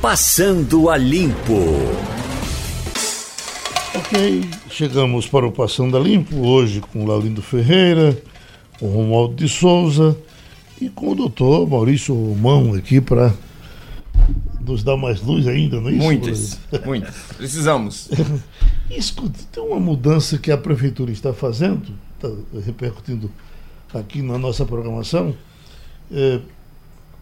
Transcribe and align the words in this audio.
Passando 0.00 0.88
a 0.88 0.96
Limpo. 0.96 1.58
Ok, 3.94 4.44
chegamos 4.70 5.26
para 5.26 5.46
o 5.46 5.52
Passando 5.52 5.94
a 5.94 6.00
Limpo, 6.00 6.36
hoje 6.38 6.80
com 6.80 7.04
Laurindo 7.04 7.42
Ferreira, 7.42 8.16
com 8.78 8.88
Romualdo 8.88 9.34
de 9.34 9.46
Souza 9.46 10.16
e 10.80 10.88
com 10.88 11.10
o 11.10 11.14
doutor 11.14 11.68
Maurício 11.68 12.14
Romão 12.14 12.72
aqui 12.72 12.98
para 12.98 13.34
nos 14.62 14.82
dar 14.82 14.96
mais 14.96 15.20
luz 15.20 15.46
ainda, 15.46 15.78
não 15.78 15.90
é 15.90 15.92
isso? 15.92 16.02
Muitas, 16.02 16.60
muitas. 16.86 17.14
Precisamos. 17.36 18.08
Escuta, 18.88 19.38
tem 19.52 19.62
uma 19.62 19.78
mudança 19.78 20.38
que 20.38 20.50
a 20.50 20.56
prefeitura 20.56 21.12
está 21.12 21.34
fazendo, 21.34 21.92
está 22.16 22.30
repercutindo 22.64 23.30
aqui 23.92 24.22
na 24.22 24.38
nossa 24.38 24.64
programação, 24.64 25.34
é, 26.10 26.40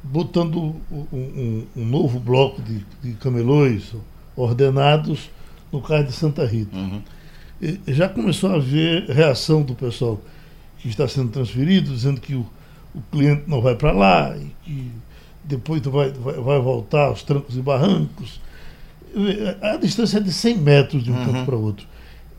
botando 0.02 0.76
um, 0.90 1.06
um, 1.12 1.66
um, 1.76 1.84
novo 1.84 2.18
bloco 2.18 2.62
de, 2.62 2.84
de 3.02 3.12
camelões 3.14 3.94
ordenados 4.36 5.30
no 5.72 5.80
Cais 5.80 6.06
de 6.06 6.12
Santa 6.12 6.46
Rita. 6.46 6.76
Uhum. 6.76 7.02
Já 7.88 8.08
começou 8.08 8.50
a 8.50 8.54
haver 8.54 9.08
reação 9.08 9.62
do 9.62 9.74
pessoal 9.74 10.20
que 10.78 10.88
está 10.88 11.08
sendo 11.08 11.30
transferido, 11.30 11.92
dizendo 11.92 12.20
que 12.20 12.34
o, 12.34 12.46
o 12.94 13.02
cliente 13.10 13.44
não 13.48 13.60
vai 13.60 13.74
para 13.74 13.90
lá 13.90 14.36
e 14.36 14.50
que 14.64 14.92
depois 15.42 15.82
vai, 15.82 16.10
vai, 16.12 16.34
vai, 16.34 16.60
voltar 16.60 17.06
aos 17.06 17.22
trancos 17.22 17.56
e 17.56 17.60
barrancos. 17.60 18.40
A 19.60 19.76
distância 19.76 20.18
é 20.18 20.20
de 20.20 20.32
100 20.32 20.58
metros 20.58 21.02
de 21.02 21.10
um 21.10 21.16
uhum. 21.16 21.44
para 21.44 21.56
outro. 21.56 21.86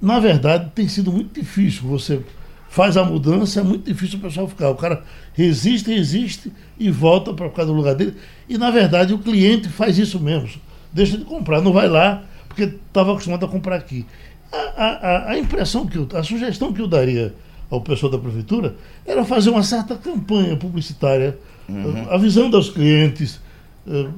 Na 0.02 0.20
verdade, 0.20 0.72
tem 0.74 0.88
sido 0.88 1.12
muito 1.12 1.38
difícil. 1.38 1.84
Você 1.90 2.22
faz 2.70 2.96
a 2.96 3.04
mudança, 3.04 3.60
é 3.60 3.64
muito 3.64 3.92
difícil 3.92 4.20
o 4.20 4.22
pessoal 4.22 4.48
ficar. 4.48 4.70
O 4.70 4.76
cara 4.76 5.04
resiste, 5.34 5.92
resiste 5.92 6.52
e 6.80 6.90
volta 6.90 7.34
para 7.34 7.50
ficar 7.50 7.66
no 7.66 7.74
lugar 7.74 7.96
dele. 7.96 8.16
E, 8.48 8.58
na 8.58 8.70
verdade, 8.70 9.14
o 9.14 9.18
cliente 9.18 9.68
faz 9.68 9.98
isso 9.98 10.20
mesmo. 10.20 10.50
Deixa 10.94 11.18
de 11.18 11.26
comprar, 11.26 11.62
não 11.62 11.74
vai 11.74 11.90
lá, 11.90 12.24
porque 12.48 12.64
estava 12.64 13.12
acostumado 13.12 13.44
a 13.46 13.50
comprar 13.50 13.76
aqui. 13.76 14.06
A, 14.52 14.84
a, 14.84 15.32
a 15.32 15.40
impressão 15.40 15.86
que 15.86 15.98
eu, 15.98 16.08
a 16.14 16.24
sugestão 16.24 16.72
que 16.72 16.82
eu 16.82 16.88
daria 16.88 17.34
ao 17.70 17.82
pessoal 17.82 18.12
da 18.12 18.18
prefeitura 18.18 18.76
era 19.06 19.24
fazer 19.26 19.50
uma 19.50 19.64
certa 19.64 19.96
campanha 19.96 20.56
publicitária, 20.56 21.38
uhum. 21.68 22.08
avisando 22.10 22.56
aos 22.56 22.70
clientes, 22.70 23.40
uh, 23.86 24.12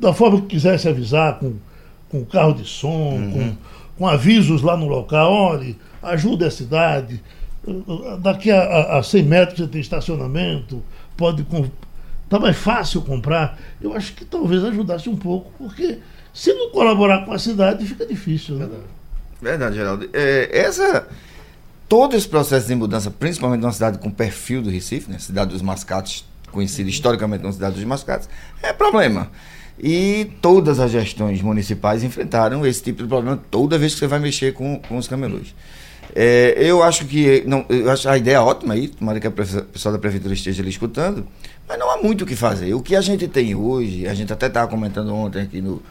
da 0.00 0.12
forma 0.12 0.40
que 0.40 0.48
quisesse 0.48 0.88
avisar, 0.88 1.38
com, 1.38 1.54
com 2.08 2.24
carro 2.24 2.54
de 2.54 2.64
som, 2.64 2.88
uhum. 2.88 3.32
com, 3.32 3.56
com 3.98 4.08
avisos 4.08 4.62
lá 4.62 4.76
no 4.76 4.86
local, 4.86 5.32
olhe, 5.32 5.76
ajude 6.02 6.44
a 6.44 6.50
cidade, 6.50 7.20
daqui 8.20 8.50
a, 8.50 8.98
a 8.98 9.02
100 9.02 9.22
metros 9.22 9.58
você 9.58 9.66
tem 9.66 9.80
estacionamento, 9.80 10.82
pode 11.16 11.44
Está 12.24 12.40
mais 12.40 12.56
fácil 12.56 13.02
comprar. 13.02 13.56
Eu 13.80 13.94
acho 13.94 14.12
que 14.12 14.24
talvez 14.24 14.64
ajudasse 14.64 15.08
um 15.08 15.16
pouco, 15.16 15.52
porque 15.56 15.98
se 16.34 16.52
não 16.52 16.70
colaborar 16.70 17.24
com 17.24 17.32
a 17.32 17.38
cidade, 17.38 17.86
fica 17.86 18.04
difícil. 18.04 18.56
Né? 18.56 18.66
Verdade. 18.66 18.96
Verdade, 19.40 19.76
Geraldo. 19.76 20.10
É, 20.12 20.50
essa, 20.52 21.06
todo 21.88 22.16
esse 22.16 22.28
processo 22.28 22.66
de 22.66 22.74
mudança, 22.74 23.12
principalmente 23.12 23.60
numa 23.60 23.72
cidade 23.72 23.98
com 23.98 24.10
perfil 24.10 24.60
do 24.60 24.70
Recife, 24.70 25.10
né, 25.10 25.18
cidade 25.20 25.52
dos 25.52 25.62
mascates, 25.62 26.24
conhecida 26.50 26.90
historicamente 26.90 27.42
como 27.42 27.52
cidade 27.52 27.76
dos 27.76 27.84
mascates, 27.84 28.28
é 28.60 28.72
problema. 28.72 29.30
E 29.78 30.32
todas 30.40 30.80
as 30.80 30.90
gestões 30.90 31.40
municipais 31.42 32.02
enfrentaram 32.02 32.66
esse 32.66 32.82
tipo 32.82 33.02
de 33.02 33.08
problema 33.08 33.40
toda 33.50 33.78
vez 33.78 33.92
que 33.92 34.00
você 34.00 34.06
vai 34.06 34.18
mexer 34.18 34.52
com, 34.52 34.80
com 34.80 34.96
os 34.96 35.06
camelôs. 35.06 35.54
É, 36.14 36.54
eu 36.58 36.82
acho 36.82 37.04
que 37.06 37.42
não, 37.46 37.64
eu 37.68 37.90
acho 37.90 38.08
a 38.08 38.16
ideia 38.16 38.42
ótima 38.42 38.74
aí, 38.74 38.88
tomara 38.88 39.20
que 39.20 39.26
a 39.26 39.30
pessoal 39.30 39.92
da 39.92 39.98
prefeitura 39.98 40.34
esteja 40.34 40.62
ali 40.62 40.70
escutando, 40.70 41.26
mas 41.68 41.78
não 41.78 41.90
há 41.90 41.96
muito 41.98 42.22
o 42.22 42.26
que 42.26 42.36
fazer. 42.36 42.74
O 42.74 42.80
que 42.80 42.94
a 42.94 43.00
gente 43.00 43.28
tem 43.28 43.54
hoje, 43.54 44.06
a 44.06 44.14
gente 44.14 44.32
até 44.32 44.46
estava 44.46 44.68
comentando 44.68 45.14
ontem 45.14 45.42
aqui 45.42 45.60
no, 45.60 45.82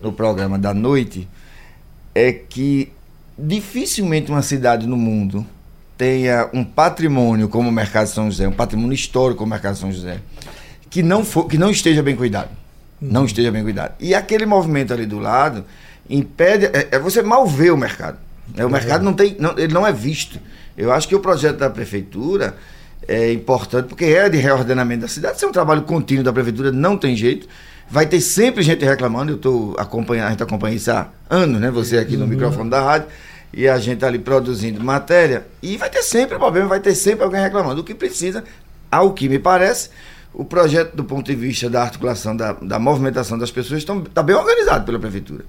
no 0.00 0.12
programa 0.12 0.58
da 0.58 0.72
noite, 0.72 1.28
é 2.14 2.32
que 2.32 2.92
dificilmente 3.38 4.30
uma 4.30 4.42
cidade 4.42 4.86
no 4.86 4.96
mundo 4.96 5.46
tenha 5.96 6.48
um 6.52 6.64
patrimônio 6.64 7.48
como 7.48 7.68
o 7.68 7.72
Mercado 7.72 8.06
de 8.06 8.14
São 8.14 8.30
José, 8.30 8.48
um 8.48 8.52
patrimônio 8.52 8.94
histórico 8.94 9.38
como 9.38 9.48
o 9.48 9.50
Mercado 9.50 9.76
São 9.76 9.92
José, 9.92 10.20
que 10.88 11.02
não, 11.02 11.24
for, 11.24 11.46
que 11.46 11.58
não 11.58 11.70
esteja 11.70 12.02
bem 12.02 12.16
cuidado. 12.16 12.50
Uhum. 13.00 13.08
Não 13.10 13.24
esteja 13.24 13.50
bem 13.50 13.62
cuidado. 13.62 13.94
E 14.00 14.14
aquele 14.14 14.46
movimento 14.46 14.92
ali 14.92 15.06
do 15.06 15.18
lado 15.18 15.64
impede. 16.08 16.66
É, 16.66 16.88
é 16.92 16.98
você 16.98 17.22
mal 17.22 17.46
vê 17.46 17.70
o 17.70 17.76
mercado. 17.76 18.18
É, 18.56 18.64
o 18.64 18.70
mercado 18.70 19.04
não 19.04 19.12
tem. 19.12 19.36
Não, 19.38 19.56
ele 19.58 19.72
não 19.72 19.86
é 19.86 19.92
visto. 19.92 20.38
Eu 20.76 20.92
acho 20.92 21.08
que 21.08 21.14
o 21.14 21.20
projeto 21.20 21.56
da 21.56 21.68
prefeitura 21.68 22.56
é 23.06 23.32
importante, 23.32 23.86
porque 23.86 24.04
é 24.04 24.28
de 24.28 24.36
reordenamento 24.36 25.02
da 25.02 25.08
cidade. 25.08 25.36
Isso 25.36 25.44
é 25.44 25.48
um 25.48 25.52
trabalho 25.52 25.82
contínuo 25.82 26.22
da 26.22 26.32
prefeitura, 26.32 26.70
não 26.70 26.96
tem 26.96 27.16
jeito. 27.16 27.48
Vai 27.90 28.06
ter 28.06 28.20
sempre 28.20 28.62
gente 28.62 28.84
reclamando, 28.84 29.32
eu 29.32 29.36
estou 29.36 29.74
acompanhando, 29.78 30.26
a 30.26 30.30
gente 30.30 30.42
acompanha 30.42 30.76
isso 30.76 30.90
há 30.90 31.08
anos, 31.30 31.58
né? 31.58 31.70
Você 31.70 31.96
aqui 31.96 32.16
no 32.16 32.24
uhum. 32.24 32.30
microfone 32.30 32.68
da 32.68 32.82
rádio, 32.82 33.08
e 33.52 33.66
a 33.66 33.78
gente 33.78 34.04
ali 34.04 34.18
produzindo 34.18 34.82
matéria, 34.84 35.46
e 35.62 35.78
vai 35.78 35.88
ter 35.88 36.02
sempre 36.02 36.36
problema, 36.36 36.68
vai 36.68 36.80
ter 36.80 36.94
sempre 36.94 37.24
alguém 37.24 37.40
reclamando. 37.40 37.80
O 37.80 37.84
que 37.84 37.94
precisa, 37.94 38.44
ao 38.90 39.14
que 39.14 39.26
me 39.26 39.38
parece, 39.38 39.88
o 40.34 40.44
projeto 40.44 40.94
do 40.94 41.02
ponto 41.02 41.26
de 41.26 41.34
vista 41.34 41.70
da 41.70 41.82
articulação, 41.82 42.36
da, 42.36 42.52
da 42.52 42.78
movimentação 42.78 43.38
das 43.38 43.50
pessoas 43.50 43.82
está 43.82 44.22
bem 44.22 44.36
organizado 44.36 44.84
pela 44.84 44.98
prefeitura. 44.98 45.44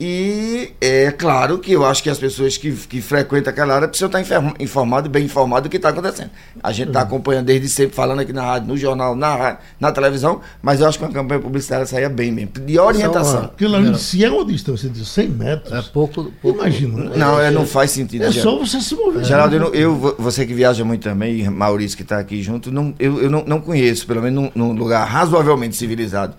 E 0.00 0.74
é 0.80 1.10
claro 1.10 1.58
que 1.58 1.72
eu 1.72 1.84
acho 1.84 2.04
que 2.04 2.08
as 2.08 2.18
pessoas 2.18 2.56
que, 2.56 2.70
que 2.70 3.02
frequentam 3.02 3.50
aquela 3.50 3.74
área 3.74 3.88
precisam 3.88 4.06
estar 4.06 4.54
informadas, 4.60 5.10
bem 5.10 5.24
informadas 5.24 5.64
do 5.64 5.68
que 5.68 5.76
está 5.76 5.88
acontecendo. 5.88 6.30
A 6.62 6.70
gente 6.70 6.88
está 6.88 7.00
acompanhando 7.00 7.46
desde 7.46 7.68
sempre, 7.68 7.96
falando 7.96 8.20
aqui 8.20 8.32
na 8.32 8.42
rádio, 8.42 8.68
no 8.68 8.76
jornal, 8.76 9.16
na, 9.16 9.58
na 9.80 9.90
televisão, 9.90 10.40
mas 10.62 10.80
eu 10.80 10.86
acho 10.86 10.98
que 10.98 11.04
uma 11.04 11.12
campanha 11.12 11.40
publicitária 11.40 11.84
saia 11.84 12.08
bem 12.08 12.30
mesmo, 12.30 12.52
de 12.64 12.78
orientação. 12.78 13.48
Porque 13.48 13.66
lá, 13.66 13.92
se 13.94 14.24
é 14.24 14.30
uma 14.30 14.44
distância 14.44 14.88
de 14.88 15.04
100 15.04 15.28
metros, 15.30 15.72
é 15.72 15.82
pouco, 15.90 16.32
pouco 16.40 16.60
imagina. 16.60 17.04
Né? 17.04 17.16
Não, 17.16 17.40
é, 17.40 17.50
não 17.50 17.66
faz 17.66 17.90
sentido. 17.90 18.24
É 18.24 18.30
só 18.30 18.56
você 18.56 18.80
se 18.80 18.94
mover. 18.94 19.24
Geraldo, 19.24 19.56
eu, 19.56 19.74
eu, 19.74 20.16
você 20.16 20.46
que 20.46 20.54
viaja 20.54 20.84
muito 20.84 21.02
também, 21.02 21.50
Maurício 21.50 21.96
que 21.96 22.04
está 22.04 22.20
aqui 22.20 22.40
junto, 22.40 22.70
não, 22.70 22.94
eu, 23.00 23.20
eu 23.20 23.28
não, 23.28 23.44
não 23.44 23.60
conheço, 23.60 24.06
pelo 24.06 24.22
menos 24.22 24.52
num, 24.54 24.68
num 24.68 24.72
lugar 24.78 25.04
razoavelmente 25.04 25.74
civilizado 25.74 26.36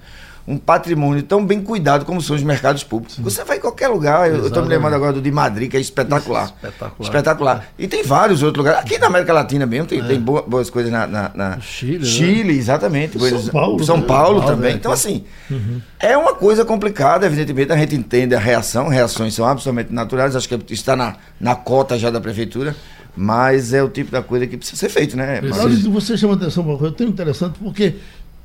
um 0.49 0.57
patrimônio 0.57 1.21
tão 1.21 1.45
bem 1.45 1.61
cuidado 1.61 2.03
como 2.03 2.19
são 2.19 2.35
os 2.35 2.41
mercados 2.41 2.83
públicos. 2.83 3.17
Sim. 3.17 3.21
Você 3.21 3.43
vai 3.43 3.57
em 3.57 3.59
qualquer 3.59 3.87
lugar, 3.87 4.27
eu 4.27 4.47
estou 4.47 4.63
me 4.63 4.69
lembrando 4.69 4.95
agora 4.95 5.13
do 5.13 5.21
de 5.21 5.31
Madrid, 5.31 5.69
que 5.69 5.77
é 5.77 5.79
espetacular. 5.79 6.45
Isso, 6.45 6.53
espetacular. 6.55 6.99
Espetacular. 6.99 7.67
E 7.77 7.87
tem 7.87 8.03
vários 8.03 8.41
outros 8.41 8.65
lugares. 8.65 8.83
Aqui 8.83 8.97
na 8.97 9.05
América 9.05 9.31
Latina 9.31 9.67
mesmo 9.67 9.85
tem, 9.85 9.99
é. 9.99 10.03
tem 10.03 10.19
boas, 10.19 10.43
boas 10.47 10.69
coisas 10.71 10.91
na, 10.91 11.05
na, 11.05 11.31
na 11.35 11.59
Chile, 11.59 12.03
Chile 12.03 12.53
né? 12.53 12.59
exatamente. 12.59 13.19
São 13.19 13.47
Paulo. 13.49 13.83
São 13.83 13.97
né? 13.97 14.03
Paulo, 14.07 14.41
também. 14.41 14.71
É, 14.71 14.75
então, 14.75 14.91
assim, 14.91 15.23
uhum. 15.51 15.79
é 15.99 16.17
uma 16.17 16.33
coisa 16.33 16.65
complicada, 16.65 17.27
evidentemente, 17.27 17.71
a 17.71 17.77
gente 17.77 17.95
entende 17.95 18.33
a 18.33 18.39
reação, 18.39 18.87
reações 18.87 19.35
são 19.35 19.45
absolutamente 19.45 19.93
naturais, 19.93 20.35
acho 20.35 20.49
que 20.49 20.73
está 20.73 20.95
na, 20.95 21.15
na 21.39 21.55
cota 21.55 21.95
já 21.95 22.09
da 22.09 22.19
prefeitura. 22.19 22.75
Mas 23.15 23.73
é 23.73 23.83
o 23.83 23.89
tipo 23.89 24.11
da 24.11 24.21
coisa 24.21 24.47
que 24.47 24.55
precisa 24.55 24.77
ser 24.77 24.87
feito, 24.87 25.17
né? 25.17 25.41
Mas... 25.41 25.83
Você 25.83 26.15
chama 26.15 26.35
atenção 26.35 26.63
para 26.63 26.71
uma 26.71 26.79
coisa 26.79 26.95
tão 26.95 27.07
interessante, 27.07 27.59
porque 27.59 27.95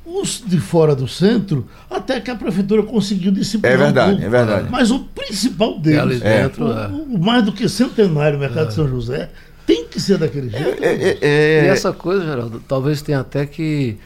os 0.05 0.43
de 0.45 0.59
fora 0.59 0.95
do 0.95 1.07
centro, 1.07 1.65
até 1.89 2.19
que 2.19 2.29
a 2.29 2.35
prefeitura 2.35 2.83
conseguiu 2.83 3.31
disciplinar. 3.31 3.73
É 3.73 3.83
verdade, 3.83 4.11
um 4.11 4.11
pouco, 4.11 4.25
é 4.25 4.29
verdade. 4.29 4.67
Mas 4.69 4.91
o 4.91 4.99
principal 4.99 5.79
deles, 5.79 6.21
é. 6.21 6.43
dentro, 6.43 6.65
o, 6.65 7.15
o, 7.15 7.19
mais 7.19 7.43
do 7.43 7.51
que 7.51 7.67
centenário, 7.67 8.37
mercado 8.37 8.65
é. 8.65 8.67
de 8.67 8.73
São 8.75 8.87
José, 8.87 9.29
tem 9.65 9.85
que 9.85 9.99
ser 9.99 10.17
daquele 10.17 10.49
jeito. 10.49 10.83
É, 10.83 10.93
é, 10.93 11.17
é, 11.21 11.65
e 11.65 11.67
essa 11.67 11.91
coisa, 11.91 12.23
Geraldo, 12.23 12.61
talvez 12.67 13.01
tenha 13.01 13.21
até 13.21 13.47
que 13.47 13.97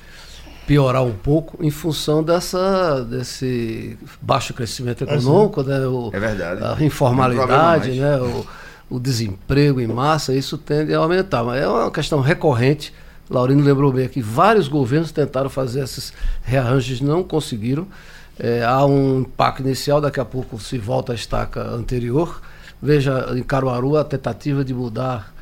piorar 0.65 1.03
um 1.03 1.13
pouco 1.13 1.63
em 1.65 1.71
função 1.71 2.23
dessa, 2.23 3.01
desse 3.01 3.97
baixo 4.21 4.53
crescimento 4.53 5.03
econômico, 5.03 5.63
né? 5.63 5.79
O, 5.85 6.11
é 6.13 6.19
verdade. 6.19 6.61
A 6.63 6.85
informalidade, 6.85 7.91
né? 7.91 8.17
O, 8.17 8.45
o 8.89 8.99
desemprego 8.99 9.81
em 9.81 9.87
massa, 9.87 10.33
isso 10.33 10.57
tende 10.57 10.93
a 10.93 10.99
aumentar. 10.99 11.43
Mas 11.43 11.61
é 11.61 11.67
uma 11.67 11.91
questão 11.91 12.21
recorrente 12.21 12.93
Laurino 13.29 13.63
lembrou 13.63 13.91
bem 13.91 14.05
aqui, 14.05 14.21
vários 14.21 14.67
governos 14.67 15.11
tentaram 15.11 15.49
fazer 15.49 15.83
esses 15.83 16.11
rearranjos, 16.43 16.99
não 16.99 17.23
conseguiram. 17.23 17.87
É, 18.39 18.63
há 18.63 18.85
um 18.85 19.19
impacto 19.19 19.61
inicial, 19.61 19.99
daqui 19.99 20.19
a 20.19 20.25
pouco 20.25 20.59
se 20.59 20.77
volta 20.77 21.11
à 21.11 21.15
estaca 21.15 21.61
anterior. 21.61 22.41
Veja 22.81 23.33
em 23.35 23.43
Caruaru 23.43 23.97
a 23.97 24.03
tentativa 24.03 24.63
de 24.63 24.73
mudar 24.73 25.33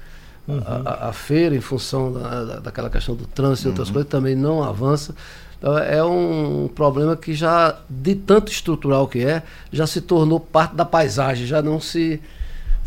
uhum. 0.48 0.60
a, 0.84 1.10
a, 1.10 1.13
feira 1.13 1.56
em 1.56 1.62
função 1.62 2.12
da, 2.12 2.60
daquela 2.60 2.89
questão 2.89 3.16
do 3.16 3.28
trânsito 3.28 3.68
e 3.68 3.69
outras 3.69 3.90
uhum. 3.90 3.94
coisas 3.94 4.10
também 4.10 4.36
não 4.36 4.63
avança. 4.63 5.13
Então, 5.60 5.78
é 5.78 6.04
um 6.04 6.69
problema 6.74 7.16
que 7.16 7.33
já, 7.33 7.78
de 7.90 8.16
tanto 8.16 8.51
estrutural 8.51 9.07
que 9.07 9.24
é, 9.24 9.44
já 9.72 9.88
se 9.88 10.01
tornou 10.01 10.40
parte 10.40 10.75
da 10.75 10.86
paisagem, 10.86 11.45
já 11.45 11.62
não 11.62 11.80
se 11.80 12.19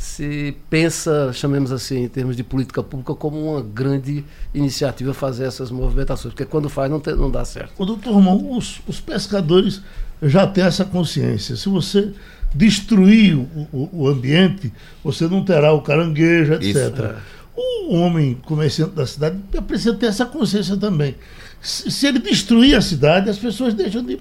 se 0.00 0.56
pensa, 0.70 1.31
chamemos 1.31 1.70
assim, 1.70 2.05
em 2.05 2.08
termos 2.08 2.35
de 2.35 2.43
política 2.43 2.82
pública, 2.82 3.14
como 3.14 3.52
uma 3.52 3.61
grande 3.61 4.25
iniciativa 4.55 5.12
fazer 5.12 5.44
essas 5.44 5.70
movimentações, 5.70 6.32
porque 6.32 6.47
quando 6.47 6.70
faz 6.70 6.91
não, 6.91 6.99
tem, 6.99 7.14
não 7.14 7.31
dá 7.31 7.44
certo. 7.44 7.75
O 7.76 7.85
doutor 7.85 8.14
Romão, 8.14 8.56
os, 8.56 8.81
os, 8.88 8.99
pescadores 8.99 9.82
já 10.23 10.47
têm 10.47 10.64
essa 10.64 10.87
consciência. 10.87 11.55
Se 11.55 11.69
você 11.69 12.14
destruir 12.55 13.37
o, 13.37 13.69
o, 13.70 13.91
o 13.93 14.08
ambiente, 14.08 14.73
você 15.05 15.29
não 15.29 15.44
terá 15.44 15.70
o 15.75 15.82
caranguejo, 15.82 16.55
etc. 16.55 16.64
Isso, 16.64 16.79
é. 16.79 17.17
O 17.55 17.94
homem 17.94 18.38
comerciante 18.46 18.93
da 18.93 19.06
cidade 19.06 19.37
precisa 19.69 19.93
ter 19.93 20.06
essa 20.06 20.25
consciência 20.25 20.79
também. 20.79 21.14
Se, 21.61 21.91
se 21.91 22.06
ele 22.06 22.20
destruir 22.20 22.75
a 22.75 22.81
cidade, 22.81 23.29
as 23.29 23.37
pessoas 23.37 23.75
deixam 23.75 24.03
de 24.03 24.19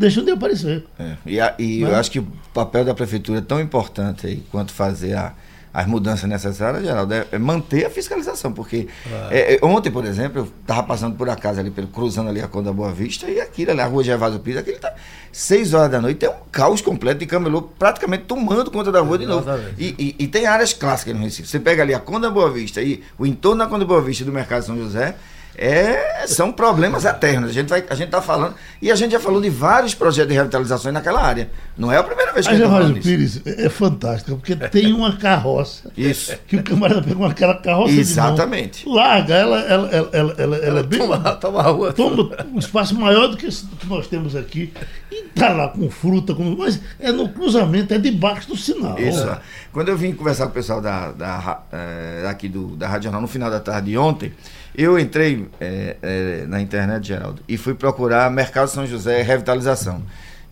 deixam 0.00 0.24
de 0.24 0.30
aparecer. 0.30 0.84
É, 0.98 1.16
e, 1.26 1.38
a, 1.38 1.54
e 1.58 1.82
eu 1.82 1.94
acho 1.94 2.10
que 2.10 2.18
o 2.18 2.26
papel 2.54 2.84
da 2.86 2.94
prefeitura 2.94 3.38
é 3.38 3.42
tão 3.42 3.60
importante 3.60 4.26
aí 4.26 4.42
quanto 4.50 4.72
fazer 4.72 5.14
a, 5.14 5.34
as 5.74 5.86
mudanças 5.86 6.28
necessárias, 6.28 6.82
Geraldo, 6.82 7.12
é, 7.12 7.26
é 7.30 7.38
manter 7.38 7.84
a 7.84 7.90
fiscalização, 7.90 8.50
porque 8.50 8.88
é. 9.30 9.56
É, 9.56 9.58
ontem, 9.62 9.90
por 9.90 10.06
exemplo, 10.06 10.40
eu 10.40 10.48
estava 10.62 10.82
passando 10.84 11.16
por 11.16 11.28
acaso 11.28 11.60
ali, 11.60 11.70
pelo, 11.70 11.86
cruzando 11.88 12.30
ali 12.30 12.40
a 12.40 12.48
Conda 12.48 12.72
Boa 12.72 12.90
Vista, 12.90 13.28
e 13.28 13.38
aquilo 13.38 13.72
ali, 13.72 13.80
a 13.82 13.86
rua 13.86 14.02
Gervásio 14.02 14.40
Pires, 14.40 14.58
aquele 14.58 14.78
tá 14.78 14.94
6 15.30 15.74
horas 15.74 15.90
da 15.90 16.00
noite, 16.00 16.24
é 16.24 16.30
um 16.30 16.34
caos 16.50 16.80
completo 16.80 17.20
de 17.20 17.26
camelô 17.26 17.62
praticamente 17.62 18.24
tomando 18.24 18.70
conta 18.70 18.90
da 18.90 19.00
rua 19.00 19.18
de 19.18 19.26
novo. 19.26 19.48
E, 19.78 19.94
e, 19.98 20.24
e, 20.24 20.26
tem 20.26 20.46
áreas 20.46 20.72
clássicas 20.72 21.14
no 21.14 21.22
Recife. 21.22 21.46
Você 21.46 21.60
pega 21.60 21.82
ali 21.82 21.92
a 21.92 22.00
Conda 22.00 22.30
Boa 22.30 22.50
Vista 22.50 22.80
e 22.80 23.04
o 23.18 23.26
entorno 23.26 23.62
da 23.62 23.66
Conda 23.68 23.84
Boa 23.84 24.00
Vista 24.00 24.24
do 24.24 24.32
Mercado 24.32 24.64
São 24.64 24.76
José, 24.78 25.14
é, 25.62 26.26
são 26.26 26.50
problemas 26.50 27.04
eternos. 27.04 27.50
A 27.50 27.52
gente 27.52 27.68
vai, 27.68 27.84
a 27.90 27.94
gente 27.94 28.06
está 28.06 28.22
falando 28.22 28.54
e 28.80 28.90
a 28.90 28.94
gente 28.94 29.12
já 29.12 29.20
falou 29.20 29.42
de 29.42 29.50
vários 29.50 29.94
projetos 29.94 30.30
de 30.30 30.34
revitalização 30.34 30.90
naquela 30.90 31.20
área. 31.20 31.50
Não 31.76 31.92
é 31.92 31.98
a 31.98 32.02
primeira 32.02 32.32
vez 32.32 32.48
que 32.48 32.54
a 32.54 32.56
gente 32.56 32.70
fala 32.70 32.94
Pires 32.94 33.42
é 33.44 33.68
fantástica 33.68 34.34
porque 34.34 34.56
tem 34.56 34.90
uma 34.94 35.18
carroça. 35.18 35.92
Isso. 35.94 36.34
Que 36.46 36.56
o 36.56 36.62
camarada 36.62 37.02
pega 37.02 37.26
aquela 37.26 37.54
carroça 37.56 37.92
Exatamente. 37.92 38.86
Mão, 38.86 38.94
larga, 38.94 39.34
ela, 39.34 39.60
ela, 39.60 39.88
ela, 39.90 40.10
ela, 40.14 40.34
ela, 40.38 40.56
ela 40.56 40.80
é 40.80 40.82
bem 40.82 40.98
toma, 40.98 41.18
toma, 41.34 41.62
rua, 41.62 41.92
toma 41.92 42.30
um 42.50 42.58
espaço 42.58 42.94
maior 42.94 43.28
do 43.28 43.36
que 43.36 43.44
esse 43.44 43.66
que 43.66 43.86
nós 43.86 44.06
temos 44.06 44.34
aqui 44.34 44.72
e 45.12 45.24
tá 45.34 45.50
lá 45.50 45.68
com 45.68 45.90
fruta, 45.90 46.34
com, 46.34 46.42
mas 46.56 46.80
é 46.98 47.12
no 47.12 47.28
cruzamento, 47.28 47.92
é 47.92 47.98
debaixo 47.98 48.48
do 48.48 48.56
sinal. 48.56 48.98
Isso. 48.98 49.28
Quando 49.72 49.90
eu 49.90 49.96
vim 49.96 50.14
conversar 50.14 50.44
com 50.44 50.52
o 50.52 50.54
pessoal 50.54 50.80
da, 50.80 51.12
da, 51.12 51.62
é, 51.70 52.26
aqui 52.28 52.48
do, 52.48 52.76
da 52.76 52.88
Rádio 52.88 53.04
Jornal 53.04 53.20
no 53.20 53.28
final 53.28 53.50
da 53.50 53.60
tarde 53.60 53.90
de 53.90 53.98
ontem, 53.98 54.32
eu 54.74 54.98
entrei 54.98 55.48
é, 55.60 55.96
é, 56.02 56.44
na 56.46 56.60
internet, 56.60 57.08
Geraldo, 57.08 57.42
e 57.48 57.56
fui 57.56 57.74
procurar 57.74 58.30
Mercado 58.30 58.68
São 58.68 58.86
José 58.86 59.22
Revitalização. 59.22 60.02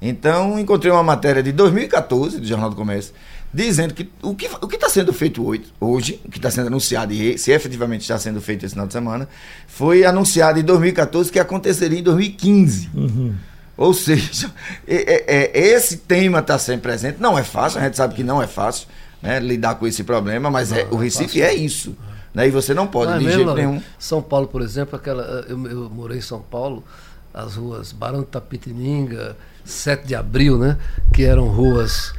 Então, 0.01 0.59
encontrei 0.59 0.93
uma 0.93 1.03
matéria 1.03 1.43
de 1.43 1.53
2014 1.53 2.39
do 2.39 2.47
Jornal 2.47 2.71
do 2.71 2.77
Comércio, 2.77 3.13
dizendo 3.53 3.95
que 3.95 4.09
o 4.23 4.35
que 4.35 4.47
o 4.47 4.69
está 4.73 4.89
sendo 4.89 5.13
feito 5.13 5.45
hoje, 5.81 6.21
o 6.25 6.31
que 6.31 6.39
está 6.39 6.51
sendo 6.51 6.69
anunciado, 6.69 7.13
e 7.13 7.37
se 7.39 7.51
efetivamente 7.51 8.03
está 8.03 8.19
sendo 8.19 8.41
feito 8.41 8.65
esse 8.65 8.75
final 8.75 8.87
de 8.87 8.93
semana, 8.93 9.29
foi 9.67 10.05
anunciado 10.05 10.61
em 10.61 10.63
2014 10.63 11.33
que 11.33 11.39
aconteceria 11.39 11.99
em 11.99 12.03
2015. 12.03 12.91
Uhum. 12.95 13.35
Ou 13.77 13.95
seja, 13.95 14.53
é, 14.87 15.25
é, 15.57 15.69
esse 15.71 15.99
tema 15.99 16.41
está 16.41 16.59
sempre 16.59 16.83
presente. 16.83 17.21
Não 17.21 17.39
é 17.39 17.45
fácil, 17.45 17.81
a 17.81 17.85
gente 17.85 17.97
sabe 17.97 18.15
que 18.15 18.23
não 18.23 18.43
é 18.43 18.47
fácil 18.47 18.87
né, 19.23 19.39
lidar 19.41 19.77
com 19.77 19.87
esse 19.87 20.05
problema, 20.05 20.51
mas 20.51 20.73
é, 20.73 20.85
não, 20.85 20.91
é, 20.91 20.95
o 20.95 20.97
Recife 20.97 21.41
é 21.43 21.55
isso. 21.55 21.97
Né? 22.35 22.49
E 22.49 22.51
você 22.51 22.75
não 22.75 22.87
pode, 22.87 23.13
não, 23.13 23.19
de 23.19 23.31
jeito 23.31 23.55
nenhum. 23.55 23.83
São 23.99 24.23
Paulo, 24.23 24.47
por 24.47 24.63
exemplo, 24.63 24.97
aquela, 24.97 25.45
eu, 25.49 25.67
eu 25.67 25.91
morei 25.91 26.19
em 26.19 26.23
São 26.23 26.41
Paulo, 26.41 26.85
as 27.33 27.57
ruas 27.57 27.93
Barão 27.93 28.21
de 28.21 28.27
Tapitininga, 28.27 29.37
7 29.65 30.07
de 30.07 30.15
Abril, 30.15 30.59
né? 30.59 30.79
que 31.13 31.25
eram 31.25 31.49
ruas 31.49 32.13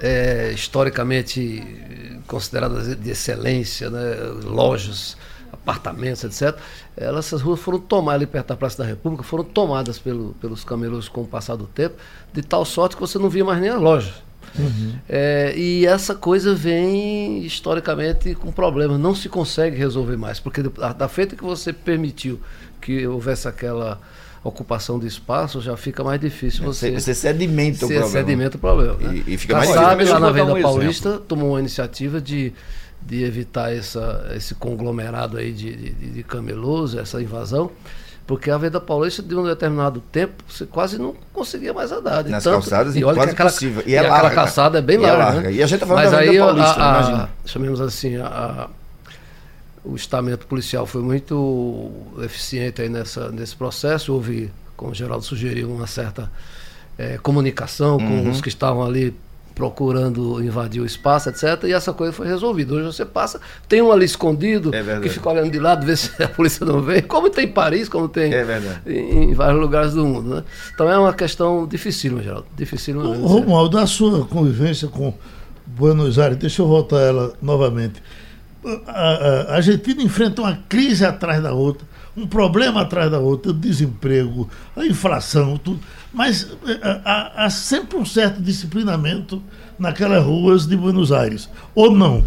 é, 0.00 0.52
historicamente 0.52 2.22
consideradas 2.26 2.96
de 2.96 3.10
excelência, 3.10 3.90
né? 3.90 4.00
lojas, 4.44 5.16
apartamentos, 5.52 6.24
etc. 6.24 6.58
Elas, 6.96 7.26
essas 7.26 7.40
ruas 7.40 7.60
foram 7.60 7.78
tomadas 7.78 8.22
ali 8.22 8.26
perto 8.26 8.48
da 8.48 8.56
Praça 8.56 8.78
da 8.78 8.84
República, 8.84 9.22
foram 9.22 9.44
tomadas 9.44 9.98
pelo, 9.98 10.34
pelos 10.40 10.64
camelôs 10.64 11.08
com 11.08 11.22
o 11.22 11.26
passar 11.26 11.56
do 11.56 11.66
tempo, 11.66 11.96
de 12.32 12.42
tal 12.42 12.64
sorte 12.64 12.96
que 12.96 13.00
você 13.00 13.18
não 13.18 13.28
via 13.28 13.44
mais 13.44 13.60
nem 13.60 13.70
as 13.70 13.80
lojas. 13.80 14.14
Uhum. 14.58 14.94
É, 15.08 15.54
e 15.56 15.86
essa 15.86 16.14
coisa 16.14 16.54
vem 16.54 17.44
historicamente 17.44 18.34
com 18.34 18.52
problemas, 18.52 18.98
não 18.98 19.14
se 19.14 19.28
consegue 19.28 19.76
resolver 19.76 20.16
mais, 20.16 20.38
porque 20.40 20.62
da, 20.62 20.92
da 20.92 21.08
feita 21.08 21.36
que 21.36 21.44
você 21.44 21.72
permitiu 21.72 22.40
que 22.80 23.06
houvesse 23.06 23.48
aquela 23.48 24.00
ocupação 24.44 24.98
de 24.98 25.06
espaço, 25.06 25.60
já 25.60 25.74
fica 25.76 26.04
mais 26.04 26.20
difícil 26.20 26.62
é, 26.64 26.66
você. 26.66 26.90
Você 26.90 27.14
sedimenta 27.14 27.86
o 27.86 27.88
problema. 27.88 28.08
sedimenta 28.08 28.56
o 28.56 28.60
problema. 28.60 28.94
Né? 28.94 29.22
E, 29.26 29.34
e 29.34 29.38
fica 29.38 29.56
mais 29.56 29.68
difícil. 29.68 29.88
Sabe, 29.88 30.04
lá 30.04 30.20
na 30.20 30.30
Venda 30.30 30.54
um 30.54 30.60
Paulista, 30.60 31.08
exemplo. 31.08 31.24
tomou 31.26 31.50
uma 31.50 31.60
iniciativa 31.60 32.20
de, 32.20 32.52
de 33.00 33.24
evitar 33.24 33.74
essa, 33.74 34.30
esse 34.36 34.54
conglomerado 34.54 35.38
aí 35.38 35.50
de, 35.50 35.74
de, 35.74 36.10
de 36.10 36.22
camelôs, 36.22 36.94
essa 36.94 37.22
invasão. 37.22 37.70
Porque 38.26 38.50
a 38.50 38.56
Venda 38.56 38.80
Paulista, 38.80 39.22
de 39.22 39.34
um 39.34 39.44
determinado 39.44 40.00
tempo, 40.00 40.42
você 40.48 40.64
quase 40.64 40.98
não 40.98 41.14
conseguia 41.32 41.74
mais 41.74 41.92
andar. 41.92 42.24
Nas 42.24 42.42
tanto, 42.42 42.54
calçadas, 42.54 42.96
e 42.96 43.04
olha 43.04 43.16
quase 43.16 43.32
aquela, 43.32 43.50
possível. 43.50 43.82
E, 43.86 43.94
é 43.94 43.96
e 43.96 43.98
aquela 43.98 44.30
calçada 44.30 44.78
é 44.78 44.82
bem 44.82 44.96
larga. 44.96 45.14
É 45.14 45.24
larga. 45.24 45.40
Né? 45.42 45.52
E 45.52 45.62
a 45.62 45.66
gente 45.66 45.74
está 45.74 45.86
falando 45.86 46.04
Mas 46.04 46.12
da 46.12 46.18
aí 46.18 46.38
Paulista, 46.38 46.82
a, 46.82 47.24
a, 47.24 47.28
chamemos 47.44 47.80
assim, 47.82 48.16
a, 48.16 48.68
o 49.84 49.94
estamento 49.94 50.46
policial 50.46 50.86
foi 50.86 51.02
muito 51.02 51.92
eficiente 52.22 52.80
aí 52.80 52.88
nessa, 52.88 53.30
nesse 53.30 53.54
processo. 53.54 54.14
Houve, 54.14 54.50
como 54.74 54.92
o 54.92 54.94
Geraldo 54.94 55.24
sugeriu, 55.24 55.70
uma 55.70 55.86
certa 55.86 56.30
é, 56.96 57.18
comunicação 57.18 57.98
com 57.98 58.04
uhum. 58.04 58.30
os 58.30 58.40
que 58.40 58.48
estavam 58.48 58.86
ali 58.86 59.14
procurando 59.54 60.42
invadir 60.42 60.82
o 60.82 60.86
espaço, 60.86 61.28
etc. 61.28 61.64
E 61.64 61.72
essa 61.72 61.92
coisa 61.92 62.12
foi 62.12 62.26
resolvida. 62.26 62.74
Hoje 62.74 62.86
você 62.86 63.04
passa, 63.04 63.40
tem 63.68 63.80
um 63.80 63.92
ali 63.92 64.04
escondido 64.04 64.74
é 64.74 65.00
que 65.00 65.08
fica 65.08 65.30
olhando 65.30 65.50
de 65.50 65.58
lado, 65.58 65.86
vê 65.86 65.94
se 65.96 66.22
a 66.22 66.28
polícia 66.28 66.66
não 66.66 66.82
vem, 66.82 67.02
como 67.02 67.30
tem 67.30 67.44
em 67.44 67.52
Paris, 67.52 67.88
como 67.88 68.08
tem 68.08 68.32
é 68.34 68.44
em, 68.86 69.30
em, 69.30 69.34
vários 69.34 69.60
lugares 69.60 69.92
do 69.92 70.04
mundo. 70.04 70.36
Né? 70.36 70.44
Então 70.74 70.90
é 70.90 70.98
uma 70.98 71.12
questão 71.12 71.66
difícil, 71.66 72.20
Geraldo. 72.22 72.46
Difícil 72.56 73.00
mesmo. 73.00 73.26
Romualdo, 73.26 73.76
da 73.76 73.86
sua 73.86 74.26
convivência 74.26 74.88
com 74.88 75.14
Buenos 75.64 76.18
Aires, 76.18 76.36
deixa 76.36 76.62
eu 76.62 76.66
voltar 76.66 76.98
a 76.98 77.02
ela 77.02 77.32
novamente. 77.40 78.02
A, 78.86 78.90
a, 78.90 79.42
a 79.52 79.54
Argentina 79.56 80.02
enfrenta 80.02 80.42
uma 80.42 80.58
crise 80.68 81.04
atrás 81.04 81.42
da 81.42 81.52
outra, 81.52 81.86
um 82.16 82.26
problema 82.26 82.80
atrás 82.80 83.10
da 83.10 83.18
outra, 83.18 83.50
o 83.50 83.54
desemprego, 83.54 84.48
a 84.74 84.84
inflação, 84.86 85.56
tudo 85.58 85.80
mas 86.14 86.48
é, 86.66 87.00
há, 87.04 87.44
há 87.44 87.50
sempre 87.50 87.98
um 87.98 88.04
certo 88.06 88.40
disciplinamento 88.40 89.42
naquelas 89.78 90.24
ruas 90.24 90.66
de 90.66 90.76
Buenos 90.76 91.12
Aires, 91.12 91.50
ou 91.74 91.90
não? 91.90 92.26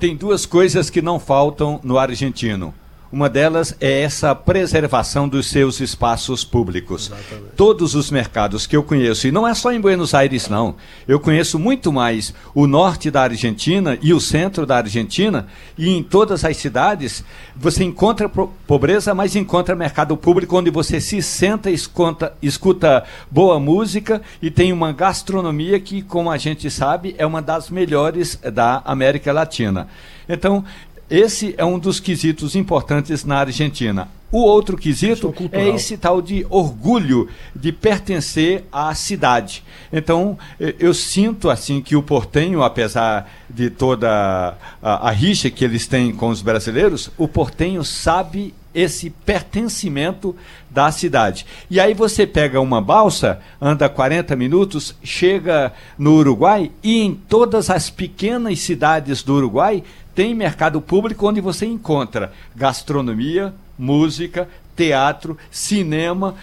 Tem 0.00 0.16
duas 0.16 0.44
coisas 0.44 0.90
que 0.90 1.00
não 1.00 1.20
faltam 1.20 1.78
no 1.84 1.98
argentino 1.98 2.74
uma 3.14 3.30
delas 3.30 3.76
é 3.80 4.00
essa 4.00 4.34
preservação 4.34 5.28
dos 5.28 5.46
seus 5.46 5.78
espaços 5.78 6.44
públicos. 6.44 7.06
Exatamente. 7.06 7.54
Todos 7.56 7.94
os 7.94 8.10
mercados 8.10 8.66
que 8.66 8.76
eu 8.76 8.82
conheço, 8.82 9.28
e 9.28 9.30
não 9.30 9.46
é 9.46 9.54
só 9.54 9.72
em 9.72 9.80
Buenos 9.80 10.14
Aires, 10.14 10.48
não. 10.48 10.74
Eu 11.06 11.20
conheço 11.20 11.56
muito 11.56 11.92
mais 11.92 12.34
o 12.52 12.66
norte 12.66 13.12
da 13.12 13.22
Argentina 13.22 13.96
e 14.02 14.12
o 14.12 14.20
centro 14.20 14.66
da 14.66 14.78
Argentina, 14.78 15.46
e 15.78 15.88
em 15.88 16.02
todas 16.02 16.44
as 16.44 16.56
cidades 16.56 17.22
você 17.54 17.84
encontra 17.84 18.28
pobreza, 18.28 19.14
mas 19.14 19.36
encontra 19.36 19.76
mercado 19.76 20.16
público 20.16 20.58
onde 20.58 20.70
você 20.70 21.00
se 21.00 21.22
senta, 21.22 21.70
escuta, 21.70 22.32
escuta 22.42 23.04
boa 23.30 23.60
música 23.60 24.20
e 24.42 24.50
tem 24.50 24.72
uma 24.72 24.92
gastronomia 24.92 25.78
que, 25.78 26.02
como 26.02 26.32
a 26.32 26.36
gente 26.36 26.68
sabe, 26.68 27.14
é 27.16 27.24
uma 27.24 27.40
das 27.40 27.70
melhores 27.70 28.36
da 28.52 28.82
América 28.84 29.32
Latina. 29.32 29.86
Então, 30.28 30.64
esse 31.10 31.54
é 31.56 31.64
um 31.64 31.78
dos 31.78 32.00
quesitos 32.00 32.54
importantes 32.54 33.24
na 33.24 33.38
Argentina. 33.38 34.08
O 34.34 34.42
outro 34.42 34.76
quesito 34.76 35.32
é 35.52 35.68
esse 35.68 35.96
tal 35.96 36.20
de 36.20 36.44
orgulho 36.50 37.28
de 37.54 37.70
pertencer 37.70 38.64
à 38.72 38.92
cidade. 38.92 39.62
Então, 39.92 40.36
eu 40.58 40.92
sinto 40.92 41.48
assim 41.48 41.80
que 41.80 41.94
o 41.94 42.02
portenho, 42.02 42.60
apesar 42.64 43.30
de 43.48 43.70
toda 43.70 44.56
a, 44.82 45.08
a 45.08 45.10
rixa 45.12 45.50
que 45.50 45.64
eles 45.64 45.86
têm 45.86 46.12
com 46.12 46.30
os 46.30 46.42
brasileiros, 46.42 47.10
o 47.16 47.28
portenho 47.28 47.84
sabe 47.84 48.52
esse 48.74 49.08
pertencimento 49.08 50.34
da 50.68 50.90
cidade. 50.90 51.46
E 51.70 51.78
aí 51.78 51.94
você 51.94 52.26
pega 52.26 52.60
uma 52.60 52.80
balsa, 52.80 53.40
anda 53.60 53.88
40 53.88 54.34
minutos, 54.34 54.96
chega 55.04 55.72
no 55.96 56.14
Uruguai 56.14 56.72
e 56.82 57.02
em 57.02 57.14
todas 57.14 57.70
as 57.70 57.88
pequenas 57.88 58.58
cidades 58.58 59.22
do 59.22 59.34
Uruguai 59.34 59.84
tem 60.14 60.34
mercado 60.34 60.80
público 60.80 61.28
onde 61.28 61.40
você 61.40 61.66
encontra 61.66 62.32
gastronomia, 62.54 63.52
música, 63.78 64.48
teatro, 64.76 65.38
cinema, 65.50 66.34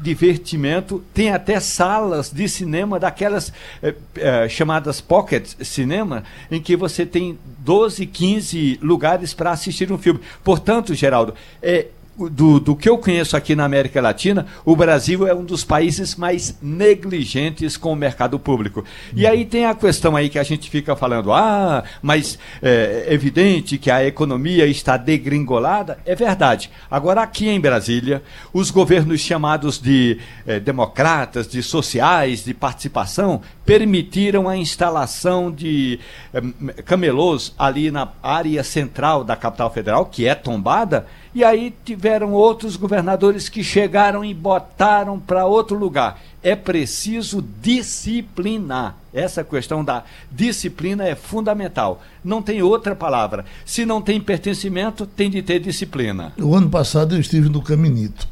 divertimento, 0.00 1.02
tem 1.14 1.30
até 1.30 1.58
salas 1.60 2.30
de 2.30 2.48
cinema 2.48 3.00
daquelas 3.00 3.52
eh, 3.82 3.94
eh, 4.16 4.48
chamadas 4.48 5.00
pocket 5.00 5.54
cinema, 5.62 6.24
em 6.50 6.60
que 6.60 6.76
você 6.76 7.06
tem 7.06 7.38
12, 7.58 8.06
15 8.06 8.78
lugares 8.82 9.32
para 9.32 9.50
assistir 9.50 9.90
um 9.90 9.98
filme. 9.98 10.20
Portanto, 10.44 10.94
Geraldo, 10.94 11.34
é 11.62 11.86
do, 12.16 12.60
do 12.60 12.76
que 12.76 12.88
eu 12.88 12.98
conheço 12.98 13.36
aqui 13.36 13.54
na 13.54 13.64
América 13.64 14.00
Latina, 14.00 14.46
o 14.64 14.76
Brasil 14.76 15.26
é 15.26 15.34
um 15.34 15.44
dos 15.44 15.64
países 15.64 16.14
mais 16.14 16.56
negligentes 16.60 17.76
com 17.76 17.92
o 17.92 17.96
mercado 17.96 18.38
público. 18.38 18.84
E 19.14 19.26
aí 19.26 19.44
tem 19.44 19.64
a 19.64 19.74
questão 19.74 20.14
aí 20.14 20.28
que 20.28 20.38
a 20.38 20.42
gente 20.42 20.68
fica 20.68 20.94
falando, 20.94 21.32
ah, 21.32 21.82
mas 22.02 22.38
é 22.62 23.06
evidente 23.08 23.78
que 23.78 23.90
a 23.90 24.04
economia 24.04 24.66
está 24.66 24.96
degringolada. 24.96 25.98
É 26.04 26.14
verdade. 26.14 26.70
Agora, 26.90 27.22
aqui 27.22 27.48
em 27.48 27.60
Brasília, 27.60 28.22
os 28.52 28.70
governos 28.70 29.20
chamados 29.20 29.80
de 29.80 30.18
eh, 30.46 30.60
democratas, 30.60 31.48
de 31.48 31.62
sociais, 31.62 32.44
de 32.44 32.52
participação, 32.52 33.40
permitiram 33.64 34.48
a 34.48 34.56
instalação 34.56 35.50
de 35.50 35.98
eh, 36.34 36.82
camelôs 36.84 37.54
ali 37.58 37.90
na 37.90 38.08
área 38.22 38.62
central 38.62 39.24
da 39.24 39.36
capital 39.36 39.72
federal, 39.72 40.06
que 40.06 40.26
é 40.26 40.34
tombada, 40.34 41.06
E 41.34 41.42
aí 41.42 41.74
tiveram 41.84 42.32
outros 42.32 42.76
governadores 42.76 43.48
que 43.48 43.64
chegaram 43.64 44.24
e 44.24 44.34
botaram 44.34 45.18
para 45.18 45.46
outro 45.46 45.78
lugar. 45.78 46.20
É 46.42 46.54
preciso 46.54 47.42
disciplinar. 47.62 48.96
Essa 49.14 49.42
questão 49.42 49.84
da 49.84 50.04
disciplina 50.30 51.04
é 51.04 51.14
fundamental. 51.14 52.02
Não 52.22 52.42
tem 52.42 52.62
outra 52.62 52.94
palavra. 52.94 53.44
Se 53.64 53.86
não 53.86 54.02
tem 54.02 54.20
pertencimento, 54.20 55.06
tem 55.06 55.30
de 55.30 55.42
ter 55.42 55.60
disciplina. 55.60 56.32
O 56.38 56.54
ano 56.54 56.68
passado 56.68 57.14
eu 57.14 57.20
estive 57.20 57.48
no 57.48 57.62
Caminito. 57.62 58.28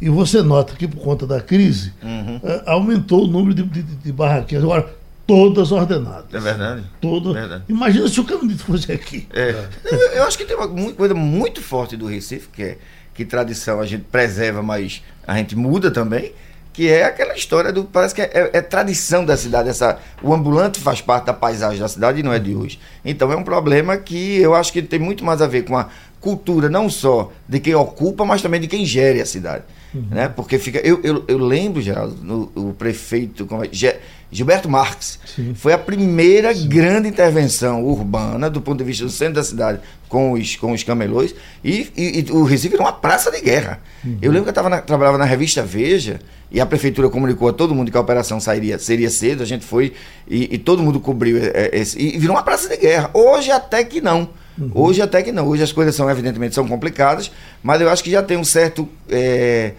E 0.00 0.08
você 0.08 0.42
nota 0.42 0.74
que 0.76 0.86
por 0.86 1.00
conta 1.00 1.26
da 1.26 1.40
crise, 1.40 1.92
uhum. 2.02 2.40
é, 2.42 2.62
aumentou 2.66 3.24
o 3.24 3.26
número 3.26 3.54
de, 3.54 3.62
de, 3.62 3.82
de 3.82 4.12
barraquinhas. 4.12 4.62
Agora, 4.62 4.94
todas 5.26 5.72
ordenadas. 5.72 6.32
É 6.32 6.38
verdade. 6.38 6.84
Todas. 7.00 7.32
Verdade. 7.32 7.64
Imagina 7.68 8.08
se 8.08 8.20
o 8.20 8.24
Caminito 8.24 8.64
fosse 8.64 8.92
aqui. 8.92 9.26
É. 9.32 9.66
Eu 10.14 10.24
acho 10.24 10.38
que 10.38 10.44
tem 10.44 10.56
uma 10.56 10.92
coisa 10.92 11.14
muito 11.14 11.60
forte 11.60 11.96
do 11.96 12.06
Recife, 12.06 12.48
que 12.48 12.62
é 12.62 12.78
que 13.16 13.24
tradição 13.24 13.80
a 13.80 13.86
gente 13.86 14.04
preserva, 14.04 14.62
mas 14.62 15.02
a 15.26 15.36
gente 15.38 15.56
muda 15.56 15.90
também, 15.90 16.32
que 16.72 16.86
é 16.88 17.04
aquela 17.04 17.34
história 17.34 17.72
do. 17.72 17.84
Parece 17.84 18.14
que 18.14 18.20
é, 18.20 18.30
é, 18.32 18.50
é, 18.58 18.60
tradição 18.60 19.24
da 19.24 19.36
cidade. 19.36 19.70
Essa, 19.70 19.98
o 20.22 20.34
ambulante 20.34 20.78
faz 20.78 21.00
parte 21.00 21.24
da 21.24 21.32
paisagem 21.32 21.80
da 21.80 21.88
cidade 21.88 22.20
e 22.20 22.22
não 22.22 22.32
é 22.32 22.38
de 22.38 22.54
hoje. 22.54 22.78
Então 23.02 23.32
é 23.32 23.36
um 23.36 23.42
problema 23.42 23.96
que 23.96 24.36
eu 24.36 24.54
acho 24.54 24.70
que 24.70 24.82
tem 24.82 24.98
muito 24.98 25.24
mais 25.24 25.40
a 25.40 25.46
ver 25.46 25.64
com 25.64 25.76
a 25.76 25.88
cultura, 26.20 26.68
não 26.68 26.90
só 26.90 27.32
de 27.48 27.58
quem 27.58 27.74
ocupa, 27.74 28.24
mas 28.26 28.42
também 28.42 28.60
de 28.60 28.68
quem 28.68 28.84
gere 28.84 29.22
a 29.22 29.26
cidade. 29.26 29.64
Uhum. 29.94 30.06
Né? 30.10 30.28
Porque 30.28 30.58
fica. 30.58 30.78
Eu, 30.80 31.00
eu, 31.02 31.24
eu 31.26 31.38
lembro, 31.38 31.80
Geraldo, 31.80 32.16
no, 32.22 32.52
o 32.54 32.74
prefeito 32.74 33.48
é, 33.82 33.98
Gilberto 34.30 34.68
Marques. 34.68 35.18
Sim. 35.24 35.54
Foi 35.54 35.72
a 35.72 35.78
primeira 35.78 36.54
Sim. 36.54 36.68
grande 36.68 37.08
intervenção 37.08 37.84
urbana, 37.84 38.50
do 38.50 38.60
ponto 38.60 38.78
de 38.78 38.84
vista 38.84 39.04
do 39.04 39.10
centro 39.10 39.34
da 39.34 39.44
cidade, 39.44 39.80
com 40.08 40.32
os, 40.32 40.56
com 40.56 40.72
os 40.72 40.82
camelôs. 40.82 41.34
E, 41.64 41.90
e, 41.96 42.20
e 42.20 42.32
o 42.32 42.42
Recife 42.44 42.74
era 42.74 42.82
uma 42.82 42.92
praça 42.92 43.30
de 43.30 43.40
guerra. 43.40 43.80
Uhum. 44.04 44.18
Eu 44.20 44.30
lembro 44.30 44.44
que 44.44 44.50
eu 44.50 44.54
tava 44.54 44.68
na, 44.68 44.80
trabalhava 44.80 45.16
na 45.16 45.24
revista 45.24 45.62
Veja 45.62 46.20
e 46.50 46.60
a 46.60 46.66
prefeitura 46.66 47.08
comunicou 47.08 47.48
a 47.48 47.52
todo 47.52 47.74
mundo 47.74 47.90
que 47.90 47.96
a 47.96 48.00
operação 48.00 48.40
sairia, 48.40 48.78
seria 48.78 49.10
cedo. 49.10 49.42
A 49.42 49.46
gente 49.46 49.64
foi 49.64 49.92
e, 50.28 50.54
e 50.54 50.58
todo 50.58 50.82
mundo 50.82 50.98
cobriu 50.98 51.38
é, 51.38 51.50
é, 51.54 51.78
esse. 51.78 51.98
E 51.98 52.18
virou 52.18 52.36
uma 52.36 52.42
praça 52.42 52.68
de 52.68 52.76
guerra. 52.76 53.10
Hoje 53.14 53.50
até 53.50 53.84
que 53.84 54.00
não. 54.00 54.28
Uhum. 54.58 54.70
Hoje 54.74 55.02
até 55.02 55.22
que 55.22 55.30
não. 55.30 55.46
Hoje 55.46 55.62
as 55.62 55.72
coisas 55.72 55.94
são, 55.94 56.10
evidentemente, 56.10 56.54
são 56.54 56.66
complicadas, 56.66 57.30
mas 57.62 57.80
eu 57.80 57.88
acho 57.88 58.02
que 58.02 58.10
já 58.10 58.22
tem 58.22 58.36
um 58.36 58.44
certo 58.44 58.88
é, 59.08 59.72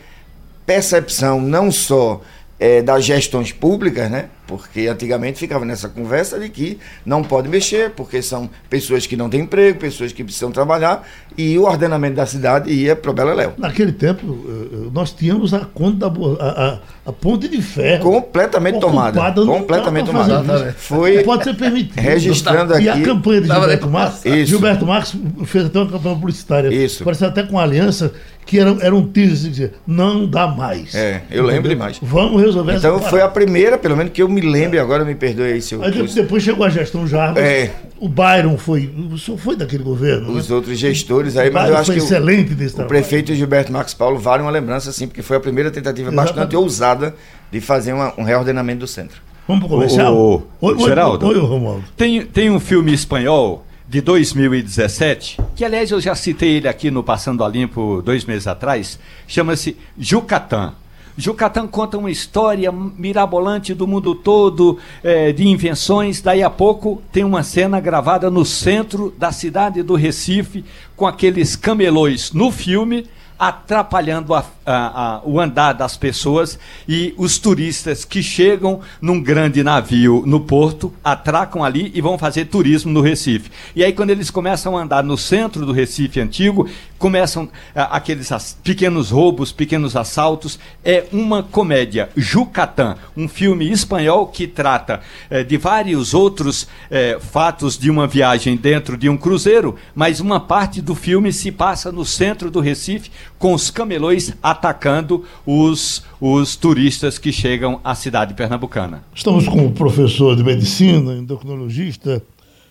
percepção, 0.66 1.42
não 1.42 1.72
só 1.72 2.22
é, 2.60 2.82
das 2.82 3.04
gestões 3.04 3.51
públicas, 3.51 4.10
né? 4.10 4.30
Porque 4.48 4.88
antigamente 4.88 5.39
ficava 5.39 5.66
nessa 5.66 5.89
conversa 5.89 6.39
de 6.39 6.50
que 6.50 6.80
não 7.06 7.22
pode 7.22 7.50
mexer, 7.50 7.92
porque 7.92 8.22
são 8.22 8.50
pessoas 8.70 9.06
que 9.06 9.18
não 9.18 9.30
têm 9.30 9.42
emprego, 9.42 9.77
pessoas 9.77 10.13
que 10.13 10.24
precisam 10.24 10.51
trabalhar, 10.51 11.06
e 11.38 11.58
o 11.58 11.63
ordenamento 11.63 12.16
da 12.16 12.25
cidade 12.25 12.72
ia 12.72 12.96
para 12.96 13.12
o 13.12 13.13
Beleléu. 13.13 13.54
Naquele 13.58 13.92
tempo, 13.92 14.25
eh, 14.25 14.51
eh, 14.51 14.89
nós 14.94 15.12
tínhamos 15.12 15.54
a 15.54 15.60
conta 15.60 16.10
da 16.10 16.18
a, 16.39 16.50
a, 16.50 16.80
a 17.08 17.12
ponte 17.12 17.48
de 17.48 17.62
ferro. 17.62 18.04
Completamente 18.04 18.80
tomada. 18.80 19.32
Completamente 19.34 20.06
tomada. 20.06 20.74
Foi. 20.77 21.24
Pode 21.24 21.44
ser 21.44 21.56
permitido. 21.56 22.00
Registrando 22.01 22.74
aqui. 22.74 22.86
E 22.86 22.89
a 22.89 23.01
campanha 23.01 23.42
de 23.42 23.48
Gilberto 23.48 23.89
Marques. 23.89 24.48
Gilberto 24.48 24.86
Marques 24.86 25.16
fez 25.46 25.66
até 25.66 25.80
uma 25.80 25.92
campanha 25.92 26.16
publicitária. 26.16 26.74
Isso. 26.74 27.04
Parece 27.04 27.25
até 27.25 27.44
com 27.44 27.60
aliança 27.60 28.13
que 28.48 28.58
era, 28.58 28.75
era 28.80 28.96
um 28.96 29.06
teaser 29.06 29.51
assim, 29.51 29.70
não 29.86 30.25
dá 30.25 30.48
mais. 30.48 30.96
É, 30.96 31.22
eu 31.30 31.44
lembro 31.44 31.68
Entendeu? 31.68 31.72
demais. 31.72 32.00
Vamos 32.01 32.42
resolver 32.42 32.77
então, 32.77 32.92
essa 32.92 33.00
Então 33.00 33.10
foi 33.10 33.22
a 33.22 33.27
primeira, 33.27 33.77
pelo 33.77 33.98
menos 33.98 34.13
que 34.13 34.22
eu 34.22 34.30
me 34.39 34.50
lembre, 34.50 34.79
agora 34.79 35.03
me 35.03 35.15
perdoe 35.15 35.53
aí 35.53 35.62
se 35.62 35.74
eu. 35.74 35.84
Aí 35.84 35.91
depois, 35.91 36.13
depois 36.13 36.44
chegou 36.44 36.65
a 36.65 36.70
gestão 36.70 37.08
Jarbas. 37.08 37.44
É. 37.44 37.72
O 38.00 38.08
Byron 38.08 38.58
foi. 38.58 38.89
O 39.12 39.17
senhor 39.17 39.38
foi 39.38 39.56
daquele 39.56 39.84
governo. 39.84 40.32
Os 40.32 40.50
né? 40.50 40.56
outros 40.56 40.77
gestores 40.77 41.36
aí, 41.36 41.50
mas 41.50 41.70
eu 41.70 41.77
acho 41.77 41.91
que. 41.91 41.98
excelente 41.98 42.53
desse 42.53 42.79
o, 42.79 42.84
o 42.84 42.88
prefeito 42.88 43.34
Gilberto 43.34 43.72
Marcos 43.72 43.94
Paulo 43.94 44.20
vale 44.20 44.44
uma 44.44 44.51
lembrança, 44.51 44.91
sim, 44.91 45.08
porque 45.08 45.22
foi 45.22 45.38
a 45.38 45.39
primeira 45.39 45.72
tentativa 45.72 46.10
Exatamente. 46.10 46.36
bastante 46.36 46.56
ousada 46.56 47.15
de 47.51 47.60
fazer 47.60 47.94
uma, 47.94 48.13
um 48.17 48.24
reordenamento 48.24 48.79
do 48.79 48.88
centro. 48.88 49.22
Vamos 49.48 49.63
para 49.63 49.67
o 49.67 49.77
comercial? 49.77 50.15
O, 50.15 50.48
o, 50.60 50.67
oi, 50.67 50.79
Geraldo, 50.79 51.25
oi, 51.25 51.36
oi, 51.36 51.41
Romualdo. 51.41 51.84
Tem, 51.96 52.25
tem 52.25 52.50
um 52.50 52.60
filme 52.60 52.94
espanhol 52.94 53.65
de 53.88 54.01
2017, 54.01 55.38
que 55.56 55.63
aliás 55.63 55.89
eu 55.89 56.01
já 56.01 56.13
citei 56.13 56.58
ele 56.58 56.67
aqui 56.67 56.91
no 56.91 57.01
Passando 57.01 57.44
a 57.44 57.48
Limpo 57.48 58.01
dois 58.03 58.25
meses 58.25 58.46
atrás, 58.46 59.00
chama-se 59.25 59.77
Jucatán. 59.98 60.74
Jucatán 61.18 61.68
conta 61.68 61.98
uma 61.98 62.12
história 62.12 62.72
mirabolante 62.72 63.74
do 63.74 63.88
mundo 63.88 64.14
todo, 64.14 64.78
é, 65.04 65.34
de 65.34 65.48
invenções. 65.48 66.22
Daí 66.22 66.44
a 66.44 66.50
pouco 66.50 67.02
tem 67.12 67.24
uma 67.24 67.42
cena 67.42 67.80
gravada 67.80 68.30
no 68.30 68.46
centro 68.46 69.12
da 69.18 69.32
cidade 69.32 69.82
do 69.82 69.96
Recife, 69.96 70.64
com 70.96 71.08
aqueles 71.08 71.56
camelões 71.56 72.32
no 72.32 72.52
filme 72.52 73.08
atrapalhando 73.40 74.34
a, 74.34 74.44
a, 74.68 75.16
a, 75.16 75.22
o 75.24 75.40
andar 75.40 75.72
das 75.72 75.96
pessoas 75.96 76.60
e 76.88 77.14
os 77.18 77.38
turistas 77.38 78.04
que 78.04 78.22
chegam 78.22 78.82
num 79.02 79.22
grande 79.22 79.64
navio 79.64 80.24
no 80.26 80.42
porto, 80.42 80.94
atracam 81.02 81.64
ali 81.64 81.90
e 81.96 82.02
vão 82.02 82.18
fazer 82.18 82.46
turismo 82.46 82.92
no 82.92 83.02
Recife. 83.02 83.50
E 83.74 83.84
aí, 83.84 83.94
quando 83.94 84.10
eles 84.10 84.30
começam 84.30 84.78
a 84.78 84.82
andar 84.82 85.04
no 85.04 85.18
centro 85.18 85.66
do 85.66 85.72
Recife 85.72 86.20
antigo, 86.20 86.70
começam 86.98 87.48
aqueles 87.74 88.32
as, 88.32 88.58
pequenos 88.64 89.12
roubos, 89.12 89.52
pequenos 89.52 89.96
assaltos. 89.96 90.60
É 90.84 91.06
uma 91.14 91.42
comédia, 91.42 92.10
Jucatán, 92.16 92.98
um 93.16 93.28
filme 93.28 93.72
espanhol 93.72 94.28
que 94.28 94.48
trata 94.48 95.00
é, 95.30 95.44
de 95.44 95.58
vários 95.58 96.14
outros 96.14 96.68
é, 96.90 97.18
fatos 97.20 97.78
de 97.78 97.90
uma 97.90 98.08
viagem 98.08 98.58
dentro 98.58 98.98
de 98.98 99.08
um 99.08 99.16
cruzeiro, 99.16 99.76
mas 99.96 100.20
uma 100.20 100.40
parte 100.40 100.82
do 100.82 100.96
filme 100.96 101.32
se 101.32 101.52
passa 101.52 101.92
no 101.92 102.06
centro 102.06 102.52
do 102.52 102.60
Recife 102.60 103.12
com 103.38 103.53
os 103.53 103.70
camelões 103.70 104.34
atacando 104.41 105.24
os, 105.46 106.03
os 106.20 106.56
turistas 106.56 107.17
que 107.17 107.32
chegam 107.32 107.79
à 107.84 107.94
cidade 107.94 108.34
pernambucana. 108.34 109.03
Estamos 109.13 109.48
com 109.48 109.65
o 109.65 109.72
professor 109.72 110.36
de 110.36 110.44
medicina, 110.44 111.13
endocrinologista 111.13 112.22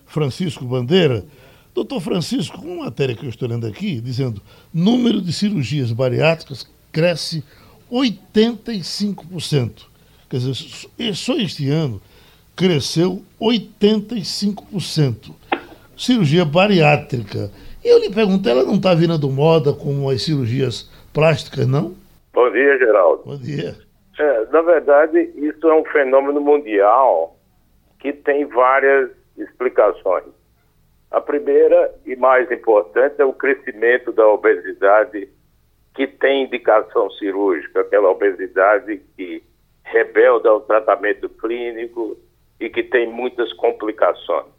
Francisco 0.07 0.65
Bandeira. 0.65 1.25
Doutor 1.75 2.01
Francisco, 2.01 2.61
uma 2.61 2.87
matéria 2.87 3.15
que 3.15 3.25
eu 3.25 3.31
estou 3.31 3.49
lendo 3.49 3.67
aqui, 3.67 4.01
dizendo 4.01 4.43
número 4.73 5.21
de 5.21 5.33
cirurgias 5.33 5.93
bariátricas 5.93 6.67
cresce 6.91 7.45
85%. 7.93 9.71
Quer 10.29 10.39
dizer, 10.39 11.15
só 11.15 11.37
este 11.37 11.69
ano 11.69 12.01
cresceu 12.57 13.23
85%. 13.41 15.31
Cirurgia 15.97 16.45
bariátrica. 16.45 17.51
Eu 17.87 18.01
lhe 18.01 18.11
pergunto, 18.11 18.49
ela 18.49 18.65
não 18.65 18.75
está 18.75 18.93
virando 18.95 19.31
moda 19.31 19.73
como 19.73 20.11
as 20.11 20.25
cirurgias 20.25 20.91
plásticas, 21.15 21.69
não? 21.69 21.95
Bom 22.33 22.51
dia, 22.51 22.77
Geraldo. 22.79 23.23
Bom 23.25 23.37
dia. 23.37 23.77
É, 24.19 24.47
na 24.47 24.61
verdade, 24.61 25.21
isso 25.37 25.69
é 25.69 25.73
um 25.73 25.85
fenômeno 25.85 26.41
mundial 26.41 27.39
que 28.01 28.13
tem 28.13 28.45
várias 28.45 29.13
explicações. 29.39 30.25
A 31.13 31.21
primeira 31.21 31.95
e 32.05 32.17
mais 32.17 32.51
importante 32.51 33.21
é 33.21 33.25
o 33.25 33.33
crescimento 33.33 34.11
da 34.11 34.27
obesidade 34.27 35.29
que 35.95 36.09
tem 36.09 36.43
indicação 36.43 37.09
cirúrgica, 37.13 37.83
aquela 37.83 38.11
obesidade 38.11 39.01
que 39.17 39.45
rebelda 39.85 40.49
ao 40.49 40.61
tratamento 40.61 41.29
clínico 41.29 42.19
e 42.59 42.69
que 42.69 42.83
tem 42.83 43.09
muitas 43.09 43.53
complicações. 43.53 44.56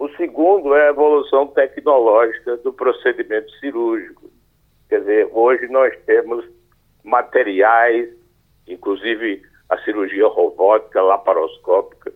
O 0.00 0.08
segundo 0.16 0.74
é 0.74 0.86
a 0.86 0.90
evolução 0.92 1.46
tecnológica 1.48 2.56
do 2.56 2.72
procedimento 2.72 3.50
cirúrgico. 3.58 4.30
Quer 4.88 5.00
dizer, 5.00 5.28
hoje 5.30 5.68
nós 5.68 5.94
temos 6.06 6.42
materiais, 7.04 8.08
inclusive 8.66 9.42
a 9.68 9.76
cirurgia 9.82 10.26
robótica 10.26 11.02
laparoscópica, 11.02 12.14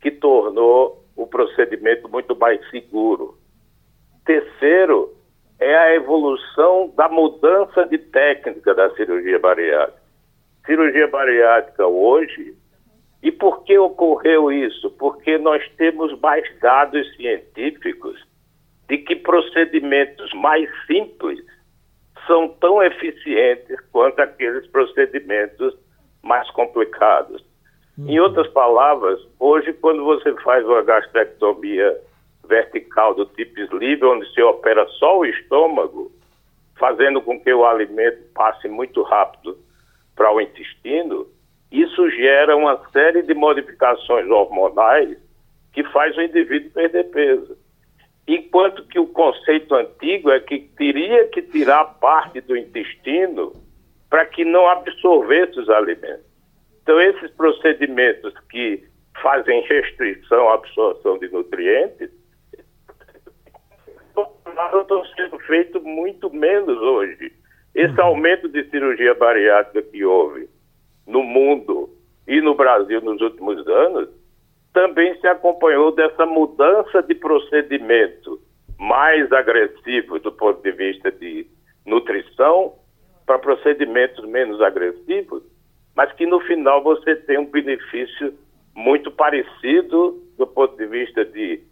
que 0.00 0.12
tornou 0.12 1.04
o 1.16 1.26
procedimento 1.26 2.08
muito 2.08 2.36
mais 2.36 2.60
seguro. 2.70 3.36
Terceiro, 4.24 5.12
é 5.58 5.76
a 5.76 5.96
evolução 5.96 6.94
da 6.96 7.08
mudança 7.08 7.84
de 7.86 7.98
técnica 7.98 8.72
da 8.72 8.94
cirurgia 8.94 9.40
bariátrica. 9.40 10.00
Cirurgia 10.64 11.08
bariátrica 11.08 11.88
hoje 11.88 12.55
e 13.26 13.32
por 13.32 13.64
que 13.64 13.76
ocorreu 13.76 14.52
isso? 14.52 14.88
Porque 14.92 15.36
nós 15.36 15.60
temos 15.76 16.16
mais 16.20 16.44
dados 16.60 17.04
científicos 17.16 18.24
de 18.88 18.98
que 18.98 19.16
procedimentos 19.16 20.32
mais 20.32 20.70
simples 20.86 21.44
são 22.24 22.48
tão 22.60 22.80
eficientes 22.80 23.80
quanto 23.90 24.20
aqueles 24.20 24.64
procedimentos 24.68 25.76
mais 26.22 26.48
complicados. 26.52 27.44
Uhum. 27.98 28.10
Em 28.10 28.20
outras 28.20 28.46
palavras, 28.52 29.18
hoje, 29.40 29.72
quando 29.72 30.04
você 30.04 30.32
faz 30.42 30.64
uma 30.64 30.82
gastrectomia 30.82 32.00
vertical 32.46 33.12
do 33.12 33.26
tipo 33.26 33.58
sleeve, 33.58 34.04
onde 34.04 34.32
se 34.34 34.40
opera 34.40 34.86
só 35.00 35.18
o 35.18 35.26
estômago, 35.26 36.12
fazendo 36.78 37.20
com 37.20 37.40
que 37.40 37.52
o 37.52 37.66
alimento 37.66 38.22
passe 38.32 38.68
muito 38.68 39.02
rápido 39.02 39.58
para 40.14 40.32
o 40.32 40.40
intestino, 40.40 41.26
isso 41.70 42.10
gera 42.10 42.56
uma 42.56 42.78
série 42.90 43.22
de 43.22 43.34
modificações 43.34 44.28
hormonais 44.30 45.16
que 45.72 45.84
faz 45.84 46.16
o 46.16 46.22
indivíduo 46.22 46.70
perder 46.70 47.04
peso. 47.10 47.56
enquanto 48.28 48.84
que 48.88 48.98
o 48.98 49.06
conceito 49.06 49.72
antigo 49.74 50.30
é 50.30 50.40
que 50.40 50.58
teria 50.76 51.28
que 51.28 51.42
tirar 51.42 51.84
parte 52.00 52.40
do 52.40 52.56
intestino 52.56 53.52
para 54.10 54.26
que 54.26 54.44
não 54.44 54.66
absorvesse 54.68 55.60
os 55.60 55.68
alimentos. 55.68 56.26
Então, 56.82 57.00
esses 57.00 57.30
procedimentos 57.32 58.32
que 58.50 58.82
fazem 59.22 59.60
restrição 59.62 60.48
à 60.48 60.54
absorção 60.54 61.18
de 61.18 61.28
nutrientes 61.28 62.10
estão 64.80 65.04
sendo 65.16 65.38
feitos 65.40 65.82
muito 65.82 66.32
menos 66.32 66.78
hoje. 66.78 67.32
Esse 67.74 67.94
uhum. 68.00 68.06
aumento 68.06 68.48
de 68.48 68.64
cirurgia 68.70 69.14
bariátrica 69.14 69.82
que 69.82 70.04
houve 70.04 70.48
no 71.06 71.22
mundo 71.22 71.90
e 72.26 72.40
no 72.40 72.54
Brasil 72.54 73.00
nos 73.00 73.20
últimos 73.20 73.66
anos 73.68 74.08
também 74.72 75.18
se 75.20 75.26
acompanhou 75.26 75.90
dessa 75.90 76.26
mudança 76.26 77.02
de 77.02 77.14
procedimento 77.14 78.38
mais 78.78 79.32
agressivo 79.32 80.18
do 80.18 80.30
ponto 80.30 80.62
de 80.62 80.70
vista 80.72 81.10
de 81.10 81.46
nutrição 81.86 82.74
para 83.24 83.38
procedimentos 83.38 84.24
menos 84.26 84.60
agressivos, 84.60 85.42
mas 85.94 86.12
que 86.12 86.26
no 86.26 86.40
final 86.40 86.82
você 86.82 87.16
tem 87.16 87.38
um 87.38 87.46
benefício 87.46 88.34
muito 88.74 89.10
parecido 89.10 90.22
do 90.36 90.46
ponto 90.46 90.76
de 90.76 90.86
vista 90.86 91.24
de 91.24 91.62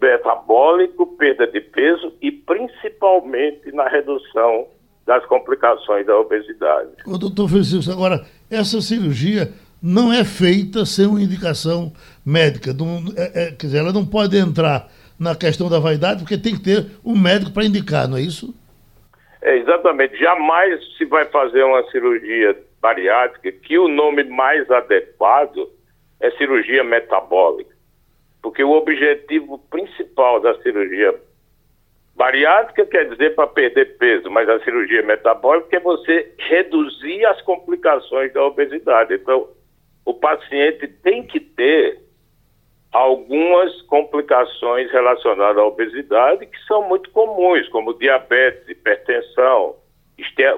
metabólico, 0.00 1.06
perda 1.16 1.46
de 1.46 1.60
peso 1.60 2.12
e 2.20 2.32
principalmente 2.32 3.70
na 3.72 3.86
redução 3.88 4.66
das 5.06 5.24
complicações 5.26 6.06
da 6.06 6.18
obesidade. 6.18 6.90
O 7.06 7.18
doutor 7.18 7.48
Francisco, 7.48 7.92
agora, 7.92 8.24
essa 8.52 8.80
cirurgia 8.80 9.50
não 9.82 10.12
é 10.12 10.24
feita 10.24 10.84
sem 10.84 11.06
uma 11.06 11.20
indicação 11.20 11.92
médica. 12.24 12.72
Não, 12.72 13.02
é, 13.16 13.44
é, 13.44 13.46
quer 13.52 13.66
dizer, 13.66 13.78
ela 13.78 13.92
não 13.92 14.06
pode 14.06 14.36
entrar 14.36 14.88
na 15.18 15.34
questão 15.34 15.68
da 15.68 15.78
vaidade, 15.78 16.20
porque 16.20 16.38
tem 16.38 16.54
que 16.54 16.62
ter 16.62 16.86
um 17.04 17.18
médico 17.18 17.52
para 17.52 17.64
indicar, 17.64 18.08
não 18.08 18.16
é 18.16 18.20
isso? 18.20 18.54
É, 19.40 19.56
exatamente. 19.56 20.16
Jamais 20.18 20.80
se 20.96 21.04
vai 21.04 21.24
fazer 21.26 21.64
uma 21.64 21.82
cirurgia 21.90 22.56
bariátrica 22.80 23.50
que 23.50 23.78
o 23.78 23.88
nome 23.88 24.24
mais 24.24 24.70
adequado 24.70 25.70
é 26.20 26.30
cirurgia 26.32 26.84
metabólica. 26.84 27.72
Porque 28.40 28.62
o 28.62 28.72
objetivo 28.72 29.58
principal 29.70 30.40
da 30.40 30.60
cirurgia 30.62 31.14
bariátrica 32.22 32.86
quer 32.86 33.08
dizer 33.08 33.34
para 33.34 33.48
perder 33.48 33.98
peso, 33.98 34.30
mas 34.30 34.48
a 34.48 34.60
cirurgia 34.60 35.02
metabólica 35.02 35.76
é 35.76 35.80
você 35.80 36.32
reduzir 36.38 37.26
as 37.26 37.42
complicações 37.42 38.32
da 38.32 38.44
obesidade. 38.44 39.12
Então, 39.12 39.48
o 40.04 40.14
paciente 40.14 40.86
tem 40.86 41.26
que 41.26 41.40
ter 41.40 42.00
algumas 42.92 43.82
complicações 43.82 44.88
relacionadas 44.92 45.58
à 45.58 45.66
obesidade 45.66 46.46
que 46.46 46.58
são 46.64 46.88
muito 46.88 47.10
comuns, 47.10 47.68
como 47.70 47.98
diabetes, 47.98 48.68
hipertensão, 48.68 49.74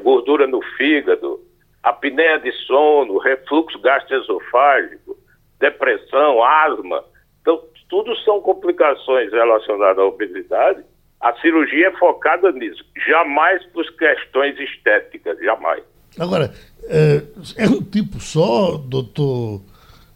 gordura 0.03 0.47
no 0.47 0.61
fígado, 0.77 1.41
apneia 1.83 2.39
de 2.41 2.53
sono, 2.67 3.17
refluxo 3.17 3.79
gastroesofágico, 3.79 5.17
depressão, 5.59 6.45
asma. 6.45 7.03
Então, 7.41 7.65
tudo 7.89 8.15
são 8.17 8.43
complicações 8.43 9.33
relacionadas 9.33 9.99
à 9.99 10.05
obesidade. 10.05 10.85
A 11.25 11.33
cirurgia 11.41 11.89
é 11.89 11.93
focada 11.93 12.53
nisso, 12.53 12.85
jamais 13.09 13.65
por 13.73 13.83
questões 13.97 14.61
estéticas, 14.61 15.39
jamais. 15.41 15.83
Agora, 16.19 16.53
é, 16.83 17.23
é 17.57 17.67
um 17.67 17.81
tipo 17.83 18.21
só, 18.21 18.77
doutor 18.77 19.63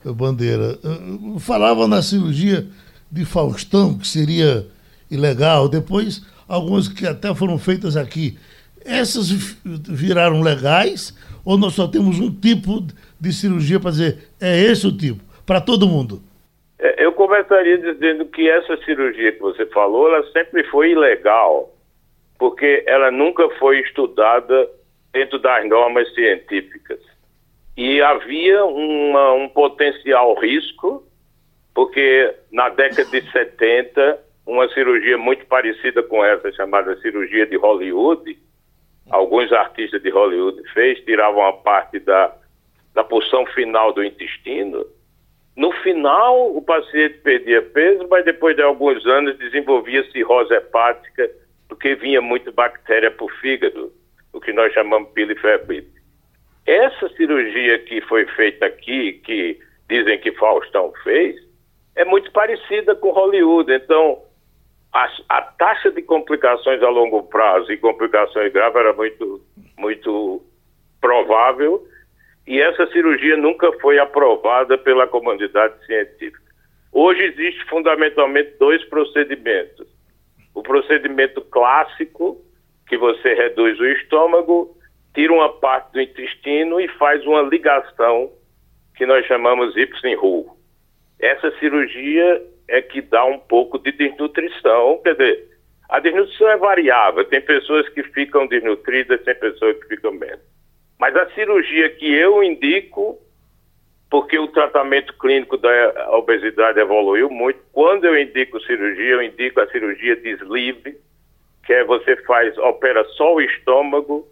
Bandeira? 0.04 0.78
É, 0.84 1.40
falava 1.40 1.88
na 1.88 2.02
cirurgia 2.02 2.66
de 3.10 3.24
Faustão, 3.24 3.96
que 3.96 4.06
seria 4.06 4.66
ilegal, 5.10 5.66
depois 5.66 6.22
algumas 6.46 6.88
que 6.88 7.06
até 7.06 7.34
foram 7.34 7.58
feitas 7.58 7.96
aqui. 7.96 8.38
Essas 8.84 9.30
viraram 9.64 10.42
legais 10.42 11.16
ou 11.42 11.56
nós 11.56 11.72
só 11.72 11.88
temos 11.88 12.20
um 12.20 12.30
tipo 12.30 12.86
de 13.18 13.32
cirurgia 13.32 13.80
para 13.80 13.92
dizer 13.92 14.28
é 14.38 14.60
esse 14.60 14.86
o 14.86 14.94
tipo, 14.94 15.24
para 15.46 15.58
todo 15.58 15.88
mundo? 15.88 16.22
É, 16.78 17.04
eu 17.04 17.12
começaria 17.12 17.78
dizendo 17.78 18.24
que 18.26 18.48
essa 18.48 18.76
cirurgia 18.84 19.32
que 19.32 19.40
você 19.40 19.66
falou, 19.66 20.08
ela 20.08 20.24
sempre 20.32 20.62
foi 20.64 20.92
ilegal, 20.92 21.74
porque 22.38 22.84
ela 22.86 23.10
nunca 23.10 23.48
foi 23.58 23.80
estudada 23.80 24.68
dentro 25.12 25.38
das 25.38 25.66
normas 25.66 26.12
científicas. 26.14 27.00
E 27.76 28.00
havia 28.00 28.64
uma, 28.64 29.32
um 29.34 29.48
potencial 29.48 30.34
risco, 30.34 31.04
porque 31.74 32.34
na 32.52 32.68
década 32.68 33.04
de 33.04 33.30
70, 33.30 34.18
uma 34.46 34.68
cirurgia 34.70 35.16
muito 35.18 35.46
parecida 35.46 36.02
com 36.02 36.24
essa, 36.24 36.50
chamada 36.52 36.96
cirurgia 37.00 37.46
de 37.46 37.56
Hollywood, 37.56 38.38
alguns 39.10 39.52
artistas 39.52 40.02
de 40.02 40.10
Hollywood 40.10 40.60
fez, 40.72 40.98
tiravam 41.04 41.46
a 41.46 41.52
parte 41.52 41.98
da, 42.00 42.34
da 42.94 43.04
porção 43.04 43.46
final 43.46 43.92
do 43.92 44.02
intestino. 44.02 44.84
No 45.58 45.72
final, 45.82 46.56
o 46.56 46.62
paciente 46.62 47.18
perdia 47.18 47.60
peso, 47.60 48.06
mas 48.08 48.24
depois 48.24 48.54
de 48.54 48.62
alguns 48.62 49.04
anos 49.04 49.36
desenvolvia 49.38 50.08
cirrose 50.12 50.54
hepática, 50.54 51.28
porque 51.68 51.96
vinha 51.96 52.20
muito 52.20 52.52
bactéria 52.52 53.10
para 53.10 53.26
o 53.26 53.28
fígado 53.28 53.92
o 54.32 54.40
que 54.40 54.52
nós 54.52 54.72
chamamos 54.72 55.10
pilifebrite. 55.10 55.90
Essa 56.64 57.08
cirurgia 57.16 57.76
que 57.80 58.00
foi 58.02 58.24
feita 58.36 58.66
aqui, 58.66 59.14
que 59.24 59.58
dizem 59.88 60.20
que 60.20 60.30
Faustão 60.30 60.92
fez, 61.02 61.34
é 61.96 62.04
muito 62.04 62.30
parecida 62.30 62.94
com 62.94 63.10
Hollywood. 63.10 63.72
Então, 63.72 64.22
a, 64.92 65.10
a 65.28 65.42
taxa 65.42 65.90
de 65.90 66.02
complicações 66.02 66.80
a 66.84 66.88
longo 66.88 67.24
prazo 67.24 67.72
e 67.72 67.76
complicações 67.78 68.52
graves 68.52 68.78
era 68.78 68.92
muito, 68.92 69.42
muito 69.76 70.40
provável 71.00 71.84
e 72.48 72.62
essa 72.62 72.86
cirurgia 72.86 73.36
nunca 73.36 73.70
foi 73.74 73.98
aprovada 73.98 74.78
pela 74.78 75.06
comunidade 75.06 75.84
científica. 75.84 76.40
Hoje 76.90 77.22
existe 77.24 77.62
fundamentalmente 77.66 78.56
dois 78.58 78.82
procedimentos. 78.86 79.86
O 80.54 80.62
procedimento 80.62 81.42
clássico, 81.42 82.40
que 82.88 82.96
você 82.96 83.34
reduz 83.34 83.78
o 83.78 83.84
estômago, 83.84 84.74
tira 85.14 85.30
uma 85.30 85.52
parte 85.60 85.92
do 85.92 86.00
intestino 86.00 86.80
e 86.80 86.88
faz 86.88 87.22
uma 87.26 87.42
ligação 87.42 88.32
que 88.96 89.04
nós 89.04 89.26
chamamos 89.26 89.76
Ipsen-Ruhl. 89.76 90.56
Essa 91.20 91.50
cirurgia 91.58 92.42
é 92.66 92.80
que 92.80 93.02
dá 93.02 93.26
um 93.26 93.38
pouco 93.38 93.78
de 93.78 93.92
desnutrição, 93.92 95.02
quer 95.04 95.12
dizer, 95.12 95.48
a 95.90 96.00
desnutrição 96.00 96.48
é 96.48 96.56
variável, 96.56 97.26
tem 97.26 97.42
pessoas 97.42 97.86
que 97.90 98.02
ficam 98.04 98.46
desnutridas, 98.46 99.22
tem 99.22 99.34
pessoas 99.34 99.76
que 99.82 99.88
ficam 99.88 100.12
menos. 100.12 100.57
Mas 100.98 101.14
a 101.14 101.30
cirurgia 101.30 101.88
que 101.90 102.12
eu 102.12 102.42
indico, 102.42 103.18
porque 104.10 104.38
o 104.38 104.48
tratamento 104.48 105.16
clínico 105.18 105.56
da 105.56 106.10
obesidade 106.16 106.80
evoluiu 106.80 107.30
muito, 107.30 107.60
quando 107.72 108.04
eu 108.04 108.18
indico 108.18 108.60
cirurgia, 108.60 109.10
eu 109.10 109.22
indico 109.22 109.60
a 109.60 109.70
cirurgia 109.70 110.16
de 110.16 110.30
sleeve, 110.30 110.98
que 111.64 111.72
é 111.72 111.84
você 111.84 112.16
faz, 112.24 112.56
opera 112.58 113.04
só 113.16 113.34
o 113.34 113.40
estômago, 113.40 114.26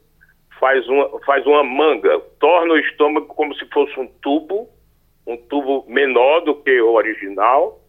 faz 0.59 0.88
uma, 0.88 1.20
faz 1.20 1.46
uma 1.46 1.62
manga, 1.62 2.18
torna 2.40 2.74
o 2.74 2.79
estômago 2.79 3.26
como 3.26 3.55
se 3.55 3.64
fosse 3.66 3.98
um 4.00 4.07
tubo, 4.07 4.68
um 5.26 5.37
tubo 5.37 5.85
menor 5.87 6.40
do 6.40 6.55
que 6.55 6.81
o 6.81 6.92
original, 6.92 7.81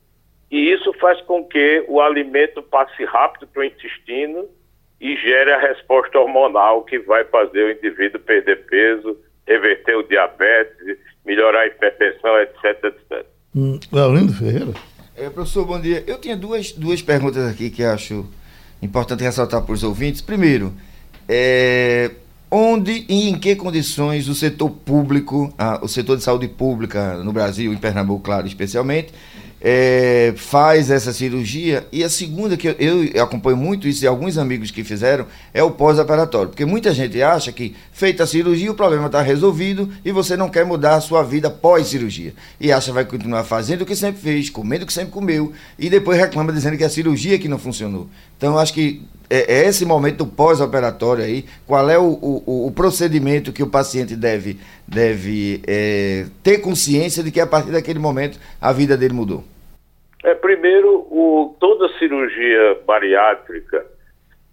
e 0.51 0.71
isso 0.71 0.93
faz 0.93 1.19
com 1.21 1.43
que 1.43 1.83
o 1.87 1.99
alimento 1.99 2.61
passe 2.61 3.03
rápido 3.05 3.47
para 3.47 3.61
o 3.61 3.65
intestino 3.65 4.47
e 4.99 5.15
gere 5.17 5.51
a 5.51 5.60
resposta 5.60 6.17
hormonal 6.17 6.83
que 6.83 6.99
vai 6.99 7.23
fazer 7.25 7.63
o 7.63 7.71
indivíduo 7.71 8.19
perder 8.19 8.65
peso, 8.65 9.17
reverter 9.47 9.95
o 9.95 10.03
diabetes, 10.03 10.97
melhorar 11.25 11.62
a 11.62 11.67
hipertensão, 11.67 12.39
etc, 12.41 12.83
etc. 12.83 13.25
Hum, 13.55 13.79
Laurindo 13.91 14.33
Ferreira? 14.33 14.73
É, 15.15 15.29
professor, 15.29 15.65
bom 15.65 15.79
dia. 15.79 16.03
Eu 16.05 16.19
tinha 16.19 16.36
duas, 16.36 16.71
duas 16.71 17.01
perguntas 17.01 17.49
aqui 17.49 17.69
que 17.69 17.83
acho 17.83 18.25
importante 18.81 19.23
ressaltar 19.23 19.63
para 19.63 19.73
os 19.73 19.83
ouvintes. 19.83 20.21
Primeiro, 20.21 20.73
é, 21.27 22.12
onde 22.51 23.05
e 23.10 23.29
em 23.29 23.38
que 23.38 23.55
condições 23.55 24.27
o 24.27 24.36
setor 24.36 24.69
público, 24.69 25.53
a, 25.57 25.83
o 25.83 25.88
setor 25.88 26.17
de 26.17 26.23
saúde 26.23 26.47
pública 26.47 27.15
no 27.23 27.33
Brasil, 27.33 27.73
em 27.73 27.77
Pernambuco, 27.77 28.23
claro, 28.23 28.47
especialmente, 28.47 29.12
é, 29.62 30.34
faz 30.36 30.89
essa 30.89 31.12
cirurgia. 31.12 31.88
E 31.91 32.04
a 32.04 32.10
segunda, 32.10 32.56
que 32.56 32.67
eu, 32.67 33.04
eu, 33.06 33.24
acompanho 33.24 33.58
muito 33.58 33.88
isso 33.88 34.04
e 34.04 34.08
alguns 34.08 34.38
amigos 34.38 34.72
que 34.72 34.84
fizeram, 34.84 35.26
é 35.54 35.63
o 35.63 35.72
pós-operatório. 35.72 36.50
Porque 36.50 36.65
muita 36.65 36.93
gente 36.93 37.22
acha 37.22 37.52
que, 37.52 37.76
feita 37.91 38.24
a 38.24 38.28
cirurgia, 38.28 38.72
o 38.72 38.76
problema 38.76 39.08
está 39.08 39.22
resolvido 39.22 39.89
e 40.06 40.12
você 40.12 40.38
não 40.38 40.50
quer 40.50 40.65
mudar 40.65 40.96
a 40.96 41.02
sua 41.02 41.24
vida 41.24 41.50
pós-cirurgia. 41.50 42.34
E 42.60 42.72
acha 42.72 42.88
que 42.88 42.96
vai 42.96 43.06
continuar 43.06 43.43
fazendo 43.43 43.82
o 43.82 43.86
que 43.86 43.96
sempre 43.96 44.22
fez, 44.22 44.50
comendo 44.50 44.84
o 44.84 44.88
que 44.88 44.93
sempre 44.93 45.12
comeu, 45.12 45.52
e 45.78 45.89
depois 45.89 46.20
reclama 46.20 46.54
dizendo 46.54 46.78
que 46.78 46.84
é 46.84 46.88
a 46.88 46.89
cirurgia 46.89 47.39
que 47.39 47.48
não 47.48 47.58
funcionou. 47.58 48.08
Então, 48.38 48.54
eu 48.54 48.60
acho 48.60 48.74
que 48.74 49.02
é, 49.29 49.61
é 49.61 49.67
esse 49.67 49.85
momento 49.85 50.25
pós-operatório 50.25 51.23
aí, 51.23 51.45
qual 51.65 51.89
é 51.89 51.97
o, 51.97 52.13
o, 52.21 52.67
o, 52.67 52.71
procedimento 52.71 53.51
que 53.51 53.63
o 53.63 53.69
paciente 53.69 54.15
deve, 54.15 54.57
deve 54.87 55.61
é, 55.67 56.25
ter 56.43 56.59
consciência 56.59 57.23
de 57.23 57.31
que 57.31 57.39
a 57.39 57.47
partir 57.47 57.71
daquele 57.71 57.99
momento 57.99 58.39
a 58.61 58.71
vida 58.71 58.95
dele 58.95 59.13
mudou? 59.13 59.43
É, 60.23 60.33
primeiro, 60.33 61.07
o, 61.11 61.55
toda 61.59 61.89
cirurgia 61.97 62.79
bariátrica, 62.85 63.85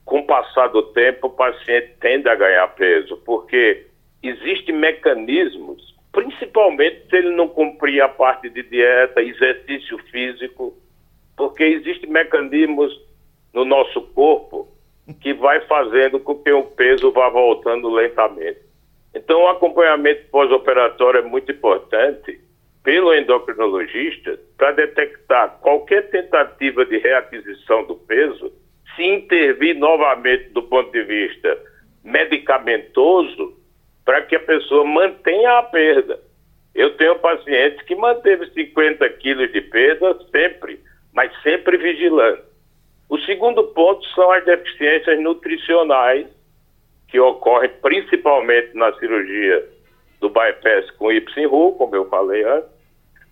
com 0.05 0.21
o 0.21 0.27
passar 0.27 0.69
do 0.69 0.83
tempo, 0.93 1.29
o 1.29 1.31
paciente 1.31 1.95
tende 2.01 2.29
a 2.29 2.35
ganhar 2.35 2.67
peso, 2.69 3.17
porque 3.25 3.87
existem 4.23 4.75
mecanismos, 4.75 5.95
principalmente 6.13 7.09
se 7.09 7.17
ele 7.17 7.35
não 7.35 7.49
cumprir 7.49 8.01
a 8.03 8.09
parte 8.09 8.49
de 8.51 8.63
dieta, 8.63 9.23
exercício 9.23 9.99
físico, 10.11 10.77
porque 11.37 11.65
existem 11.65 12.11
mecanismos 12.11 12.93
no 13.55 13.65
nosso 13.65 14.03
corpo 14.09 14.69
que 15.21 15.33
vai 15.33 15.61
fazendo 15.67 16.19
com 16.19 16.35
que 16.35 16.53
o 16.53 16.65
peso 16.65 17.13
vá 17.13 17.29
voltando 17.29 17.89
lentamente. 17.89 18.59
Então, 19.15 19.43
o 19.43 19.49
acompanhamento 19.49 20.29
pós-operatório 20.31 21.21
é 21.21 21.23
muito 21.23 21.53
importante 21.53 22.41
pelo 22.83 23.15
endocrinologista 23.15 24.39
para 24.59 24.73
detectar 24.73 25.59
qualquer 25.61 26.11
tentativa 26.11 26.85
de 26.85 26.99
reaquisição 26.99 27.87
do 27.87 27.95
peso, 27.95 28.53
se 28.97 29.05
intervir 29.05 29.77
novamente 29.77 30.51
do 30.51 30.63
ponto 30.63 30.91
de 30.91 31.03
vista 31.03 31.59
medicamentoso, 32.03 33.57
para 34.05 34.21
que 34.23 34.37
a 34.37 34.41
pessoa 34.41 34.85
mantenha 34.85 35.59
a 35.59 35.63
perda. 35.63 36.21
Eu 36.75 36.97
tenho 36.97 37.19
pacientes 37.21 37.81
que 37.87 37.95
manteve 37.95 38.51
50 38.51 39.09
quilos 39.11 39.51
de 39.53 39.61
perda 39.63 40.19
sempre, 40.31 40.79
mas 41.15 41.33
sempre 41.43 41.79
vigilante. 41.79 42.43
O 43.09 43.19
segundo 43.19 43.65
ponto 43.65 44.05
são 44.09 44.31
as 44.33 44.45
deficiências 44.45 45.21
nutricionais, 45.21 46.27
que 47.09 47.21
ocorrem 47.21 47.71
principalmente 47.81 48.75
na 48.75 48.93
cirurgia 48.95 49.65
do 50.21 50.29
bypass 50.29 50.91
com 50.93 51.13
Ipsen-Ru, 51.13 51.73
como 51.73 51.95
eu 51.95 52.09
falei 52.09 52.43
antes, 52.45 52.71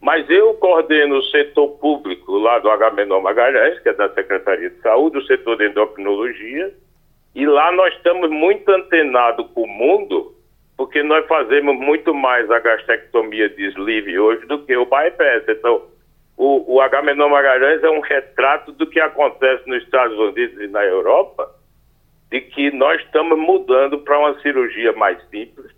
mas 0.00 0.28
eu 0.28 0.54
coordeno 0.54 1.16
o 1.16 1.22
setor 1.24 1.68
público 1.78 2.36
lá 2.38 2.58
do 2.58 2.68
Agamenon 2.68 3.20
Magalhães, 3.20 3.78
que 3.80 3.88
é 3.88 3.92
da 3.92 4.08
Secretaria 4.10 4.68
de 4.68 4.80
Saúde, 4.80 5.18
o 5.18 5.26
setor 5.26 5.56
de 5.56 5.68
endocrinologia, 5.68 6.74
e 7.34 7.46
lá 7.46 7.72
nós 7.72 7.94
estamos 7.94 8.28
muito 8.30 8.68
antenados 8.68 9.46
com 9.54 9.62
o 9.62 9.68
mundo, 9.68 10.34
porque 10.76 11.02
nós 11.02 11.26
fazemos 11.26 11.76
muito 11.76 12.12
mais 12.12 12.50
a 12.50 12.58
gastrectomia 12.58 13.48
de 13.48 13.66
sleeve 13.68 14.18
hoje 14.18 14.44
do 14.46 14.58
que 14.64 14.76
o 14.76 14.84
bypass. 14.84 15.44
Então, 15.48 15.82
o, 16.42 16.74
o 16.74 16.80
Agamenon 16.80 17.28
Magalhães 17.28 17.84
é 17.84 17.88
um 17.88 18.00
retrato 18.00 18.72
do 18.72 18.84
que 18.84 18.98
acontece 18.98 19.62
nos 19.68 19.80
Estados 19.84 20.18
Unidos 20.18 20.60
e 20.60 20.66
na 20.66 20.84
Europa, 20.84 21.48
de 22.32 22.40
que 22.40 22.72
nós 22.72 23.00
estamos 23.00 23.38
mudando 23.38 24.00
para 24.00 24.18
uma 24.18 24.40
cirurgia 24.40 24.92
mais 24.94 25.22
simples. 25.30 25.70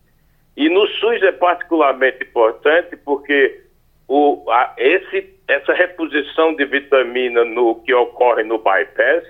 E 0.57 0.70
no 0.70 0.87
SUS 0.87 1.22
é 1.22 1.33
particularmente 1.33 2.24
importante 2.24 2.96
porque 2.96 3.61
o, 4.09 4.42
a, 4.50 4.72
esse, 4.79 5.35
essa 5.46 5.74
reposição 5.74 6.55
de 6.55 6.64
vitamina 6.64 7.44
no 7.44 7.74
que 7.83 7.92
ocorre 7.92 8.42
no 8.42 8.57
bypass 8.57 9.24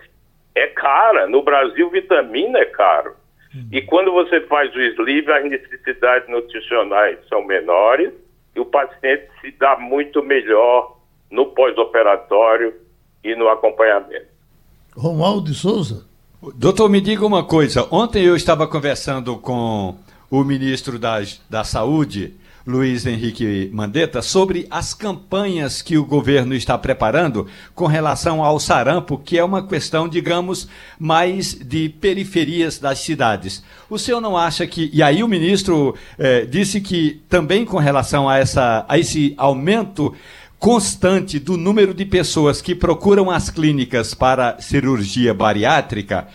é 0.54 0.68
cara. 0.68 1.26
No 1.26 1.42
Brasil, 1.42 1.90
vitamina 1.90 2.60
é 2.60 2.66
caro. 2.66 3.16
E 3.72 3.82
quando 3.82 4.12
você 4.12 4.40
faz 4.42 4.72
o 4.74 4.80
sleeve, 4.80 5.32
as 5.32 5.44
necessidades 5.44 6.28
nutricionais 6.28 7.18
são 7.28 7.44
menores 7.44 8.12
e 8.54 8.60
o 8.60 8.64
paciente 8.64 9.28
se 9.40 9.50
dá 9.52 9.76
muito 9.76 10.22
melhor 10.22 10.94
no 11.30 11.46
pós-operatório 11.46 12.74
e 13.22 13.34
no 13.34 13.48
acompanhamento. 13.48 14.26
Romualdo 14.96 15.50
de 15.50 15.54
Souza? 15.54 16.06
Doutor, 16.54 16.88
me 16.90 17.00
diga 17.00 17.24
uma 17.24 17.42
coisa. 17.42 17.88
Ontem 17.90 18.22
eu 18.22 18.36
estava 18.36 18.66
conversando 18.66 19.36
com 19.38 19.96
o 20.30 20.44
ministro 20.44 20.98
da, 20.98 21.22
da 21.48 21.64
Saúde, 21.64 22.34
Luiz 22.66 23.06
Henrique 23.06 23.70
Mandetta, 23.72 24.20
sobre 24.22 24.66
as 24.70 24.94
campanhas 24.94 25.80
que 25.80 25.96
o 25.96 26.04
governo 26.04 26.54
está 26.54 26.76
preparando 26.78 27.46
com 27.74 27.86
relação 27.86 28.42
ao 28.42 28.58
sarampo, 28.60 29.18
que 29.18 29.38
é 29.38 29.44
uma 29.44 29.66
questão, 29.66 30.08
digamos, 30.08 30.68
mais 30.98 31.54
de 31.54 31.88
periferias 31.88 32.78
das 32.78 32.98
cidades. 33.00 33.62
O 33.88 33.98
senhor 33.98 34.20
não 34.20 34.36
acha 34.36 34.66
que. 34.66 34.90
E 34.92 35.02
aí 35.02 35.22
o 35.22 35.28
ministro 35.28 35.94
eh, 36.18 36.46
disse 36.46 36.80
que 36.80 37.22
também 37.28 37.64
com 37.64 37.78
relação 37.78 38.28
a, 38.28 38.38
essa, 38.38 38.84
a 38.88 38.98
esse 38.98 39.34
aumento 39.36 40.14
constante 40.64 41.38
do 41.38 41.58
número 41.58 41.92
de 41.92 42.06
pessoas 42.06 42.62
que 42.62 42.74
procuram 42.74 43.30
as 43.30 43.50
clínicas 43.50 44.14
para 44.14 44.58
cirurgia 44.62 45.34
bariátrica, 45.34 46.26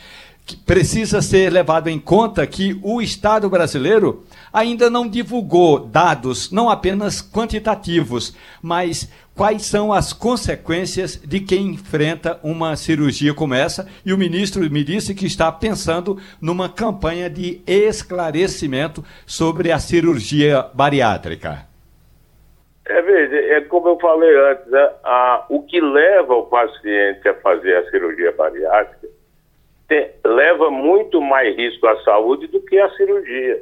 precisa 0.68 1.20
ser 1.20 1.52
levado 1.52 1.88
em 1.88 1.98
conta 1.98 2.46
que 2.46 2.80
o 2.84 3.02
Estado 3.02 3.50
brasileiro 3.50 4.24
ainda 4.54 4.88
não 4.88 5.08
divulgou 5.08 5.80
dados, 5.80 6.52
não 6.52 6.70
apenas 6.70 7.24
quantitativos, 7.24 8.36
mas 8.62 9.10
quais 9.34 9.64
são 9.64 9.92
as 9.92 10.14
consequências 10.14 11.20
de 11.26 11.40
quem 11.40 11.70
enfrenta 11.70 12.40
uma 12.44 12.76
cirurgia 12.76 13.34
como 13.34 13.56
essa. 13.56 13.88
E 14.06 14.14
o 14.14 14.18
ministro 14.18 14.62
me 14.70 14.84
disse 14.84 15.16
que 15.16 15.26
está 15.26 15.52
pensando 15.52 16.20
numa 16.40 16.70
campanha 16.70 17.32
de 17.32 17.64
esclarecimento 17.66 19.04
sobre 19.26 19.72
a 19.72 19.80
cirurgia 19.80 20.68
bariátrica. 20.72 21.69
É, 22.90 23.02
veja, 23.04 23.36
é 23.36 23.62
como 23.62 23.90
eu 23.90 24.00
falei 24.00 24.36
antes, 24.36 24.66
né? 24.66 24.92
o 25.48 25.62
que 25.62 25.80
leva 25.80 26.34
o 26.34 26.48
paciente 26.48 27.30
a 27.30 27.36
fazer 27.36 27.78
a 27.78 27.90
cirurgia 27.92 28.32
bariátrica 28.32 29.08
tem, 29.88 30.10
leva 30.26 30.72
muito 30.72 31.22
mais 31.22 31.56
risco 31.56 31.86
à 31.86 32.02
saúde 32.04 32.48
do 32.48 32.60
que 32.62 32.80
a 32.80 32.90
cirurgia. 32.96 33.62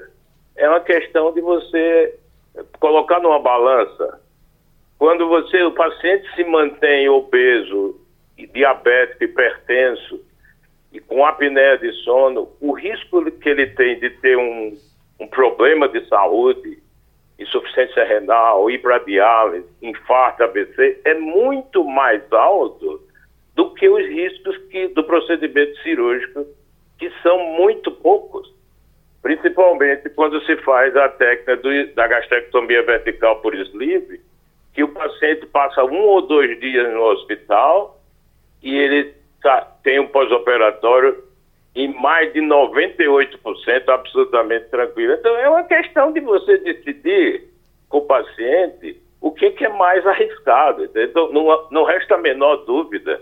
É 0.55 0.69
uma 0.69 0.79
questão 0.79 1.33
de 1.33 1.41
você 1.41 2.17
colocar 2.79 3.19
numa 3.19 3.39
balança. 3.39 4.21
Quando 4.97 5.27
você, 5.27 5.61
o 5.61 5.73
paciente 5.73 6.33
se 6.33 6.45
mantém 6.45 7.09
obeso, 7.09 7.99
diabético, 8.53 9.25
hipertenso 9.25 10.25
e 10.93 11.01
com 11.01 11.25
apneia 11.25 11.77
de 11.77 11.91
sono, 12.03 12.49
o 12.61 12.71
risco 12.71 13.29
que 13.29 13.49
ele 13.49 13.67
tem 13.67 13.99
de 13.99 14.09
ter 14.09 14.37
um, 14.37 14.77
um 15.19 15.27
problema 15.27 15.89
de 15.89 16.07
saúde 16.07 16.81
insuficiência 17.39 18.03
renal, 18.03 18.69
ir 18.69 18.81
infarto, 19.81 20.43
ABC, 20.43 21.01
é 21.05 21.13
muito 21.13 21.83
mais 21.83 22.21
alto 22.31 23.01
do 23.55 23.73
que 23.73 23.87
os 23.87 24.05
riscos 24.07 24.57
que, 24.69 24.87
do 24.89 25.03
procedimento 25.03 25.75
cirúrgico, 25.81 26.45
que 26.97 27.11
são 27.21 27.37
muito 27.39 27.91
poucos. 27.91 28.51
Principalmente 29.21 30.09
quando 30.11 30.39
se 30.45 30.55
faz 30.57 30.95
a 30.95 31.09
técnica 31.09 31.57
do, 31.57 31.93
da 31.93 32.07
gastrectomia 32.07 32.83
vertical 32.83 33.41
por 33.41 33.53
sleeve, 33.55 34.21
que 34.73 34.83
o 34.83 34.89
paciente 34.89 35.45
passa 35.47 35.83
um 35.83 36.01
ou 36.01 36.21
dois 36.21 36.59
dias 36.59 36.91
no 36.93 37.01
hospital 37.03 37.99
e 38.61 38.75
ele 38.75 39.13
tá, 39.41 39.61
tem 39.83 39.99
um 39.99 40.07
pós-operatório 40.07 41.26
em 41.77 41.93
mais 41.93 42.33
de 42.33 42.39
98% 42.39 43.87
absolutamente 43.87 44.65
tranquilo. 44.69 45.13
Então 45.13 45.37
é 45.37 45.47
uma 45.47 45.63
questão 45.63 46.11
de 46.11 46.19
você 46.21 46.57
decidir 46.57 47.43
com 47.87 47.99
o 47.99 48.05
paciente 48.05 48.99
o 49.21 49.31
que, 49.31 49.51
que 49.51 49.63
é 49.63 49.69
mais 49.69 50.05
arriscado. 50.07 50.89
Então 50.95 51.31
não, 51.31 51.67
não 51.69 51.83
resta 51.83 52.15
a 52.15 52.17
menor 52.17 52.65
dúvida 52.65 53.21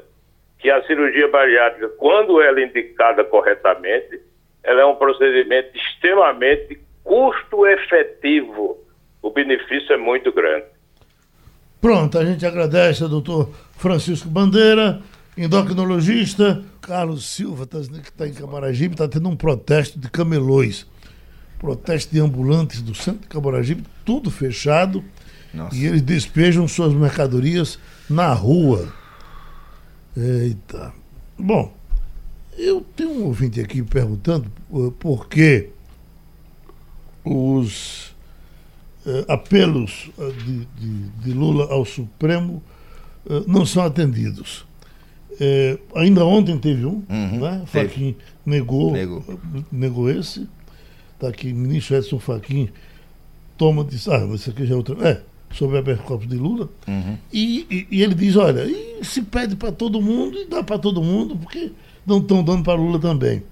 que 0.58 0.72
a 0.72 0.82
cirurgia 0.84 1.28
bariátrica, 1.28 1.90
quando 1.98 2.42
ela 2.42 2.62
é 2.62 2.64
indicada 2.64 3.26
corretamente, 3.26 4.22
ela 4.64 4.82
é 4.82 4.86
um 4.86 4.96
procedimento 4.96 5.78
extremamente 5.78 6.80
custo-efetivo. 7.04 8.78
O 9.22 9.32
benefício 9.32 9.92
é 9.92 9.98
muito 9.98 10.32
grande. 10.32 10.66
Pronto, 11.82 12.18
a 12.18 12.24
gente 12.24 12.46
agradece 12.46 13.04
ao 13.04 13.10
doutor 13.10 13.50
Francisco 13.78 14.30
Bandeira, 14.30 15.02
endocrinologista, 15.38 16.64
Carlos 16.82 17.26
Silva, 17.26 17.66
tá, 17.66 17.80
que 17.80 18.10
está 18.10 18.28
em 18.28 18.34
Camaragibe, 18.34 18.94
está 18.94 19.08
tendo 19.08 19.28
um 19.30 19.36
protesto 19.36 20.00
de 20.00 20.10
camelões. 20.10 20.86
Protesto 21.60 22.14
de 22.14 22.20
ambulantes 22.20 22.82
do 22.82 22.94
centro 22.94 23.22
de 23.22 23.28
Camaragibe, 23.28 23.84
tudo 24.04 24.30
fechado. 24.30 25.04
Nossa. 25.54 25.76
E 25.76 25.86
eles 25.86 26.02
despejam 26.02 26.68
suas 26.68 26.94
mercadorias 26.94 27.80
na 28.10 28.34
rua. 28.34 28.94
Eita. 30.16 30.94
Bom, 31.38 31.74
eu 32.58 32.86
tenho 32.96 33.12
um 33.12 33.24
ouvinte 33.26 33.60
aqui 33.60 33.84
perguntando 33.84 34.52
uh, 34.70 34.92
por 34.92 35.28
que 35.28 35.70
os 37.24 38.16
uh, 39.06 39.26
apelos 39.28 40.10
uh, 40.18 40.32
de, 40.32 40.66
de, 40.66 41.10
de, 41.10 41.34
Lula 41.34 41.66
ao 41.72 41.84
Supremo 41.84 42.64
uh, 43.26 43.44
não 43.48 43.66
são 43.66 43.84
atendidos. 43.84 44.66
É, 45.40 45.78
ainda 45.96 46.26
ontem 46.26 46.58
teve 46.58 46.86
um, 46.86 47.04
uhum, 47.10 47.40
né? 47.40 47.64
Faquin 47.66 48.16
negou, 48.46 48.92
negou, 48.92 49.24
negou 49.72 50.10
esse. 50.10 50.48
Está 51.14 51.30
aqui, 51.30 51.54
ministro 51.54 51.96
Edson 51.96 52.20
Faquin 52.20 52.70
toma 53.58 53.84
de. 53.84 53.98
Ah, 54.10 54.26
isso 54.34 54.50
aqui 54.50 54.66
já 54.66 54.74
é 54.74 54.78
outra. 54.78 54.96
É, 55.08 55.22
sobre 55.54 55.78
habeas 55.78 56.00
de 56.28 56.36
Lula. 56.36 56.70
Uhum. 56.88 57.18
E, 57.32 57.66
e, 57.70 57.88
e, 57.92 58.04
ele 58.04 58.14
diz: 58.14 58.36
olha, 58.36 58.66
se 59.02 59.22
pede 59.22 59.56
para 59.56 59.72
todo 59.72 60.02
mundo 60.02 60.38
e 60.38 60.46
dá 60.46 60.64
para 60.64 60.78
todo 60.78 61.02
mundo, 61.02 61.36
porque 61.38 61.72
não 62.06 62.20
estão 62.20 62.44
dando 62.44 62.64
para 62.64 62.80
Lula 62.80 63.00
também. 63.00 63.44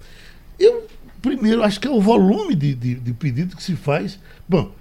Eu, 0.60 0.86
primeiro, 1.22 1.64
acho 1.64 1.80
que 1.80 1.88
é 1.88 1.92
o 1.92 2.02
volume 2.02 2.56
de, 2.56 2.76
de, 2.76 2.96
de 2.96 3.14
pedido 3.14 3.56
que 3.56 3.64
se 3.64 3.76
faz. 3.76 4.20
Bom, 4.48 4.72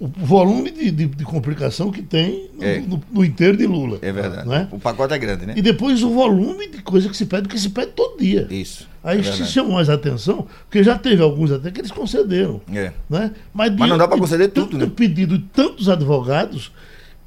o 0.00 0.08
volume 0.08 0.70
de, 0.70 0.90
de, 0.90 1.06
de 1.06 1.24
complicação 1.24 1.90
que 1.90 2.02
tem 2.02 2.50
no, 2.54 2.64
É. 2.64 2.80
no, 2.80 3.02
no 3.12 3.24
inteiro 3.24 3.56
de 3.56 3.66
Lula. 3.66 3.98
É 4.02 4.12
verdade. 4.12 4.46
Não 4.46 4.54
é? 4.54 4.68
O 4.72 4.78
pacote 4.78 5.14
é 5.14 5.18
grande, 5.18 5.46
né? 5.46 5.54
E 5.56 5.62
depois 5.62 6.02
o 6.02 6.10
volume 6.10 6.68
de 6.68 6.82
coisa 6.82 7.08
que 7.08 7.16
se 7.16 7.26
pede, 7.26 7.48
que 7.48 7.58
se 7.58 7.70
pede 7.70 7.92
todo 7.92 8.18
dia. 8.18 8.46
Isso. 8.50 8.88
Aí 9.02 9.20
é 9.20 9.22
se 9.22 9.44
chamou 9.46 9.74
mais 9.74 9.88
atenção, 9.88 10.46
porque 10.64 10.82
já 10.82 10.98
teve 10.98 11.22
alguns 11.22 11.52
até 11.52 11.70
que 11.70 11.80
eles 11.80 11.90
concederam. 11.90 12.60
É. 12.72 12.92
Né? 13.08 13.30
Mas, 13.52 13.74
Mas 13.76 13.88
não 13.88 13.98
dá 13.98 14.06
de 14.06 14.18
conceder 14.18 14.50
tudo, 14.50 14.70
tanto 14.72 14.86
né? 14.86 14.92
pedido 14.94 15.38
de 15.38 15.44
tantos 15.52 15.88
advogados, 15.88 16.72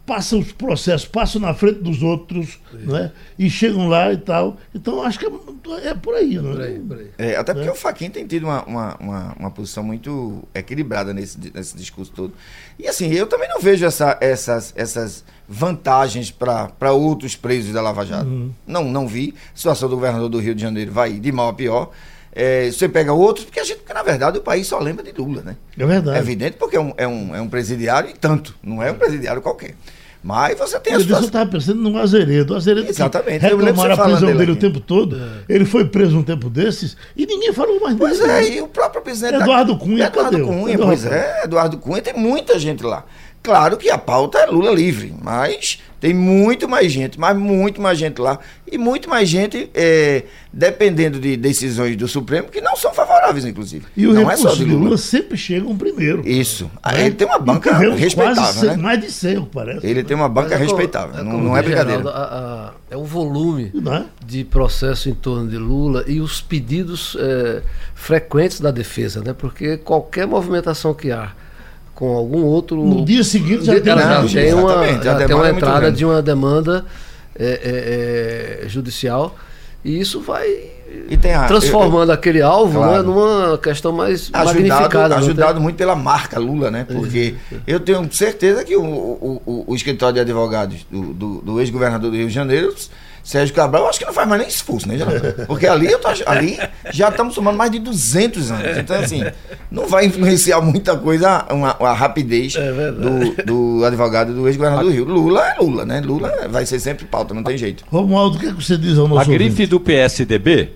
passam 0.07 0.39
os 0.39 0.53
processos, 0.53 1.05
passam 1.05 1.41
na 1.41 1.53
frente 1.53 1.81
dos 1.81 2.01
outros, 2.01 2.57
né? 2.71 3.11
e 3.37 3.49
chegam 3.49 3.89
lá 3.89 4.13
e 4.13 4.17
tal. 4.17 4.55
Então 4.73 5.03
acho 5.03 5.19
que 5.19 5.25
é, 5.25 5.89
é 5.89 5.93
por 5.93 6.15
aí. 6.15 6.37
Né? 6.37 6.51
Por 6.53 6.61
aí, 6.61 6.79
por 6.79 6.97
aí. 6.97 7.11
É, 7.17 7.35
até 7.35 7.53
porque 7.53 7.67
É. 7.67 7.71
o 7.71 7.75
Faquin 7.75 8.09
tem 8.09 8.25
tido 8.25 8.45
uma, 8.45 8.63
uma, 8.63 8.95
uma, 8.95 9.33
uma 9.37 9.51
posição 9.51 9.83
muito 9.83 10.47
equilibrada 10.55 11.13
nesse, 11.13 11.37
nesse 11.53 11.75
discurso 11.75 12.13
todo. 12.15 12.33
E 12.79 12.87
assim, 12.87 13.11
eu 13.11 13.27
também 13.27 13.49
não 13.49 13.59
vejo 13.59 13.85
essa, 13.85 14.17
essas, 14.21 14.73
essas 14.77 15.25
vantagens 15.47 16.31
para 16.31 16.93
outros 16.93 17.35
presos 17.35 17.73
da 17.73 17.81
Lava 17.81 18.05
Jato. 18.05 18.29
Uhum. 18.29 18.51
Não, 18.65 18.85
não 18.85 19.07
vi. 19.09 19.35
A 19.53 19.57
situação 19.57 19.89
do 19.89 19.95
governador 19.95 20.29
do 20.29 20.39
Rio 20.39 20.55
de 20.55 20.61
Janeiro 20.61 20.89
vai 20.91 21.11
de 21.19 21.31
mal 21.33 21.49
a 21.49 21.53
pior. 21.53 21.91
É, 22.31 22.71
você 22.71 22.87
pega 22.87 23.11
outros, 23.11 23.45
porque 23.45 23.59
a 23.59 23.63
gente, 23.63 23.79
porque 23.79 23.93
na 23.93 24.03
verdade 24.03 24.37
o 24.37 24.41
país 24.41 24.67
só 24.67 24.79
lembra 24.79 25.03
de 25.03 25.11
Lula, 25.11 25.41
né? 25.41 25.57
É 25.77 25.85
verdade. 25.85 26.17
É 26.17 26.21
evidente 26.21 26.55
porque 26.57 26.77
é 26.77 26.79
um, 26.79 26.93
é, 26.95 27.07
um, 27.07 27.35
é 27.35 27.41
um 27.41 27.49
presidiário 27.49 28.09
e 28.09 28.13
tanto, 28.13 28.55
não 28.63 28.81
é 28.81 28.91
um 28.91 28.95
presidiário 28.95 29.41
qualquer. 29.41 29.75
Mas 30.23 30.57
você 30.57 30.79
tem 30.79 30.93
a 30.93 30.95
Eu 30.95 30.99
disse, 30.99 31.11
eu 31.11 31.17
situação. 31.17 31.25
estava 31.27 31.49
pensando 31.49 31.89
no 31.89 31.97
Azeredo. 31.97 32.53
O 32.53 32.57
Azeredo 32.57 32.89
Exatamente, 32.89 33.45
eu 33.45 33.57
reclamaram 33.57 33.93
a 33.93 33.97
prisão 33.97 34.19
dele 34.21 34.33
o 34.33 34.37
dele 34.39 34.51
aqui. 34.53 34.61
tempo 34.61 34.79
todo. 34.79 35.21
Ele 35.47 35.63
foi 35.63 35.85
preso 35.85 36.17
um 36.17 36.23
tempo 36.23 36.49
desses 36.49 36.97
e 37.15 37.25
ninguém 37.25 37.53
falou 37.53 37.79
mais 37.79 37.95
Pois 37.95 38.19
dele. 38.19 38.31
é, 38.31 38.57
e 38.57 38.61
o 38.61 38.67
próprio 38.67 39.01
presidente. 39.01 39.35
Eduardo 39.35 39.77
Cunha, 39.77 40.05
Eduardo 40.07 40.31
cadê 40.31 40.41
o- 40.43 40.47
Cunha, 40.47 40.71
cadê 40.73 40.83
o 40.83 40.85
pois 40.87 41.05
é, 41.05 41.43
Eduardo 41.45 41.77
Cunha, 41.77 42.01
tem 42.01 42.13
muita 42.13 42.57
gente 42.59 42.83
lá. 42.83 43.05
Claro 43.47 43.77
que 43.77 43.89
a 43.89 43.97
pauta 43.97 44.39
é 44.39 44.45
Lula 44.45 44.71
livre, 44.71 45.13
mas 45.23 45.81
tem 46.01 46.13
muito 46.13 46.67
mais 46.67 46.91
gente, 46.91 47.17
mas 47.17 47.33
muito 47.37 47.81
mais 47.81 47.97
gente 47.97 48.19
lá. 48.19 48.39
E 48.69 48.77
muito 48.77 49.09
mais 49.09 49.29
gente 49.29 49.69
é, 49.73 50.23
dependendo 50.51 51.17
de 51.17 51.37
decisões 51.37 51.95
do 51.95 52.09
Supremo 52.09 52.49
que 52.49 52.59
não 52.59 52.75
são 52.75 52.93
favoráveis, 52.93 53.45
inclusive. 53.45 53.85
E 53.95 54.05
o 54.05 54.11
não 54.13 54.29
é 54.29 54.35
só 54.35 54.53
de 54.53 54.65
Lula. 54.65 54.83
Lula 54.83 54.97
sempre 54.97 55.37
chegam 55.37 55.77
primeiro. 55.77 56.27
Isso. 56.27 56.69
Ah, 56.83 56.91
né? 56.91 57.05
Ele 57.05 57.15
tem 57.15 57.25
uma 57.25 57.39
banca 57.39 57.73
respeitável, 57.77 58.63
né? 58.71 58.75
Mais 58.75 58.99
de 58.99 59.09
100, 59.09 59.45
parece. 59.45 59.87
Ele 59.87 60.03
tem 60.03 60.17
uma 60.17 60.27
banca 60.27 60.55
é 60.55 60.57
como- 60.57 60.69
respeitável, 60.69 61.23
não, 61.23 61.31
como 61.31 61.43
não 61.45 61.55
é 61.57 61.61
brincadeira. 61.63 62.01
Geraldo, 62.03 62.09
a- 62.19 62.23
a- 62.25 62.73
é 62.91 62.97
o 62.97 63.05
volume 63.05 63.71
Né? 63.73 64.07
de 64.25 64.43
processo 64.43 65.07
em 65.07 65.13
torno 65.13 65.49
de 65.49 65.57
Lula 65.57 66.03
e 66.05 66.19
os 66.19 66.41
pedidos 66.41 67.15
eh, 67.17 67.61
frequentes 67.95 68.59
da 68.59 68.71
defesa, 68.71 69.21
né? 69.25 69.31
Porque 69.31 69.77
qualquer 69.77 70.27
movimentação 70.27 70.93
que 70.93 71.11
há 71.13 71.31
com 71.97 72.15
algum 72.15 72.43
outro. 72.43 72.77
No 72.85 73.03
dia 73.03 73.23
seguinte 73.23 73.65
já 73.65 73.73
tem 73.81 73.95
Não, 73.95 74.27
tem 74.27 74.53
uma, 74.53 74.85
já 75.03 75.15
tem 75.15 75.35
uma 75.35 75.47
é 75.47 75.51
entrada 75.51 75.91
de 75.91 76.05
uma 76.05 76.21
demanda 76.21 76.85
eh, 77.35 77.59
eh, 77.63 78.61
eh, 78.65 78.69
judicial 78.69 79.35
e 79.83 79.99
isso 79.99 80.21
vai 80.21 80.47
E 81.09 81.17
tem 81.17 81.33
a- 81.33 81.45
transformando 81.45 82.11
aquele 82.11 82.39
alvo 82.39 82.77
Claro. 82.77 82.97
né, 82.97 83.01
numa 83.01 83.57
questão 83.57 83.91
mais 83.91 84.29
ajudado, 84.31 84.45
magnificada. 84.45 85.09
não 85.09 85.17
ajudado 85.17 85.59
muito 85.59 85.75
pela 85.75 85.95
marca 85.95 86.39
Lula, 86.39 86.69
né? 86.69 86.85
Porque 86.87 87.33
eu 87.65 87.79
tenho 87.79 88.07
certeza 88.13 88.63
que 88.63 88.75
o, 88.75 88.83
o, 88.83 89.41
o- 89.43 89.63
o 89.71 89.75
escritório 89.75 90.13
de 90.13 90.19
advogados 90.19 90.85
do, 90.91 91.01
do, 91.13 91.41
do 91.41 91.59
ex-governador 91.59 92.11
do 92.11 92.15
Rio 92.17 92.27
de 92.27 92.33
Janeiro, 92.33 92.75
Sérgio 93.27 93.53
Cabral, 93.53 93.83
eu 93.83 93.89
acho 93.89 93.99
que 93.99 94.05
não 94.05 94.13
faz 94.13 94.25
mais 94.25 94.39
nem 94.39 94.47
esforço, 94.47 94.87
né, 94.87 94.97
Geraldo? 94.97 95.19
Porque 95.47 95.67
ali, 95.67 95.91
eu 95.91 95.99
tô, 95.99 96.07
ali 96.25 96.57
já 96.93 97.09
estamos 97.09 97.35
somando 97.35 97.57
mais 97.57 97.69
de 97.69 97.77
200 97.77 98.51
anos. 98.51 98.77
Então, 98.77 98.97
assim, 98.97 99.21
não 99.69 99.85
vai 99.85 100.05
influenciar 100.05 100.61
muita 100.61 100.95
coisa 100.95 101.45
uma, 101.51 101.75
uma 101.75 101.91
rapidez 101.91 102.55
É 102.55 102.71
do, 102.93 103.43
do 103.43 103.83
advogado 103.85 104.33
do 104.33 104.47
ex-governador 104.47 104.85
do 104.85 104.91
Rio. 104.91 105.03
Lula 105.03 105.45
é 105.45 105.59
Lula, 105.59 105.83
né? 105.83 105.99
Lula 105.99 106.47
vai 106.49 106.65
ser 106.65 106.79
sempre 106.79 107.03
pauta, 107.03 107.33
não 107.33 107.43
tem 107.43 107.57
jeito. 107.57 107.83
Romualdo, 107.91 108.37
o 108.37 108.39
que, 108.39 108.45
é 108.45 108.53
que 108.53 108.63
você 108.63 108.77
diz 108.77 108.97
ao 108.97 109.07
A 109.07 109.09
nosso 109.09 109.29
grife 109.29 109.49
ouvinte? 109.49 109.67
do 109.67 109.79
PSDB, 109.81 110.69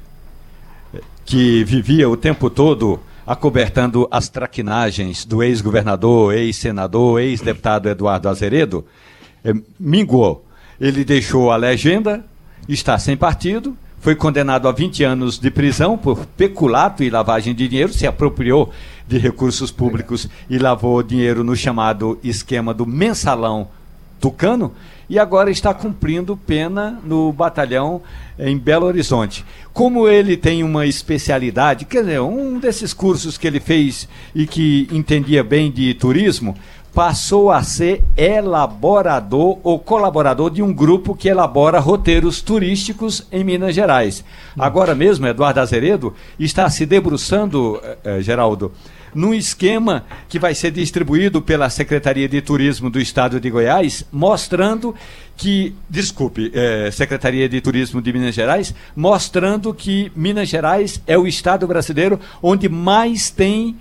que 1.23 1.63
vivia 1.63 2.09
o 2.09 2.17
tempo 2.17 2.49
todo 2.49 2.99
acobertando 3.25 4.09
as 4.11 4.27
traquinagens 4.27 5.23
do 5.23 5.41
ex-governador, 5.41 6.33
ex-senador, 6.33 7.21
ex-deputado 7.21 7.87
Eduardo 7.87 8.27
Azeredo, 8.27 8.85
eh, 9.41 9.53
minguou. 9.79 10.45
Ele 10.81 11.05
deixou 11.05 11.49
a 11.49 11.55
legenda, 11.55 12.25
está 12.67 12.97
sem 12.97 13.17
partido, 13.17 13.75
foi 13.99 14.15
condenado 14.15 14.67
a 14.67 14.71
20 14.71 15.03
anos 15.03 15.37
de 15.37 15.51
prisão 15.51 15.97
por 15.97 16.25
peculato 16.25 17.03
e 17.03 17.09
lavagem 17.09 17.53
de 17.53 17.67
dinheiro, 17.67 17.93
se 17.93 18.07
apropriou 18.07 18.71
de 19.07 19.17
recursos 19.17 19.71
públicos 19.71 20.27
e 20.49 20.57
lavou 20.57 21.03
dinheiro 21.03 21.43
no 21.43 21.55
chamado 21.55 22.19
esquema 22.23 22.73
do 22.73 22.85
mensalão 22.85 23.67
Tucano 24.19 24.71
e 25.09 25.19
agora 25.19 25.51
está 25.51 25.73
cumprindo 25.73 26.37
pena 26.37 26.97
no 27.03 27.33
batalhão 27.33 28.01
em 28.39 28.57
Belo 28.57 28.85
Horizonte. 28.85 29.43
Como 29.73 30.07
ele 30.07 30.37
tem 30.37 30.63
uma 30.63 30.85
especialidade, 30.85 31.85
quer 31.85 32.01
dizer, 32.01 32.21
um 32.21 32.57
desses 32.57 32.93
cursos 32.93 33.37
que 33.37 33.45
ele 33.45 33.59
fez 33.59 34.07
e 34.33 34.47
que 34.47 34.87
entendia 34.91 35.43
bem 35.43 35.69
de 35.69 35.93
turismo, 35.95 36.55
passou 36.93 37.51
a 37.51 37.63
ser 37.63 38.03
elaborador 38.17 39.59
ou 39.63 39.79
colaborador 39.79 40.49
de 40.49 40.61
um 40.61 40.73
grupo 40.73 41.15
que 41.15 41.29
elabora 41.29 41.79
roteiros 41.79 42.41
turísticos 42.41 43.25
em 43.31 43.43
Minas 43.43 43.73
Gerais. 43.73 44.23
Agora 44.57 44.93
mesmo, 44.93 45.25
Eduardo 45.25 45.59
Azeredo 45.59 46.13
está 46.37 46.69
se 46.69 46.85
debruçando, 46.85 47.79
eh, 47.83 47.97
eh, 48.03 48.21
Geraldo, 48.21 48.73
num 49.13 49.33
esquema 49.33 50.05
que 50.29 50.39
vai 50.39 50.55
ser 50.55 50.71
distribuído 50.71 51.41
pela 51.41 51.69
Secretaria 51.69 52.27
de 52.27 52.41
Turismo 52.41 52.89
do 52.89 52.99
Estado 52.99 53.39
de 53.39 53.49
Goiás, 53.49 54.05
mostrando 54.11 54.95
que, 55.35 55.75
desculpe, 55.89 56.51
eh, 56.53 56.89
Secretaria 56.91 57.47
de 57.47 57.59
Turismo 57.61 58.01
de 58.01 58.13
Minas 58.13 58.35
Gerais, 58.35 58.73
mostrando 58.95 59.73
que 59.73 60.11
Minas 60.15 60.49
Gerais 60.49 61.01
é 61.07 61.17
o 61.17 61.27
estado 61.27 61.67
brasileiro 61.67 62.19
onde 62.41 62.69
mais 62.69 63.29
tem 63.29 63.77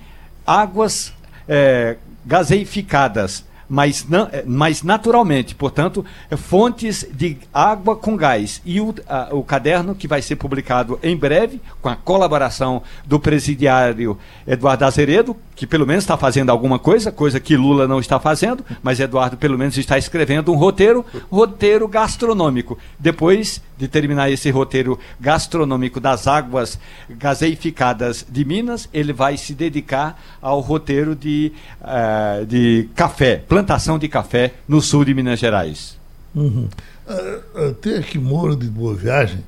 águas 0.46 1.12
eh, 1.48 1.96
gaseificadas. 2.26 3.44
Mas, 3.72 4.04
não, 4.08 4.28
eh, 4.32 4.42
mas 4.44 4.82
naturalmente, 4.82 5.54
portanto, 5.54 6.04
eh, 6.28 6.36
fontes 6.36 7.06
de 7.12 7.36
água 7.54 7.94
com 7.94 8.16
gás. 8.16 8.60
E 8.66 8.80
o, 8.80 8.92
a- 9.08 9.28
o 9.30 9.44
caderno 9.44 9.94
que 9.94 10.08
vai 10.08 10.20
ser 10.20 10.34
publicado 10.34 10.98
em 11.04 11.16
breve, 11.16 11.60
com 11.80 11.88
a 11.88 11.94
colaboração 11.94 12.82
do 13.06 13.20
presidiário 13.20 14.18
Eduardo 14.44 14.84
Azeredo, 14.84 15.36
que 15.54 15.66
pelo 15.68 15.86
menos 15.86 16.02
está 16.02 16.16
fazendo 16.16 16.50
alguma 16.50 16.78
coisa, 16.78 17.12
coisa 17.12 17.38
que 17.38 17.56
Lula 17.56 17.86
não 17.86 18.00
está 18.00 18.18
fazendo, 18.18 18.64
mas 18.82 18.98
Eduardo 18.98 19.36
pelo 19.36 19.56
menos 19.56 19.78
está 19.78 19.96
escrevendo 19.96 20.52
um 20.52 20.56
roteiro, 20.56 21.06
roteiro 21.30 21.86
gastronômico. 21.86 22.76
Depois 22.98 23.62
de 23.78 23.86
terminar 23.86 24.30
esse 24.30 24.50
roteiro 24.50 24.98
gastronômico 25.20 26.00
das 26.00 26.26
águas 26.26 26.78
gaseificadas 27.08 28.26
de 28.28 28.44
Minas, 28.44 28.88
ele 28.92 29.12
vai 29.12 29.36
se 29.36 29.54
dedicar 29.54 30.20
ao 30.42 30.60
roteiro 30.60 31.14
de, 31.14 31.52
eh, 31.82 32.44
de 32.46 32.88
café, 32.94 33.42
plantação 33.60 33.98
de 33.98 34.08
café 34.08 34.54
no 34.66 34.80
sul 34.80 35.04
de 35.04 35.12
Minas 35.12 35.38
Gerais. 35.38 35.98
Uhum. 36.34 36.68
Ah, 37.06 37.38
ah, 37.54 37.74
tem 37.80 37.96
aqui 37.96 38.18
Moro 38.18 38.56
de 38.56 38.66
Boa 38.66 38.94
Viagem 38.94 39.44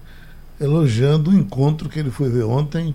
elogiando 0.61 1.31
o 1.31 1.35
encontro 1.35 1.89
que 1.89 1.99
ele 1.99 2.11
foi 2.11 2.29
ver 2.29 2.45
ontem 2.45 2.95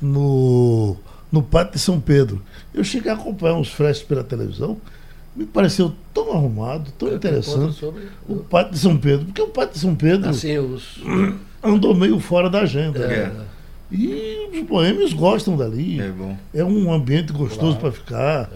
no, 0.00 0.96
no 1.32 1.42
Pátio 1.42 1.72
de 1.72 1.78
São 1.80 1.98
Pedro. 1.98 2.42
Eu 2.74 2.84
cheguei 2.84 3.10
a 3.10 3.14
acompanhar 3.14 3.54
uns 3.54 3.68
flashes 3.68 4.02
pela 4.02 4.22
televisão, 4.22 4.76
me 5.34 5.44
pareceu 5.44 5.92
tão 6.12 6.32
arrumado, 6.32 6.92
tão 6.92 7.12
interessante. 7.12 7.74
Sobre, 7.74 8.02
O 8.28 8.36
Pátio 8.36 8.72
de 8.72 8.78
São 8.78 8.96
Pedro, 8.96 9.26
porque 9.26 9.42
o 9.42 9.48
Pátio 9.48 9.74
de 9.74 9.80
São 9.80 9.94
Pedro 9.94 10.28
assim, 10.28 10.58
os, 10.58 11.00
andou 11.62 11.94
meio 11.94 12.20
fora 12.20 12.50
da 12.50 12.60
agenda. 12.60 13.00
É. 13.00 13.28
né? 13.28 13.46
E 13.90 14.48
os 14.52 14.62
boêmios 14.68 15.12
gostam 15.12 15.56
dali. 15.56 16.00
É 16.00 16.10
bom. 16.10 16.36
É 16.54 16.62
um 16.62 16.92
ambiente 16.92 17.32
gostoso 17.32 17.76
para 17.78 17.90
ficar. 17.90 18.48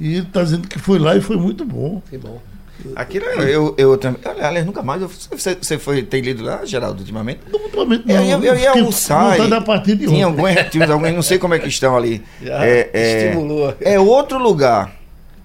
E 0.00 0.14
ele 0.14 0.26
está 0.26 0.42
dizendo 0.42 0.66
que 0.66 0.78
foi 0.78 0.98
lá 0.98 1.14
e 1.16 1.20
foi 1.20 1.36
muito 1.36 1.64
bom. 1.64 2.02
que 2.10 2.16
bom. 2.18 2.40
Aquilo 2.96 3.26
eu, 3.26 3.42
eu, 3.42 3.74
eu 3.76 3.98
também. 3.98 4.20
Aliás, 4.24 4.64
nunca 4.64 4.82
mais. 4.82 5.02
eu- 5.02 5.08
Você, 5.08 5.54
você 5.54 5.78
foi, 5.78 6.02
tem 6.02 6.22
lido 6.22 6.42
lá, 6.42 6.64
Geraldo, 6.64 7.00
ultimamente? 7.00 7.40
Não, 7.52 7.60
ultimamente 7.60 8.04
Eu, 8.08 8.16
não. 8.16 8.24
eu, 8.24 8.38
eu 8.42 8.54
ia 8.54 8.66
fiquei 8.68 8.80
almoçar. 8.80 9.24
vontade 9.32 9.46
e 9.46 9.50
da 9.50 9.60
partida 9.60 9.96
de 9.98 10.06
tinha 10.06 10.24
alguns 10.24 10.48
retiros, 10.50 10.90
alguns, 10.90 11.12
não 11.12 11.22
sei 11.22 11.38
como 11.38 11.52
é 11.52 11.58
que 11.58 11.68
estão 11.68 11.94
ali. 11.94 12.22
Já 12.42 12.64
É, 12.64 12.90
é, 12.94 13.24
estimulou. 13.26 13.74
é 13.82 14.00
outro 14.00 14.38
lugar 14.38 14.96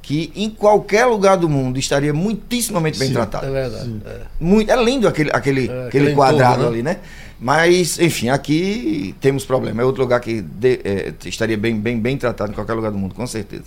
que 0.02 0.32
em 0.34 0.50
qualquer 0.50 1.04
lugar 1.06 1.36
do 1.36 1.50
mundo 1.50 1.78
estaria 1.78 2.14
muitíssimamente 2.14 2.98
bem 2.98 3.10
Sim, 3.10 3.16
tratado. 3.16 3.48
É 3.48 3.52
verdade. 3.52 3.96
é. 4.06 4.18
Muito, 4.40 4.72
é 4.72 4.82
lindo 4.82 5.06
aquele, 5.06 5.30
aquele, 5.34 5.62
É, 5.62 5.64
aquele 5.64 5.88
aquele 5.88 6.14
quadrado 6.16 6.62
entorno, 6.62 6.64
né? 6.64 6.68
ali, 6.70 6.84
né? 6.84 6.98
Mas, 7.38 8.00
enfim, 8.00 8.30
aqui 8.30 9.14
temos 9.20 9.44
problema. 9.44 9.82
É 9.82 9.86
outro 9.86 10.02
lugar 10.02 10.22
que 10.22 10.42
de- 10.42 10.80
é, 10.86 11.14
estaria 11.26 11.58
bem, 11.58 11.78
bem, 11.78 12.00
bem 12.00 12.16
tratado 12.18 12.52
em 12.52 12.56
qualquer 12.56 12.74
lugar 12.76 12.92
do 12.92 12.98
mundo, 12.98 13.14
com 13.14 13.28
certeza. 13.28 13.66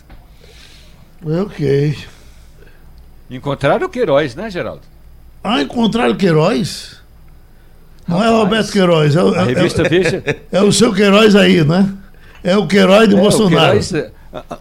Ok. 1.25 1.97
Encontraram 3.31 3.87
o 3.87 3.91
Queiroz, 3.91 4.35
né, 4.35 4.51
Geraldo? 4.51 4.83
Ah, 5.43 5.61
encontraram 5.61 6.17
Queiroz? 6.17 6.97
Não 8.07 8.19
é 8.23 8.27
Rapaz, 8.27 8.39
Roberto 8.43 8.73
Queiroz, 8.73 9.17
é, 9.17 9.23
o- 9.23 9.35
A 9.35 9.43
é- 9.43 9.45
revista 9.45 9.83
é- 9.83 9.89
Veja. 9.89 10.25
é 10.51 10.63
o 10.63 10.73
seu 10.73 10.93
Queiroz 10.95 11.37
aí, 11.37 11.63
né? 11.65 11.93
É 12.43 12.57
o 12.57 12.67
Queiroz 12.67 13.09
de 13.09 13.15
É, 13.15 13.19
o 13.19 13.21
Bolsonaro. 13.21 13.67
Queiroz, 13.79 13.93
é, 13.93 14.11
a- 14.33 14.45
a- 14.51 14.59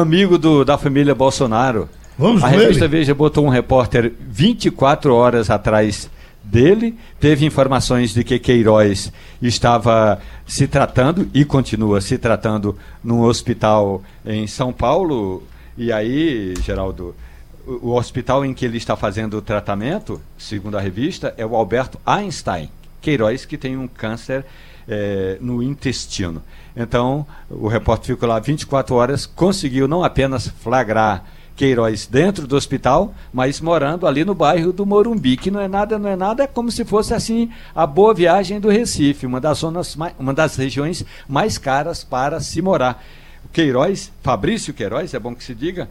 amigo 0.00 0.36
do, 0.36 0.64
da 0.64 0.76
família 0.76 1.14
Bolsonaro. 1.14 1.88
Vamos 2.18 2.42
A 2.44 2.50
com 2.50 2.56
revista 2.56 2.84
ele? 2.84 2.88
Veja 2.98 3.14
botou 3.14 3.46
um 3.46 3.48
repórter 3.48 4.12
24 4.20 5.14
horas 5.14 5.48
atrás 5.48 6.10
dele, 6.44 6.94
teve 7.18 7.46
informações 7.46 8.12
de 8.12 8.22
que 8.22 8.38
Queiroz 8.38 9.10
estava 9.40 10.18
se 10.46 10.66
tratando 10.66 11.30
e 11.32 11.44
continua 11.44 12.00
se 12.02 12.18
tratando 12.18 12.76
num 13.02 13.22
hospital 13.22 14.02
em 14.26 14.46
São 14.46 14.72
Paulo. 14.72 15.42
E 15.82 15.90
aí, 15.90 16.52
Geraldo, 16.62 17.16
o, 17.66 17.92
hospital 17.94 18.44
em 18.44 18.52
que 18.52 18.66
ele 18.66 18.76
está 18.76 18.96
fazendo 18.96 19.38
o 19.38 19.40
tratamento, 19.40 20.20
segundo 20.36 20.76
a 20.76 20.80
revista, 20.80 21.32
é 21.38 21.46
o 21.46 21.56
Alberto 21.56 21.98
Einstein 22.04 22.68
Queiroz, 23.00 23.46
que 23.46 23.56
tem 23.56 23.78
um 23.78 23.88
câncer 23.88 24.44
eh, 24.86 25.38
no 25.40 25.62
intestino. 25.62 26.42
Então, 26.76 27.26
o 27.48 27.66
repórter 27.66 28.14
ficou 28.14 28.28
lá 28.28 28.38
24 28.38 28.94
horas, 28.94 29.24
conseguiu 29.24 29.88
não 29.88 30.04
apenas 30.04 30.48
flagrar 30.48 31.24
Queiroz 31.56 32.06
dentro 32.06 32.46
do 32.46 32.56
hospital, 32.56 33.14
mas 33.32 33.58
morando 33.58 34.06
ali 34.06 34.22
no 34.22 34.34
bairro 34.34 34.74
do 34.74 34.84
Morumbi, 34.84 35.38
que 35.38 35.50
não 35.50 35.60
é 35.60 35.68
nada, 35.68 35.98
não 35.98 36.10
é 36.10 36.16
nada, 36.16 36.42
é 36.42 36.46
como 36.46 36.70
se 36.70 36.84
fosse 36.84 37.14
assim 37.14 37.50
a 37.74 37.86
boa 37.86 38.12
viagem 38.12 38.60
do 38.60 38.68
Recife, 38.68 39.24
uma 39.24 39.40
das 39.40 39.56
zonas, 39.56 39.96
uma 40.18 40.34
das 40.34 40.56
regiões 40.56 41.06
mais 41.26 41.56
caras 41.56 42.04
para 42.04 42.38
se 42.38 42.60
morar. 42.60 43.02
O 43.44 43.48
Queiroz, 43.48 44.12
Fabrício 44.22 44.72
Queiroz, 44.74 45.14
é 45.14 45.18
bom 45.18 45.34
que 45.34 45.42
se 45.44 45.54
diga, 45.54 45.88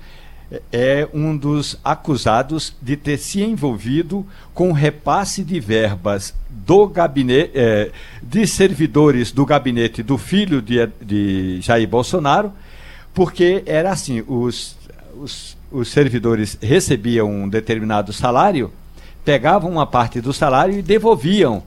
é- 0.51 0.62
é 0.71 1.09
um 1.13 1.35
dos 1.35 1.77
acusados 1.83 2.75
de 2.81 2.95
ter 2.95 3.17
se 3.17 3.41
envolvido 3.41 4.25
com 4.53 4.71
repasse 4.71 5.43
de 5.43 5.59
verbas 5.59 6.33
do 6.49 6.88
gabinete, 6.88 7.51
eh, 7.53 7.91
de 8.21 8.47
servidores 8.47 9.31
do 9.31 9.45
gabinete 9.45 10.01
do 10.01 10.17
filho 10.17 10.62
de, 10.62 10.88
de 11.01 11.62
Jair 11.62 11.88
Bolsonaro, 11.88 12.51
porque 13.13 13.63
era 13.65 13.91
assim, 13.91 14.23
os, 14.27 14.77
os, 15.19 15.57
os 15.71 15.89
servidores 15.89 16.57
recebiam 16.62 17.29
um 17.29 17.49
determinado 17.49 18.13
salário, 18.13 18.71
pegavam 19.25 19.69
uma 19.71 19.85
parte 19.85 20.21
do 20.21 20.31
salário 20.33 20.77
e 20.77 20.81
devolviam 20.81 21.63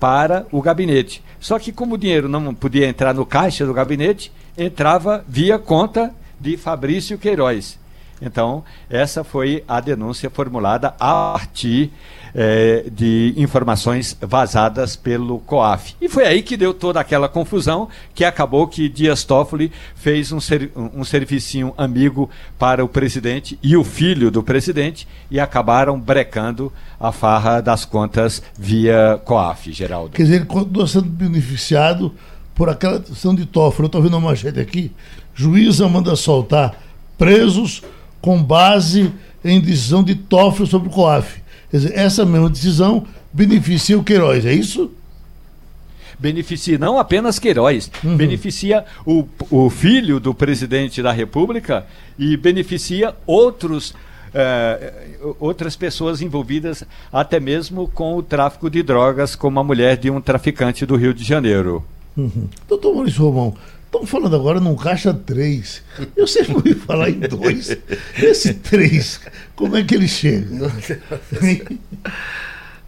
para 0.00 0.46
o 0.50 0.60
gabinete. 0.60 1.22
Só 1.38 1.58
que 1.58 1.70
como 1.70 1.94
o 1.94 1.98
dinheiro 1.98 2.28
não 2.28 2.54
podia 2.54 2.88
entrar 2.88 3.14
no 3.14 3.24
caixa 3.24 3.64
do 3.64 3.74
gabinete, 3.74 4.32
entrava 4.56 5.24
via 5.28 5.58
conta 5.58 6.12
de 6.40 6.56
Fabrício 6.56 7.18
Queiroz. 7.18 7.78
Então, 8.22 8.64
essa 8.88 9.24
foi 9.24 9.64
a 9.66 9.80
denúncia 9.80 10.30
formulada 10.30 10.94
a 11.00 11.32
partir 11.32 11.90
eh, 12.34 12.84
de 12.90 13.34
informações 13.36 14.16
vazadas 14.20 14.96
pelo 14.96 15.40
COAF. 15.40 15.94
E 16.00 16.08
foi 16.08 16.24
aí 16.24 16.42
que 16.42 16.56
deu 16.56 16.72
toda 16.72 17.00
aquela 17.00 17.28
confusão, 17.28 17.88
que 18.14 18.24
acabou 18.24 18.66
que 18.66 18.88
Dias 18.88 19.24
Toffoli 19.24 19.70
fez 19.94 20.32
um, 20.32 20.40
ser, 20.40 20.70
um 20.74 21.04
servicinho 21.04 21.74
amigo 21.76 22.30
para 22.58 22.84
o 22.84 22.88
presidente 22.88 23.58
e 23.62 23.76
o 23.76 23.84
filho 23.84 24.30
do 24.30 24.42
presidente 24.42 25.06
e 25.30 25.38
acabaram 25.38 25.98
brecando 25.98 26.72
a 26.98 27.12
farra 27.12 27.60
das 27.60 27.84
contas 27.84 28.42
via 28.58 29.20
COAF, 29.24 29.72
Geraldo. 29.72 30.10
Quer 30.10 30.22
dizer, 30.22 30.36
ele 30.36 30.46
continua 30.46 30.86
sendo 30.86 31.08
beneficiado 31.08 32.14
por 32.54 32.68
aquela 32.68 32.98
decisão 32.98 33.34
de 33.34 33.46
Toffoli. 33.46 33.84
Eu 33.84 33.86
estou 33.86 34.02
vendo 34.02 34.14
uma 34.14 34.28
manchete 34.28 34.60
aqui. 34.60 34.92
Juíza 35.34 35.88
manda 35.88 36.14
soltar 36.16 36.74
presos 37.18 37.82
com 38.20 38.42
base 38.42 39.12
em 39.44 39.60
decisão 39.60 40.02
de 40.02 40.14
Toffoli 40.14 40.68
sobre 40.68 40.88
o 40.88 40.92
COAF. 40.92 41.42
Quer 41.70 41.76
dizer, 41.78 41.98
essa 41.98 42.24
mesma 42.24 42.48
decisão 42.48 43.06
beneficia 43.32 43.98
o 43.98 44.04
Queiroz, 44.04 44.46
é 44.46 44.52
isso? 44.52 44.90
beneficia 46.18 46.78
não 46.78 46.98
apenas 46.98 47.38
Queiroz, 47.38 47.90
beneficia 48.16 48.84
o, 49.04 49.26
o 49.50 49.68
filho 49.68 50.20
do 50.20 50.34
presidente 50.34 51.02
da 51.02 51.12
República 51.12 51.86
e 52.18 52.36
beneficia 52.36 53.14
outros. 53.26 53.94
eh, 54.32 54.92
outras 55.38 55.76
pessoas 55.76 56.20
envolvidas 56.20 56.82
até 57.12 57.38
mesmo 57.38 57.86
com 57.88 58.16
o 58.16 58.22
tráfico 58.22 58.68
de 58.68 58.82
drogas, 58.82 59.36
como 59.36 59.60
a 59.60 59.64
mulher 59.64 59.96
de 59.96 60.10
um 60.10 60.20
traficante 60.20 60.84
do 60.84 60.96
Rio 60.96 61.14
de 61.14 61.22
Janeiro. 61.22 61.84
Uhum. 62.16 62.48
Doutor 62.68 62.94
Maurício 62.94 63.22
Romão, 63.24 63.56
estamos 63.86 64.08
falando 64.08 64.36
agora 64.36 64.60
num 64.60 64.76
caixa 64.76 65.12
3. 65.12 65.82
Eu 66.16 66.26
sempre 66.26 66.54
ouvi 66.54 66.74
falar 66.74 67.10
em 67.10 67.18
dois. 67.20 67.76
Esse 68.16 68.54
3, 68.54 69.20
como 69.56 69.76
é 69.76 69.82
que 69.84 69.94
ele 69.94 70.08
chega? 70.08 70.70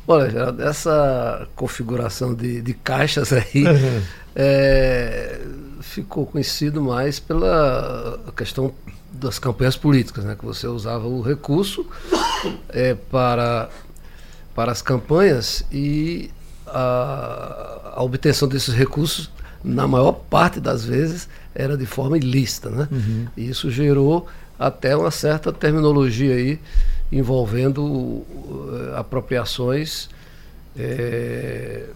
Olha, 0.09 0.31
Geraldo, 0.31 0.63
essa 0.63 1.49
configuração 1.57 2.33
de, 2.35 2.61
de 2.63 2.75
caixas 2.75 3.33
aí 3.33 3.65
Uhum. 3.67 4.03
é, 4.37 5.41
ficou 5.81 6.25
conhecido 6.27 6.81
mais 6.81 7.19
pela 7.19 8.21
questão 8.37 8.73
das 9.13 9.39
campanhas 9.39 9.77
políticas, 9.77 10.25
né? 10.25 10.37
Que 10.39 10.45
você 10.45 10.69
usava 10.69 11.09
o 11.09 11.23
recurso 11.23 11.85
é, 12.69 12.95
para, 12.95 13.69
para 14.55 14.71
as 14.71 14.81
campanhas 14.83 15.65
e 15.73 16.31
a, 16.67 17.86
a 17.97 18.03
obtenção 18.03 18.47
desses 18.49 18.75
recursos, 18.75 19.31
na 19.65 19.89
maior 19.89 20.13
parte 20.13 20.61
das 20.61 20.85
vezes, 20.85 21.29
era 21.55 21.77
de 21.77 21.87
forma 21.87 22.17
ilícita, 22.17 22.71
né? 22.71 22.89
E 23.37 23.49
isso 23.49 23.71
gerou 23.71 24.27
até 24.59 24.97
uma 24.97 25.11
certa 25.11 25.53
terminologia 25.53 26.35
aí 26.35 26.59
envolvendo 27.11 27.83
uh, 27.85 28.93
apropriações 28.97 30.09
eh, 30.77 31.87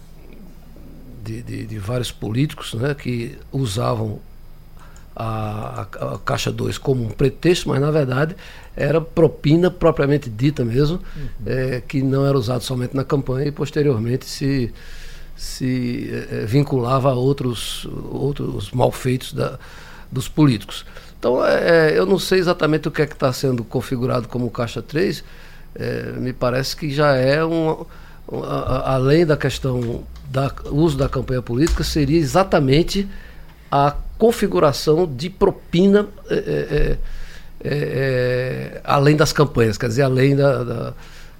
de, 1.23 1.41
de- 1.41 1.65
de 1.65 1.79
vários 1.79 2.11
políticos 2.11 2.73
né, 2.73 2.93
que 2.95 3.37
usavam 3.51 4.19
a, 5.15 5.85
a- 5.99 6.13
a 6.15 6.17
Caixa 6.19 6.51
2 6.51 6.77
como 6.77 7.03
um 7.05 7.09
pretexto, 7.09 7.69
mas 7.69 7.79
na 7.81 7.91
verdade 7.91 8.35
era 8.75 9.01
propina 9.01 9.69
propriamente 9.69 10.29
dita 10.29 10.63
mesmo, 10.63 10.99
eh, 11.45 11.81
que 11.87 12.01
não 12.01 12.25
era 12.25 12.37
usado 12.37 12.63
somente 12.63 12.95
na 12.95 13.03
campanha 13.03 13.47
e 13.47 13.51
posteriormente 13.51 14.25
se, 14.25 14.73
se 15.41 16.07
eh, 16.13 16.45
vinculava 16.45 17.09
a 17.09 17.15
outros, 17.15 17.87
outros 18.11 18.69
malfeitos 18.71 19.33
da, 19.33 19.57
dos 20.11 20.27
políticos. 20.27 20.85
Então, 21.17 21.43
eh, 21.43 21.93
eu 21.97 22.05
não 22.05 22.19
sei 22.19 22.37
exatamente 22.37 22.87
o 22.87 22.91
que 22.91 23.01
é 23.01 23.07
que 23.07 23.13
está 23.13 23.33
sendo 23.33 23.63
configurado 23.63 24.27
como 24.27 24.51
Caixa 24.51 24.83
3, 24.83 25.23
eh, 25.73 26.13
me 26.17 26.31
parece 26.31 26.75
que 26.75 26.93
já 26.93 27.15
é 27.15 27.43
um, 27.43 27.85
um, 28.31 28.43
a- 28.43 28.93
além 28.93 29.25
da 29.25 29.35
questão 29.35 30.03
do 30.29 30.75
uso 30.75 30.95
da 30.95 31.09
campanha 31.09 31.41
política, 31.41 31.83
seria 31.83 32.19
exatamente 32.19 33.07
a 33.71 33.95
configuração 34.19 35.07
de 35.11 35.27
propina 35.29 36.07
eh, 36.29 36.43
eh, 36.71 36.97
eh, 37.63 38.81
além 38.83 39.15
das 39.15 39.33
campanhas, 39.33 39.75
quer 39.75 39.87
dizer, 39.87 40.03
além 40.03 40.35
da, 40.35 40.63
da- 40.63 40.93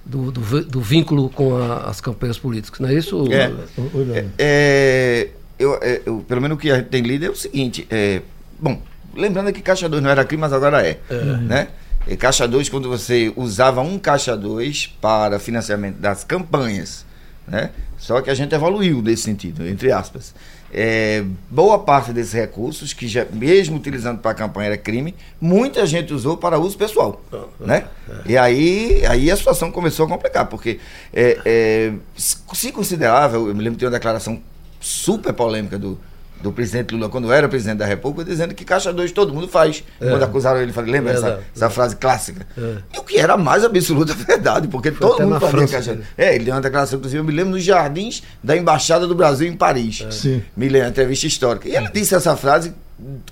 do, 0.04 0.30
do 0.32 0.64
do 0.64 0.80
vínculo 0.80 1.28
com 1.30 1.56
a- 1.56 1.84
as 1.84 2.00
campanhas 2.00 2.38
políticas, 2.38 2.80
não 2.80 2.88
é 2.88 2.94
isso? 2.94 3.24
É. 3.32 3.52
Olha, 3.94 4.32
É, 4.38 5.28
eu, 5.58 5.78
é, 5.80 6.02
eu- 6.04 6.24
pelo 6.26 6.40
menos 6.40 6.56
o 6.56 6.60
que 6.60 6.70
a 6.70 6.76
gente 6.78 6.88
tem 6.88 7.02
lido 7.02 7.24
é 7.26 7.30
o 7.30 7.36
seguinte: 7.36 7.86
é, 7.90 8.20
bom, 8.58 8.80
lembrando 9.14 9.52
que 9.52 9.60
Caixa 9.62 9.88
2 9.88 10.02
não 10.02 10.10
era 10.10 10.24
crime, 10.24 10.40
mas 10.40 10.52
agora 10.52 10.86
é. 10.86 10.98
Né? 11.42 11.68
E 12.06 12.16
Caixa 12.16 12.48
2, 12.48 12.68
quando 12.68 12.88
você 12.88 13.32
usava 13.36 13.80
um 13.80 13.96
Caixa 13.98 14.36
2 14.36 14.86
para 15.00 15.38
financiamento 15.38 15.96
das 15.98 16.24
campanhas, 16.24 17.06
né? 17.46 17.70
só 17.96 18.20
que 18.20 18.28
a 18.30 18.34
gente 18.34 18.52
evoluiu 18.52 19.00
nesse 19.00 19.22
sentido, 19.22 19.64
entre 19.68 19.92
aspas. 19.92 20.34
É, 20.74 21.22
boa 21.50 21.78
parte 21.78 22.12
desses 22.12 22.32
recursos, 22.32 22.94
que 22.94 23.06
já, 23.06 23.26
mesmo 23.30 23.76
utilizando 23.76 24.20
para 24.20 24.30
a 24.30 24.34
campanha 24.34 24.68
era 24.68 24.78
crime, 24.78 25.14
muita 25.38 25.84
gente 25.84 26.14
usou 26.14 26.36
para 26.36 26.58
uso 26.58 26.78
pessoal. 26.78 27.20
Né? 27.60 27.84
E 28.24 28.38
aí, 28.38 29.04
aí 29.06 29.30
a 29.30 29.36
situação 29.36 29.70
começou 29.70 30.06
a 30.06 30.08
complicar, 30.08 30.46
porque 30.46 30.80
é, 31.12 31.38
é, 31.44 31.92
se 32.16 32.72
considerava, 32.72 33.36
eu 33.36 33.54
me 33.54 33.62
lembro 33.62 33.78
tem 33.78 33.86
uma 33.86 33.92
declaração 33.92 34.40
super 34.80 35.32
polêmica 35.34 35.78
do, 35.78 35.98
do 36.42 36.52
presidente 36.52 36.94
Lula, 36.94 37.08
quando 37.08 37.32
era 37.32 37.48
presidente 37.48 37.78
da 37.78 37.86
República, 37.86 38.28
dizendo 38.28 38.54
que 38.54 38.64
Caixa 38.64 38.92
2 38.92 39.12
todo 39.12 39.32
mundo 39.32 39.48
faz. 39.48 39.84
Quando 39.98 40.22
acusaram 40.22 40.60
ele, 40.60 40.72
falei, 40.72 40.92
lembra 40.92 41.12
essa, 41.12 41.22
Verdade. 41.22 41.46
essa 41.54 41.70
frase 41.70 41.96
clássica? 41.96 42.46
É. 42.58 42.76
E 42.94 42.98
o 42.98 43.02
que 43.02 43.18
era 43.18 43.34
a 43.34 43.36
mais 43.36 43.64
absoluta 43.64 44.12
verdade, 44.26 44.68
porque 44.68 44.90
Foi 44.90 45.08
todo 45.08 45.22
mundo 45.22 45.40
fazia 45.40 45.50
França, 45.50 45.72
Caixa 45.72 45.94
né? 45.94 46.04
É, 46.18 46.34
ele 46.34 46.44
deu 46.44 46.54
uma 46.54 46.60
declaração, 46.60 46.98
inclusive, 46.98 47.20
eu 47.20 47.24
me 47.24 47.32
lembro 47.32 47.52
nos 47.52 47.62
jardins 47.62 48.22
da 48.42 48.56
Embaixada 48.56 49.06
do 49.06 49.14
Brasil 49.14 49.48
em 49.48 49.56
Paris. 49.56 50.04
Sim. 50.10 50.42
Me 50.56 50.68
lembro, 50.68 50.88
entrevista 50.88 51.26
histórica. 51.26 51.68
E 51.68 51.76
ele 51.76 51.88
disse 51.92 52.14
essa 52.14 52.36
frase 52.36 52.74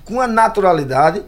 com 0.05 0.15
uma 0.15 0.27
naturalidade 0.27 1.23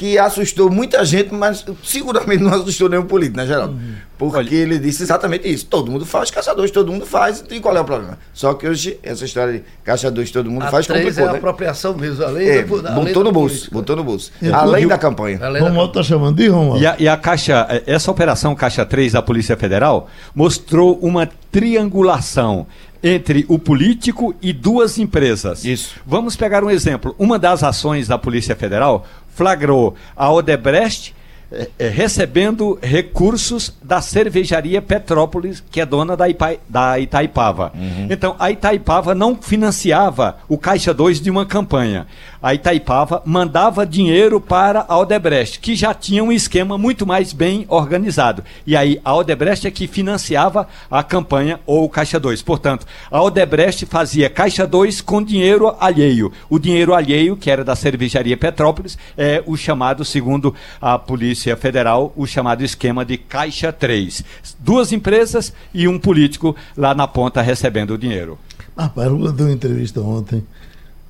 que 0.00 0.18
assustou 0.18 0.70
muita 0.70 1.04
gente, 1.04 1.34
mas 1.34 1.62
seguramente 1.84 2.42
não 2.42 2.54
assustou 2.54 2.88
nenhum 2.88 3.04
político, 3.04 3.36
né, 3.36 3.46
Geraldo? 3.46 3.78
Porque 4.16 4.38
Olha- 4.38 4.54
ele 4.54 4.78
disse 4.78 5.02
exatamente 5.02 5.46
isso. 5.46 5.66
Todo 5.66 5.90
mundo 5.90 6.06
faz, 6.06 6.30
caçadores 6.30 6.70
todo 6.70 6.90
mundo 6.90 7.04
faz, 7.04 7.44
e 7.50 7.60
qual 7.60 7.76
é 7.76 7.80
o 7.80 7.84
problema? 7.84 8.18
Só 8.32 8.54
que 8.54 8.66
hoje, 8.66 8.98
essa 9.02 9.26
história 9.26 9.52
de 9.52 9.62
caçadores 9.84 10.30
todo 10.30 10.50
mundo 10.50 10.62
A 10.64 10.68
faz, 10.70 10.86
três 10.86 11.00
é 11.00 11.04
complicou, 11.04 11.28
a 11.28 11.32
né? 11.32 11.38
apropriação 11.38 11.94
mesmo, 11.94 12.24
além 12.24 12.48
É, 12.48 12.62
da, 12.62 12.92
além 12.94 13.04
botou 13.04 13.24
no 13.24 13.30
bolso, 13.32 13.54
política. 13.56 13.74
botou 13.74 13.96
no 13.96 14.04
bolso. 14.04 14.32
Além 14.50 14.86
o- 14.86 14.88
da 14.88 14.96
campanha. 14.96 15.38
Romualdo 15.60 15.90
está 16.00 16.02
chamando 16.02 16.36
de 16.36 16.48
Romualdo. 16.48 16.82
E 16.82 16.86
a, 16.86 16.96
e 16.98 17.06
a 17.06 17.16
Caixa, 17.18 17.66
essa 17.86 18.10
operação 18.10 18.54
Caixa 18.54 18.86
3 18.86 19.12
da 19.12 19.20
Polícia 19.20 19.54
Federal 19.54 20.08
mostrou 20.34 20.98
uma 21.02 21.28
triangulação 21.52 22.66
entre 23.02 23.46
o 23.48 23.58
político 23.58 24.34
e 24.42 24.52
duas 24.52 24.98
empresas. 24.98 25.64
Isso. 25.64 25.94
Vamos 26.06 26.36
pegar 26.36 26.62
um 26.62 26.68
exemplo. 26.68 27.14
Uma 27.18 27.38
das 27.38 27.62
ações 27.64 28.06
da 28.06 28.18
Polícia 28.18 28.54
Federal 28.54 29.06
flagrou 29.40 29.94
a 30.14 30.30
Odebrecht 30.30 31.14
eh, 31.52 31.68
eh, 31.80 31.88
recebendo 31.88 32.78
recursos 32.80 33.74
da 33.82 34.00
cervejaria 34.00 34.80
Petrópolis, 34.80 35.60
que 35.68 35.80
é 35.80 35.86
dona 35.86 36.16
da, 36.16 36.28
Ipa, 36.28 36.54
da 36.68 36.96
Itaipava. 37.00 37.72
Então, 38.08 38.36
a 38.38 38.52
Itaipava 38.52 39.16
não 39.16 39.34
financiava 39.34 40.38
o 40.48 40.56
Caixa 40.56 40.94
2 40.94 41.20
de 41.20 41.28
uma 41.28 41.44
campanha. 41.44 42.06
A 42.40 42.54
Itaipava 42.54 43.20
mandava 43.26 43.84
dinheiro 43.84 44.40
para 44.40 44.84
a 44.88 44.96
Odebrecht, 44.96 45.58
que 45.58 45.74
já 45.74 45.92
tinha 45.92 46.22
um 46.22 46.30
esquema 46.30 46.78
muito 46.78 47.04
mais 47.04 47.32
bem 47.32 47.66
organizado. 47.68 48.44
E 48.64 48.76
aí, 48.76 49.00
a 49.04 49.14
Odebrecht 49.14 49.66
é 49.66 49.70
que 49.70 49.88
financiava 49.88 50.68
a 50.88 51.02
campanha 51.02 51.58
ou 51.66 51.84
o 51.84 51.88
Caixa 51.88 52.20
2. 52.20 52.42
Portanto, 52.42 52.86
a 53.10 53.20
Odebrecht 53.20 53.86
fazia 53.86 54.30
Caixa 54.30 54.66
2 54.66 55.00
com 55.00 55.22
dinheiro 55.22 55.74
alheio. 55.80 56.32
O 56.48 56.58
dinheiro 56.58 56.94
alheio, 56.94 57.36
que 57.36 57.50
era 57.50 57.64
da 57.64 57.74
cervejaria 57.74 58.36
Petrópolis, 58.36 58.96
é 59.18 59.42
o 59.44 59.56
chamado, 59.56 60.04
segundo 60.04 60.54
a 60.80 60.98
Polícia 60.98 61.39
Federal, 61.56 62.12
o 62.16 62.26
chamado 62.26 62.62
esquema 62.62 63.04
de 63.04 63.16
Caixa 63.16 63.72
3. 63.72 64.24
Duas 64.58 64.92
empresas 64.92 65.52
e 65.72 65.86
um 65.88 65.98
político 65.98 66.54
lá 66.76 66.94
na 66.94 67.06
ponta 67.06 67.40
recebendo 67.40 67.92
o 67.92 67.98
dinheiro. 67.98 68.38
Rapaz, 68.76 69.10
Lula 69.10 69.32
deu 69.32 69.46
uma 69.46 69.52
entrevista 69.52 70.00
ontem 70.00 70.44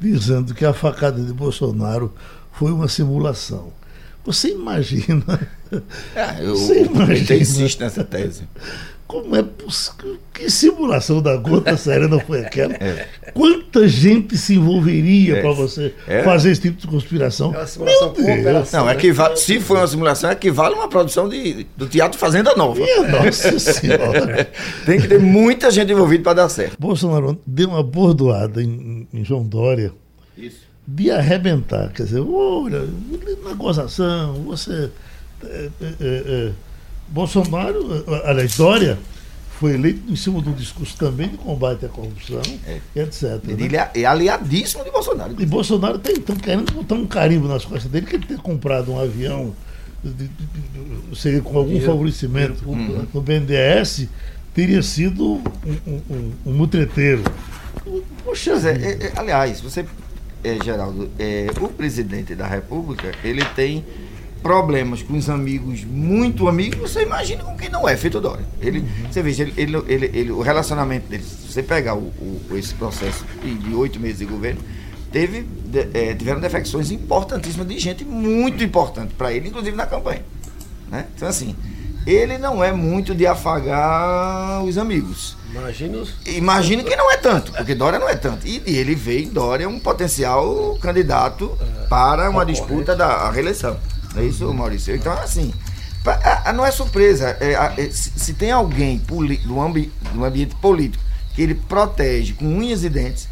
dizendo 0.01 0.55
que 0.55 0.64
a 0.64 0.72
facada 0.72 1.22
de 1.22 1.33
Bolsonaro 1.33 2.12
foi 2.53 2.72
uma 2.72 2.89
simulação. 2.89 3.72
Você 4.24 4.51
imagina? 4.51 5.49
É, 6.16 6.45
eu, 6.45 6.57
Você 6.57 6.83
imagina? 6.83 7.41
insiste 7.41 7.78
nessa 7.81 8.03
tese. 8.03 8.43
Como 9.11 9.34
é 9.34 9.42
possível? 9.42 10.18
Que 10.32 10.48
simulação 10.48 11.20
da 11.20 11.36
gota 11.36 11.76
séria 11.76 12.06
não 12.06 12.20
foi 12.20 12.44
aquela? 12.44 12.74
É. 12.74 13.08
Quanta 13.34 13.88
gente 13.88 14.38
se 14.38 14.54
envolveria 14.54 15.38
É. 15.38 15.40
para 15.42 15.50
você 15.50 15.92
É. 16.06 16.22
fazer 16.22 16.52
esse 16.52 16.61
tipo 16.61 16.80
de 16.80 16.86
conspiração? 16.86 17.52
É 17.52 17.58
uma 17.58 17.66
simulação 17.66 18.14
com 18.14 18.22
operação. 18.22 18.80
Não, 18.80 18.86
né? 18.86 18.92
equivale, 18.94 19.36
se 19.36 19.58
foi 19.58 19.78
uma 19.78 19.86
simulação, 19.88 20.30
equivale 20.30 20.76
a 20.76 20.78
uma 20.78 20.88
produção 20.88 21.28
de, 21.28 21.66
do 21.76 21.88
Teatro 21.88 22.20
Fazenda 22.20 22.54
Nova. 22.54 22.78
Minha 22.78 23.08
nossa 23.08 23.58
senhora. 23.58 24.48
Tem 24.86 25.00
que 25.00 25.08
ter 25.08 25.18
muita 25.18 25.72
gente 25.72 25.90
envolvida 25.90 26.22
para 26.22 26.34
dar 26.34 26.48
certo. 26.48 26.76
Bolsonaro 26.78 27.36
deu 27.44 27.70
uma 27.70 27.82
bordoada 27.82 28.62
em, 28.62 29.08
em 29.12 29.24
João 29.24 29.42
Dória 29.42 29.92
Isso. 30.38 30.58
de 30.86 31.11
arrebentar. 31.11 31.90
Quer 31.92 32.04
dizer, 32.04 32.20
olha, 32.20 32.86
na 33.42 33.54
gozação, 33.54 34.34
você. 34.44 34.88
é, 35.44 35.46
é, 35.48 35.68
é, 35.82 35.90
é, 36.00 36.50
Bolsonaro, 37.11 38.04
aliás, 38.24 38.56
Dória, 38.56 38.98
foi 39.58 39.74
eleito 39.74 40.11
em 40.11 40.16
cima 40.16 40.40
de 40.40 40.48
um 40.48 40.52
discurso 40.54 40.96
também 40.96 41.28
de 41.28 41.36
combate 41.36 41.84
à 41.84 41.88
corrupção, 41.88 42.40
É. 42.66 42.78
etc. 43.02 43.22
né? 43.44 43.54
Ele 43.58 43.76
é, 43.76 43.90
é 43.94 44.04
aliadíssimo 44.06 44.82
de 44.84 44.90
Bolsonaro. 44.90 45.34
E 45.38 45.44
Bolsonaro 45.44 45.96
está 45.96 46.11
então, 46.12 46.34
querendo 46.36 46.72
botar 46.72 46.94
um 46.94 47.06
carimbo 47.06 47.46
nas 47.48 47.64
costas 47.64 47.90
dele, 47.90 48.06
que 48.06 48.16
ele 48.16 48.26
ter 48.26 48.38
comprado 48.38 48.92
um 48.92 48.98
avião, 49.00 49.52
de- 50.02 50.12
de- 50.14 50.28
de- 50.28 51.18
seria 51.20 51.42
com 51.42 51.50
algum 51.58 51.68
Dinheiro- 51.72 51.86
favorecimento 51.92 52.52
dinheiro 52.54 52.64
público, 52.64 52.92
né? 53.02 53.06
no 53.12 53.20
BNDES, 53.20 54.08
teria 54.54 54.82
sido 54.82 55.34
um, 55.34 55.42
um, 55.86 56.00
um, 56.11 56.32
um 56.46 56.52
mutreteiro. 56.54 57.22
Poxa, 58.24 58.52
Pois 58.52 58.64
é, 58.64 58.70
é, 58.72 59.06
é, 59.06 59.12
aliás, 59.16 59.61
você, 59.61 59.84
é, 60.42 60.56
Geraldo, 60.64 61.11
é, 61.18 61.48
o 61.61 61.68
presidente 61.68 62.34
da 62.34 62.46
República, 62.46 63.12
ele 63.22 63.44
tem 63.54 63.84
problemas 64.43 65.03
com 65.03 65.16
os 65.16 65.28
amigos, 65.28 65.84
muito 65.84 66.49
amigos, 66.49 66.78
você 66.91 67.03
imagina 67.03 67.43
com 67.45 67.57
quem 67.57 67.68
não 67.68 67.88
é, 67.88 67.97
feito 67.97 68.20
Dória. 68.20 68.45
Ele, 68.61 68.84
Você 69.11 69.22
veja, 69.22 69.43
ele, 69.43 69.55
ele, 69.57 69.76
ele- 69.86 70.11
ele- 70.14 70.30
o 70.32 70.41
relacionamento 70.41 71.09
dele, 71.09 71.22
se 71.22 71.53
você 71.53 71.62
pegar 71.62 71.95
o, 71.95 71.99
o- 72.20 72.41
esse 72.57 72.74
processo 72.74 73.24
de 73.43 73.74
oito 73.74 73.99
meses 74.01 74.18
de 74.18 74.24
governo, 74.26 74.61
teve, 75.12 75.43
de- 75.43 75.88
é, 75.93 76.14
tiveram 76.14 76.41
defecções 76.41 76.91
importantíssimas 76.91 77.66
de 77.68 77.78
gente 77.78 78.05
muito 78.05 78.62
importante 78.64 79.14
para 79.14 79.32
ele, 79.32 79.49
inclusive 79.49 79.76
na 79.76 79.86
campanha. 79.86 80.22
né? 80.91 81.07
Então, 81.14 81.28
assim, 81.28 81.55
ele 82.07 82.38
não 82.38 82.62
é 82.64 82.72
muito 82.72 83.14
de 83.14 83.26
afagar 83.26 84.62
os 84.64 84.76
amigos. 84.78 85.36
Imagine 85.55 85.97
os. 85.97 86.14
Imagino 86.26 86.84
que 86.84 86.95
não 86.97 87.11
é 87.11 87.16
tanto, 87.16 87.53
porque 87.53 87.74
Dória 87.74 87.99
não 87.99 88.09
é 88.09 88.14
tanto. 88.14 88.47
E 88.47 88.62
ele 88.66 88.95
vê 88.95 89.20
em 89.22 89.28
Dória 89.28 89.68
um 89.68 89.78
potencial 89.80 90.78
candidato 90.80 91.57
para 91.88 92.30
uma 92.30 92.45
disputa 92.47 92.95
da 92.97 93.28
reeleição. 93.30 93.76
Não 94.14 94.22
é 94.22 94.26
isso, 94.26 94.52
Maurício? 94.52 94.94
Então, 94.94 95.12
assim, 95.12 95.52
pa- 96.04 96.20
a- 96.22 96.50
a- 96.50 96.52
não 96.52 96.64
é 96.66 96.70
surpresa. 96.70 97.36
É, 97.40 97.52
é, 97.52 97.90
se, 97.90 98.11
se 98.16 98.34
tem 98.34 98.50
alguém 98.50 98.98
poli- 98.98 99.36
do, 99.38 99.61
ambi, 99.61 99.92
do 100.12 100.24
ambiente 100.24 100.54
político 100.56 101.02
que 101.34 101.42
ele 101.42 101.54
protege 101.54 102.32
com 102.34 102.44
unhas 102.46 102.82
e 102.84 102.88
dentes, 102.88 103.28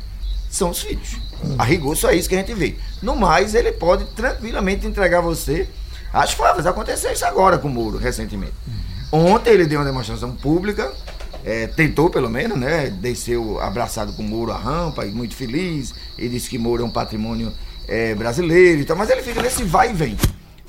são 0.50 0.70
os 0.70 0.80
filhos. 0.80 1.16
A 1.58 1.64
rigor, 1.64 1.96
só 1.96 2.10
é 2.10 2.16
isso 2.16 2.28
que 2.28 2.34
a 2.34 2.38
gente 2.38 2.54
vê. 2.54 2.76
No 3.02 3.14
mais, 3.16 3.54
ele 3.54 3.72
pode 3.72 4.04
tranquilamente 4.06 4.86
entregar 4.86 5.20
você 5.20 5.68
as 6.12 6.32
favas. 6.32 6.66
Aconteceu 6.66 7.12
isso 7.12 7.24
agora 7.24 7.58
com 7.58 7.68
o 7.68 7.70
Moro, 7.70 7.96
recentemente. 7.98 8.52
Ontem 9.12 9.50
ele 9.50 9.66
deu 9.66 9.78
uma 9.78 9.86
demonstração 9.86 10.32
pública, 10.32 10.92
é, 11.44 11.66
tentou 11.68 12.10
pelo 12.10 12.28
menos, 12.28 12.58
né? 12.58 12.90
Desceu 12.90 13.60
abraçado 13.60 14.12
com 14.12 14.22
o 14.22 14.26
Moro 14.26 14.52
a 14.52 14.58
rampa 14.58 15.06
e 15.06 15.10
muito 15.10 15.34
feliz. 15.34 15.94
Ele 16.18 16.30
disse 16.30 16.48
que 16.50 16.58
Moro 16.58 16.82
é 16.82 16.86
um 16.86 16.90
patrimônio 16.90 17.52
é, 17.86 18.14
brasileiro 18.14 18.80
e 18.80 18.84
tal, 18.84 18.96
mas 18.96 19.08
ele 19.10 19.22
fica 19.22 19.40
nesse 19.40 19.62
vai 19.64 19.90
e 19.90 19.92
vem. 19.94 20.16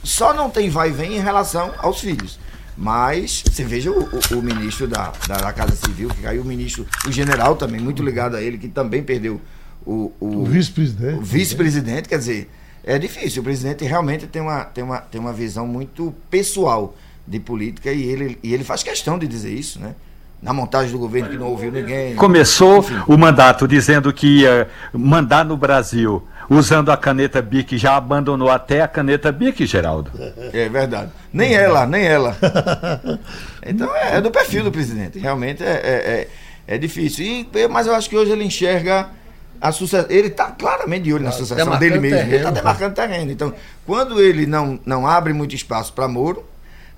Só 0.03 0.33
não 0.33 0.49
tem 0.49 0.69
vai 0.69 0.89
e 0.89 0.91
vem 0.91 1.15
em 1.17 1.19
relação 1.19 1.71
aos 1.79 1.99
filhos. 1.99 2.39
Mas 2.77 3.43
você 3.45 3.63
veja 3.63 3.91
o, 3.91 4.03
o- 4.03 4.37
o 4.37 4.41
ministro 4.41 4.87
da, 4.87 5.11
da, 5.27 5.35
da 5.37 5.51
Casa 5.53 5.75
Civil, 5.75 6.07
que 6.09 6.21
caiu 6.21 6.41
o 6.41 6.45
ministro, 6.45 6.85
o 7.05 7.11
general 7.11 7.55
também, 7.57 7.79
muito 7.81 8.01
ligado 8.01 8.35
a 8.37 8.41
ele, 8.41 8.57
que 8.57 8.69
também 8.69 9.03
perdeu 9.03 9.41
o, 9.85 10.13
o 10.19 10.45
vice-presidente. 10.45 11.17
o 11.19 11.21
vice-presidente, 11.21 12.07
quer 12.07 12.17
dizer, 12.19 12.49
é 12.83 12.97
difícil. 12.97 13.41
O 13.41 13.43
presidente 13.43 13.83
realmente 13.83 14.27
tem 14.27 14.41
uma, 14.41 14.63
tem 14.63 14.81
uma, 14.83 14.97
tem 14.99 15.19
uma 15.19 15.33
visão 15.33 15.67
muito 15.67 16.13
pessoal 16.29 16.95
de 17.27 17.37
política 17.39 17.91
e 17.91 18.01
ele, 18.03 18.39
e 18.41 18.53
ele 18.53 18.63
faz 18.63 18.81
questão 18.81 19.19
de 19.19 19.27
dizer 19.27 19.53
isso, 19.53 19.77
né? 19.79 19.93
Na 20.41 20.53
montagem 20.53 20.89
do 20.93 20.97
governo 20.97 21.27
que 21.29 21.37
não 21.37 21.47
ouviu 21.47 21.69
ninguém. 21.69 22.15
Começou 22.15 22.77
Enfim. 22.79 22.95
o 23.07 23.17
mandato 23.17 23.67
dizendo 23.67 24.13
que 24.13 24.39
ia 24.43 24.69
mandar 24.93 25.43
no 25.43 25.57
Brasil 25.57 26.25
usando 26.49 26.89
a 26.91 26.97
caneta 26.97 27.41
BIC, 27.41 27.77
já 27.77 27.95
abandonou 27.95 28.49
até 28.49 28.81
a 28.81 28.87
caneta 28.87 29.31
BIC, 29.31 29.65
Geraldo. 29.65 30.11
É 30.53 30.67
verdade. 30.67 31.11
Nem 31.31 31.53
ela, 31.53 31.85
nem 31.85 32.05
ela. 32.05 32.35
Então 33.65 33.93
é, 33.95 34.15
é 34.17 34.21
do 34.21 34.31
perfil 34.31 34.63
do 34.63 34.71
presidente. 34.71 35.19
Realmente 35.19 35.61
é, 35.63 35.67
é, 35.67 36.27
é, 36.69 36.75
é 36.75 36.77
difícil. 36.77 37.25
E, 37.25 37.67
mas 37.69 37.85
eu 37.87 37.93
acho 37.93 38.09
que 38.09 38.15
hoje 38.17 38.31
ele 38.31 38.43
enxerga 38.43 39.09
a 39.61 39.71
sucessão. 39.71 40.09
Ele 40.09 40.29
está 40.29 40.45
claramente 40.51 41.03
de 41.03 41.13
olho 41.13 41.23
na 41.25 41.31
Tá 41.31 41.37
sucessão 41.37 41.77
dele 41.77 41.99
mesmo. 41.99 42.17
ele 42.17 42.23
está 42.37 42.37
terreno. 42.37 42.51
demarcando 42.53 42.95
terreno. 42.95 43.31
Então, 43.31 43.53
quando 43.85 44.21
ele 44.21 44.45
não, 44.45 44.79
não 44.85 45.05
abre 45.05 45.33
muito 45.33 45.53
espaço 45.53 45.91
para 45.93 46.07
Moro, 46.07 46.43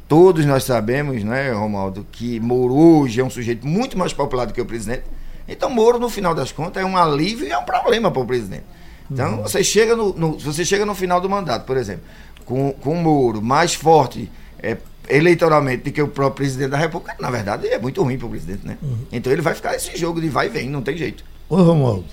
todos 0.08 0.46
nós 0.46 0.64
sabemos, 0.64 1.24
né, 1.24 1.52
Romaldo, 1.52 2.06
que 2.12 2.40
Moro 2.40 2.76
hoje 2.76 3.20
é 3.20 3.24
um 3.24 3.30
sujeito 3.30 3.66
muito 3.68 3.98
mais 3.98 4.14
popular 4.14 4.46
do 4.46 4.54
que 4.54 4.62
o 4.62 4.66
presidente. 4.66 5.04
Então, 5.48 5.70
Moro, 5.70 5.98
no 6.00 6.10
final 6.10 6.36
das 6.36 6.52
contas, 6.52 6.82
é 6.84 6.86
um 6.86 6.96
alívio 6.96 7.48
e 7.48 7.52
é 7.52 7.58
um 7.58 7.64
problema 7.66 8.12
para 8.12 8.22
o 8.22 8.26
presidente. 8.26 8.64
Então, 9.12 9.42
você 9.44 9.64
chega 9.64 9.96
no, 9.96 10.14
no- 10.14 10.40
se 10.40 10.46
você 10.46 10.64
chega 10.66 10.86
no 10.86 10.96
final 10.96 11.20
do 11.20 11.30
mandato, 11.30 11.66
por 11.66 11.76
exemplo, 11.78 12.04
com, 12.46 12.72
com 12.74 12.94
o 12.94 13.02
Moro 13.04 13.42
mais 13.42 13.74
forte 13.74 14.32
é, 14.60 14.78
eleitoralmente 15.10 15.84
do 15.84 15.92
que 15.92 16.02
o 16.02 16.08
próprio 16.08 16.38
presidente 16.46 16.70
da 16.70 16.78
República, 16.78 17.16
na 17.20 17.30
verdade, 17.30 17.68
é 17.68 17.78
muito 17.80 18.02
ruim 18.02 18.18
para 18.18 18.28
o 18.28 18.30
presidente, 18.30 18.66
né? 18.66 18.78
Então, 19.12 19.32
ele 19.32 19.42
vai 19.42 19.54
ficar 19.54 19.76
esse 19.76 19.98
jogo 19.98 20.22
de 20.22 20.30
vai 20.30 20.48
e 20.48 20.50
vem, 20.50 20.70
não 20.70 20.82
tem 20.82 20.96
jeito. 20.96 21.24
Ô, 21.50 21.58
Romualdo, 21.58 22.06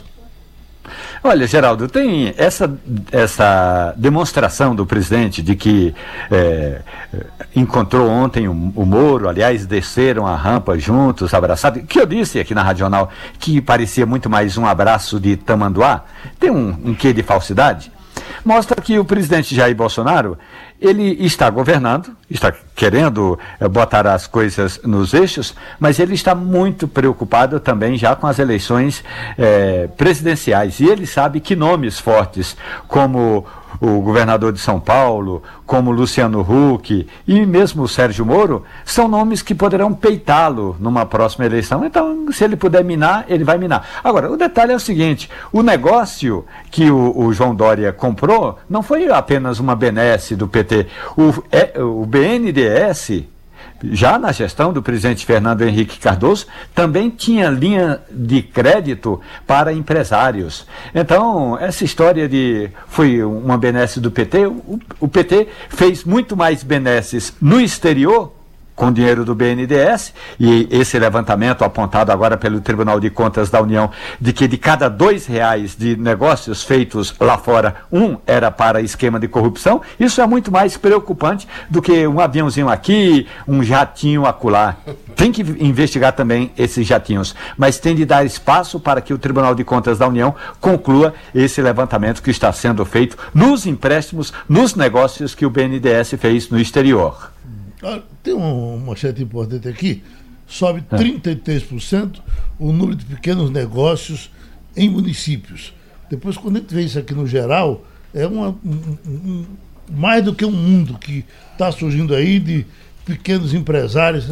Olha, 1.22 1.46
Geraldo, 1.46 1.88
tem 1.88 2.34
essa, 2.36 2.70
essa 3.10 3.94
demonstração 3.96 4.74
do 4.74 4.86
presidente 4.86 5.42
de 5.42 5.54
que 5.56 5.94
é, 6.30 6.80
encontrou 7.54 8.08
ontem 8.08 8.48
o, 8.48 8.52
o 8.52 8.86
Moro, 8.86 9.28
aliás, 9.28 9.66
desceram 9.66 10.26
a 10.26 10.36
rampa 10.36 10.78
juntos, 10.78 11.34
abraçados, 11.34 11.82
que 11.88 12.00
eu 12.00 12.06
disse 12.06 12.38
aqui 12.38 12.54
na 12.54 12.62
Radional 12.62 13.10
que 13.38 13.60
parecia 13.60 14.06
muito 14.06 14.28
mais 14.28 14.56
um 14.56 14.66
abraço 14.66 15.18
de 15.18 15.36
tamanduá. 15.36 16.04
Tem 16.38 16.50
um, 16.50 16.68
um 16.84 16.94
quê 16.94 17.12
de 17.12 17.22
falsidade? 17.22 17.92
Mostra 18.44 18.80
que 18.80 18.98
o 18.98 19.04
presidente 19.04 19.54
Jair 19.54 19.74
Bolsonaro 19.74 20.38
ele 20.80 21.24
está 21.24 21.50
governando, 21.50 22.16
está 22.30 22.52
querendo 22.74 23.38
eh, 23.58 23.68
botar 23.68 24.06
as 24.06 24.26
coisas 24.26 24.80
nos 24.84 25.12
eixos, 25.12 25.54
mas 25.78 25.98
ele 25.98 26.14
está 26.14 26.34
muito 26.34 26.86
preocupado 26.86 27.58
também 27.58 27.98
já 27.98 28.14
com 28.14 28.26
as 28.26 28.38
eleições 28.38 29.02
eh, 29.36 29.88
presidenciais. 29.96 30.78
E 30.78 30.86
ele 30.88 31.06
sabe 31.06 31.40
que 31.40 31.56
nomes 31.56 31.98
fortes, 31.98 32.56
como 32.86 33.44
o 33.80 34.00
governador 34.00 34.52
de 34.52 34.58
São 34.58 34.80
Paulo, 34.80 35.42
como 35.66 35.90
Luciano 35.90 36.40
Huck 36.40 37.06
e 37.26 37.46
mesmo 37.46 37.82
o 37.82 37.88
Sérgio 37.88 38.24
Moro, 38.24 38.64
são 38.84 39.08
nomes 39.08 39.42
que 39.42 39.54
poderão 39.54 39.92
peitá-lo 39.92 40.76
numa 40.78 41.06
próxima 41.06 41.46
eleição. 41.46 41.84
Então, 41.84 42.30
se 42.32 42.44
ele 42.44 42.56
puder 42.56 42.84
minar, 42.84 43.24
ele 43.28 43.44
vai 43.44 43.58
minar. 43.58 43.86
Agora, 44.02 44.30
o 44.30 44.36
detalhe 44.36 44.72
é 44.72 44.76
o 44.76 44.80
seguinte: 44.80 45.30
o 45.52 45.62
negócio 45.62 46.44
que 46.70 46.90
o, 46.90 47.16
o 47.16 47.32
João 47.32 47.54
Dória 47.54 47.92
comprou 47.92 48.58
não 48.68 48.82
foi 48.82 49.10
apenas 49.10 49.58
uma 49.58 49.74
benesse 49.74 50.34
do 50.34 50.48
PT. 50.48 50.86
O, 51.16 51.42
é, 51.50 51.82
o 51.82 52.06
já 53.84 54.18
na 54.18 54.32
gestão 54.32 54.72
do 54.72 54.82
presidente 54.82 55.24
Fernando 55.24 55.62
Henrique 55.62 55.98
Cardoso, 55.98 56.46
também 56.74 57.10
tinha 57.10 57.48
linha 57.50 58.00
de 58.10 58.42
crédito 58.42 59.20
para 59.46 59.72
empresários. 59.72 60.66
Então, 60.94 61.58
essa 61.58 61.84
história 61.84 62.28
de 62.28 62.70
foi 62.88 63.22
uma 63.22 63.56
benesse 63.56 64.00
do 64.00 64.10
PT, 64.10 64.46
o, 64.46 64.80
o 65.00 65.08
PT 65.08 65.48
fez 65.68 66.04
muito 66.04 66.36
mais 66.36 66.62
benesses 66.62 67.32
no 67.40 67.60
exterior 67.60 68.37
com 68.78 68.92
dinheiro 68.92 69.24
do 69.24 69.34
BNDES, 69.34 70.14
e 70.38 70.68
esse 70.70 70.96
levantamento 71.00 71.64
apontado 71.64 72.12
agora 72.12 72.36
pelo 72.36 72.60
Tribunal 72.60 73.00
de 73.00 73.10
Contas 73.10 73.50
da 73.50 73.60
União, 73.60 73.90
de 74.20 74.32
que 74.32 74.46
de 74.46 74.56
cada 74.56 74.88
dois 74.88 75.26
reais 75.26 75.74
de 75.76 75.96
negócios 75.96 76.62
feitos 76.62 77.12
lá 77.18 77.36
fora, 77.36 77.74
um 77.90 78.16
era 78.24 78.52
para 78.52 78.80
esquema 78.80 79.18
de 79.18 79.26
corrupção, 79.26 79.82
isso 79.98 80.20
é 80.20 80.26
muito 80.28 80.52
mais 80.52 80.76
preocupante 80.76 81.48
do 81.68 81.82
que 81.82 82.06
um 82.06 82.20
aviãozinho 82.20 82.68
aqui, 82.68 83.26
um 83.48 83.64
jatinho 83.64 84.24
acolá. 84.24 84.76
Tem 85.16 85.32
que 85.32 85.42
investigar 85.58 86.12
também 86.12 86.52
esses 86.56 86.86
jatinhos, 86.86 87.34
mas 87.56 87.80
tem 87.80 87.96
de 87.96 88.04
dar 88.04 88.24
espaço 88.24 88.78
para 88.78 89.00
que 89.00 89.12
o 89.12 89.18
Tribunal 89.18 89.56
de 89.56 89.64
Contas 89.64 89.98
da 89.98 90.06
União 90.06 90.32
conclua 90.60 91.12
esse 91.34 91.60
levantamento 91.60 92.22
que 92.22 92.30
está 92.30 92.52
sendo 92.52 92.84
feito 92.84 93.18
nos 93.34 93.66
empréstimos, 93.66 94.32
nos 94.48 94.76
negócios 94.76 95.34
que 95.34 95.44
o 95.44 95.50
BNDES 95.50 96.14
fez 96.20 96.48
no 96.48 96.60
exterior. 96.60 97.32
Ah, 97.82 98.02
tem 98.22 98.34
uma 98.34 98.76
manchete 98.76 99.22
importante 99.22 99.68
aqui. 99.68 100.02
Sobe 100.46 100.82
é. 100.90 100.96
33% 100.96 102.20
o 102.58 102.72
número 102.72 102.96
de 102.96 103.04
pequenos 103.04 103.50
negócios 103.50 104.30
em 104.76 104.88
municípios. 104.88 105.72
Depois, 106.10 106.36
quando 106.36 106.56
a 106.56 106.60
gente 106.60 106.74
vê 106.74 106.82
isso 106.82 106.98
aqui 106.98 107.14
no 107.14 107.26
geral, 107.26 107.84
é 108.14 108.26
uma, 108.26 108.48
um, 108.64 108.96
um, 109.06 109.46
mais 109.90 110.24
do 110.24 110.34
que 110.34 110.44
um 110.44 110.50
mundo 110.50 110.98
que 110.98 111.24
está 111.52 111.70
surgindo 111.70 112.14
aí 112.14 112.38
de 112.38 112.66
pequenos 113.04 113.52
empresários. 113.52 114.26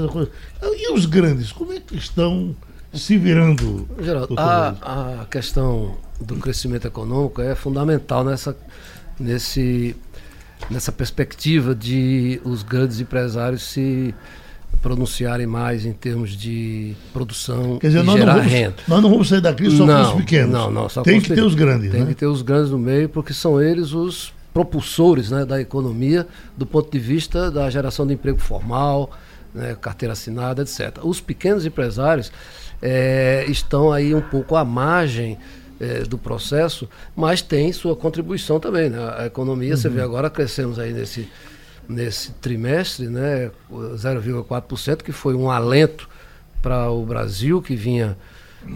E 0.63 0.93
os 0.93 1.07
grandes, 1.07 1.53
como 1.53 1.73
é 1.73 1.81
que 1.81 1.97
estão 1.97 2.57
se 2.93 3.19
virando? 3.19 3.89
Geraldo, 4.01 4.35
a, 4.39 5.23
a 5.23 5.27
questão 5.27 5.97
do 6.21 6.37
crescimento 6.37 6.87
econômico 6.87 7.43
é 7.43 7.55
fundamental 7.55 8.25
nessa, 8.25 8.57
nesse 9.21 9.95
nessa 10.71 10.91
perspectiva 10.93 11.75
de 11.75 12.41
os 12.45 12.63
grandes 12.63 13.01
empresários 13.01 13.63
se 13.63 14.15
pronunciarem 14.83 15.47
mais 15.47 15.85
em 15.85 15.93
termos 15.93 16.37
de 16.37 16.95
produção 17.13 17.79
Quer 17.79 17.89
dizer, 17.89 18.05
e 18.05 18.07
gerar 18.07 18.35
não 18.35 18.35
vamos, 18.35 18.53
renda. 18.53 18.77
Nós 18.87 19.03
não 19.03 19.11
vamos 19.11 19.29
sair 19.29 19.41
da 19.41 19.53
crise 19.53 19.77
só 19.77 19.87
não, 19.87 20.05
com 20.05 20.17
os 20.17 20.25
pequenos. 20.25 20.53
Não, 20.53 20.71
não, 20.71 20.89
só 20.89 21.03
Tem 21.03 21.21
que 21.21 21.35
ter 21.35 21.43
os 21.43 21.55
grandes. 21.55 21.91
Tem 21.91 22.01
né? 22.01 22.07
que 22.07 22.15
ter 22.15 22.27
os 22.27 22.43
grandes 22.43 22.71
no 22.71 22.79
meio, 22.79 23.09
porque 23.09 23.33
são 23.33 23.61
eles 23.61 23.93
os 23.93 24.33
propulsores 24.53 25.31
né, 25.31 25.45
da 25.45 25.61
economia 25.61 26.27
do 26.57 26.65
ponto 26.65 26.91
de 26.91 26.99
vista 26.99 27.51
da 27.51 27.69
geração 27.69 28.07
de 28.07 28.15
emprego 28.15 28.39
formal, 28.39 29.11
né, 29.53 29.77
carteira 29.81 30.13
assinada, 30.13 30.63
etc. 30.63 30.99
Os 31.03 31.21
pequenos 31.21 31.67
empresários 31.67 32.33
é, 32.81 33.45
estão 33.49 33.93
aí 33.93 34.15
um 34.15 34.21
pouco 34.21 34.57
à 34.57 34.65
margem 34.65 35.37
é, 35.81 36.01
do 36.01 36.19
processo, 36.19 36.89
mas 37.15 37.43
tem 37.43 37.73
sua 37.73 37.95
contribuição 37.95 38.59
também. 38.59 38.91
Né? 38.91 38.99
A 39.17 39.27
economia, 39.27 39.73
uhum. 39.73 39.77
você 39.77 39.89
vê 39.89 40.01
agora, 40.01 40.31
crescemos 40.31 40.79
aí 40.79 40.93
nesse, 40.93 41.29
nesse 41.89 42.33
trimestre, 42.33 43.09
né? 43.09 43.51
0,4%, 43.71 45.03
que 45.03 45.13
foi 45.13 45.35
um 45.35 45.51
alento 45.51 46.09
para 46.63 46.91
o 46.91 47.05
Brasil, 47.05 47.61
que 47.63 47.77
vinha 47.77 48.17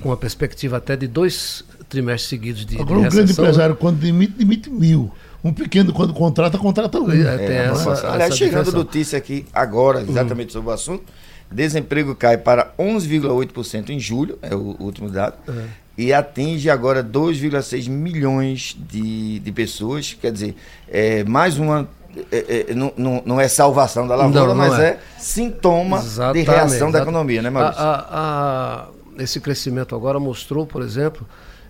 com 0.03 0.13
a 0.13 0.17
perspectiva 0.17 0.77
até 0.77 0.97
de 0.97 1.09
dois 1.09 1.65
trimestres 1.89 2.29
seguidos 2.29 2.65
de, 2.65 2.77
Agora, 2.81 3.01
de 3.01 3.07
um 3.07 3.11
grande 3.11 3.33
né? 3.33 3.33
empresário, 3.33 3.75
quando 3.75 3.99
demite, 3.99 4.33
demite 4.35 4.71
mil. 4.71 5.11
Um 5.43 5.53
pequeno, 5.53 5.93
quando 5.93 6.13
contrata, 6.13 6.59
contrata 6.59 7.01
um. 7.01 7.11
É, 7.11 7.39
tem 7.39 7.57
essa, 7.57 7.91
essa, 7.93 8.11
aliás, 8.13 8.37
chegando 8.37 8.71
notícia 8.73 9.17
aqui 9.19 9.47
agora, 9.53 10.03
exatamente 10.03 10.49
uhum. 10.49 10.53
sobre 10.53 10.71
o 10.71 10.73
assunto, 10.73 11.05
desemprego 11.51 12.15
cai 12.15 12.37
para 12.37 12.73
11,8% 12.79 13.89
em 13.89 13.99
julho, 13.99 14.39
é 14.43 14.55
o 14.55 14.77
último 14.79 15.09
dado, 15.09 15.37
uhum 15.49 15.67
e 15.97 16.13
atinge 16.13 16.71
agora 16.71 17.03
2,6 17.03 17.89
milhões 17.89 18.77
de, 18.79 19.39
de 19.41 19.53
pessoas. 19.53 20.17
Quer 20.21 20.33
dizer, 20.33 20.57
é, 20.89 21.25
mais 21.25 21.59
uma. 21.59 21.89
É, 22.33 22.67
é, 22.71 22.75
não, 22.75 23.23
não 23.25 23.41
é 23.41 23.47
salvação 23.47 24.07
da 24.09 24.17
lavoura, 24.17 24.49
não, 24.49 24.49
não 24.49 24.57
mas 24.57 24.79
é. 24.81 24.89
é. 24.89 25.01
sintoma 25.17 25.99
exatamente, 25.99 26.45
de 26.45 26.51
reação 26.51 26.91
da 26.91 27.01
economia, 27.01 27.41
né, 27.41 27.51
Maurício? 27.51 27.81
A, 27.81 27.91
a, 27.91 28.89
a, 29.19 29.23
esse 29.23 29.39
crescimento 29.41 29.95
agora 29.95 30.19
mostrou, 30.19 30.67
por 30.67 30.83
exemplo, 30.83 31.25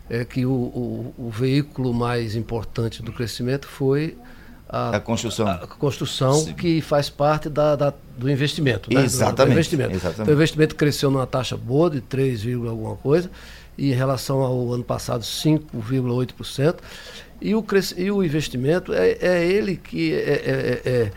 é 0.08 0.24
que 0.24 0.46
o, 0.46 0.50
o, 0.50 1.14
o 1.18 1.30
veículo 1.30 1.92
mais 1.92 2.34
importante 2.34 3.02
do 3.02 3.12
crescimento 3.12 3.66
foi 3.66 4.16
a, 4.66 4.96
a, 4.96 5.00
construção, 5.00 5.46
a 5.46 5.66
construção 5.66 6.46
que 6.54 6.80
faz 6.80 7.10
parte 7.10 7.50
da, 7.50 7.76
da 7.76 7.92
do 8.16 8.30
investimento. 8.30 8.92
Né? 8.92 9.02
Exatamente, 9.02 9.36
do, 9.36 9.44
do 9.44 9.52
investimento. 9.52 9.90
exatamente. 9.90 10.20
Então, 10.22 10.32
o 10.32 10.36
investimento 10.36 10.74
cresceu 10.76 11.10
numa 11.10 11.26
taxa 11.26 11.56
boa 11.56 11.90
de 11.90 12.00
3, 12.00 12.46
alguma 12.66 12.96
coisa 12.96 13.30
e 13.80 13.92
em 13.92 13.94
relação 13.94 14.42
ao 14.42 14.72
ano 14.74 14.84
passado 14.84 15.22
5,8%. 15.22 16.76
E 17.40 17.54
o, 17.54 17.64
e 17.96 18.10
o 18.10 18.22
investimento 18.22 18.92
é, 18.92 19.16
é 19.22 19.46
ele 19.46 19.76
que 19.76 20.12
é, 20.12 20.18
é, 20.18 20.80
é, 20.84 21.12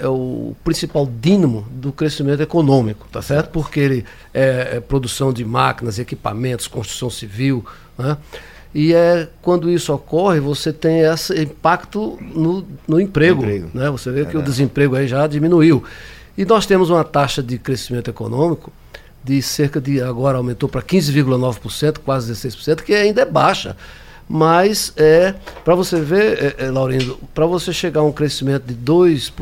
é, 0.00 0.08
o 0.08 0.56
principal 0.64 1.06
dínamo 1.06 1.66
do 1.70 1.92
crescimento 1.92 2.40
econômico, 2.40 3.06
tá 3.12 3.20
certo? 3.20 3.50
Porque 3.50 3.78
ele 3.78 4.04
é, 4.32 4.76
é 4.76 4.80
produção 4.80 5.30
de 5.30 5.44
máquinas, 5.44 5.98
equipamentos, 5.98 6.66
construção 6.66 7.10
civil, 7.10 7.62
né? 7.98 8.16
E 8.74 8.94
é 8.94 9.28
quando 9.42 9.70
isso 9.70 9.92
ocorre, 9.92 10.40
você 10.40 10.72
tem 10.72 11.00
esse 11.00 11.38
impacto 11.38 12.18
no, 12.20 12.66
no 12.86 13.00
emprego, 13.00 13.42
emprego. 13.42 13.70
Né? 13.74 13.90
Você 13.90 14.10
vê 14.10 14.24
que 14.26 14.36
o 14.36 14.42
desemprego 14.42 14.94
aí 14.94 15.08
já 15.08 15.26
diminuiu. 15.26 15.82
E 16.36 16.44
nós 16.44 16.66
temos 16.66 16.88
uma 16.90 17.02
taxa 17.02 17.42
de 17.42 17.58
crescimento 17.58 18.08
econômico 18.08 18.70
de 19.22 19.42
cerca 19.42 19.80
de, 19.80 20.00
agora 20.00 20.38
aumentou 20.38 20.68
para 20.68 20.82
15,9%, 20.82 21.98
quase 22.04 22.32
16%, 22.32 22.82
que 22.82 22.94
ainda 22.94 23.22
é 23.22 23.24
baixa. 23.24 23.76
Mas 24.28 24.92
é, 24.96 25.34
para 25.64 25.74
você 25.74 26.00
ver, 26.00 26.54
é, 26.58 26.66
é, 26.66 26.70
Laurindo, 26.70 27.18
para 27.34 27.46
você 27.46 27.72
chegar 27.72 28.00
a 28.00 28.04
um 28.04 28.12
crescimento 28.12 28.64
de 28.64 28.74
2%, 28.74 29.32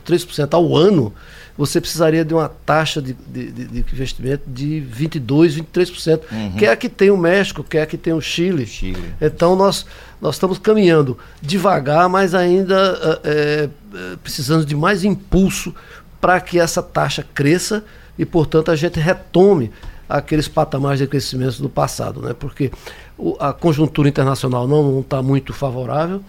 3% 0.00 0.54
ao 0.54 0.74
ano, 0.74 1.12
você 1.56 1.80
precisaria 1.80 2.24
de 2.24 2.32
uma 2.32 2.48
taxa 2.48 3.02
de, 3.02 3.12
de, 3.12 3.52
de 3.52 3.78
investimento 3.78 4.42
de 4.46 4.82
22%, 4.90 5.62
23%, 5.74 6.20
uhum. 6.32 6.52
que 6.52 6.64
é 6.64 6.70
a 6.70 6.76
que 6.76 6.88
tem 6.88 7.10
o 7.10 7.16
México, 7.16 7.62
que 7.62 7.76
é 7.76 7.82
a 7.82 7.86
que 7.86 7.98
tem 7.98 8.14
o 8.14 8.22
Chile. 8.22 8.66
Chile. 8.66 9.14
Então 9.20 9.54
nós, 9.54 9.84
nós 10.18 10.36
estamos 10.36 10.58
caminhando 10.58 11.18
devagar, 11.42 12.08
mas 12.08 12.34
ainda 12.34 13.20
é, 13.22 13.68
é 13.94 14.16
precisando 14.22 14.64
de 14.64 14.74
mais 14.74 15.04
impulso 15.04 15.74
para 16.22 16.40
que 16.40 16.58
essa 16.58 16.82
taxa 16.82 17.26
cresça 17.34 17.84
e, 18.18 18.24
portanto, 18.24 18.70
a 18.70 18.76
gente 18.76 19.00
retome 19.00 19.70
aqueles 20.08 20.46
patamares 20.46 20.98
de 20.98 21.06
crescimento 21.06 21.62
do 21.62 21.68
passado, 21.68 22.20
né? 22.20 22.34
porque 22.38 22.70
o, 23.16 23.36
a 23.40 23.52
conjuntura 23.52 24.08
internacional 24.08 24.68
não 24.68 25.00
está 25.00 25.22
muito 25.22 25.52
favorável. 25.52 26.20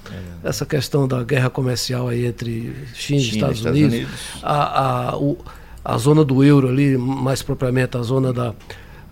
É. 0.43 0.49
Essa 0.49 0.65
questão 0.65 1.07
da 1.07 1.23
guerra 1.23 1.49
comercial 1.49 2.07
aí 2.07 2.25
entre 2.25 2.73
China, 2.93 3.19
China 3.19 3.19
e 3.19 3.21
Estados, 3.21 3.57
Estados 3.57 3.79
Unidos, 3.79 3.93
Unidos. 3.95 4.13
A, 4.41 5.09
a, 5.11 5.17
o, 5.17 5.37
a 5.83 5.97
zona 5.97 6.23
do 6.23 6.43
euro 6.43 6.69
ali, 6.69 6.97
mais 6.97 7.41
propriamente 7.41 7.97
a 7.97 8.01
zona 8.01 8.31
da, 8.31 8.53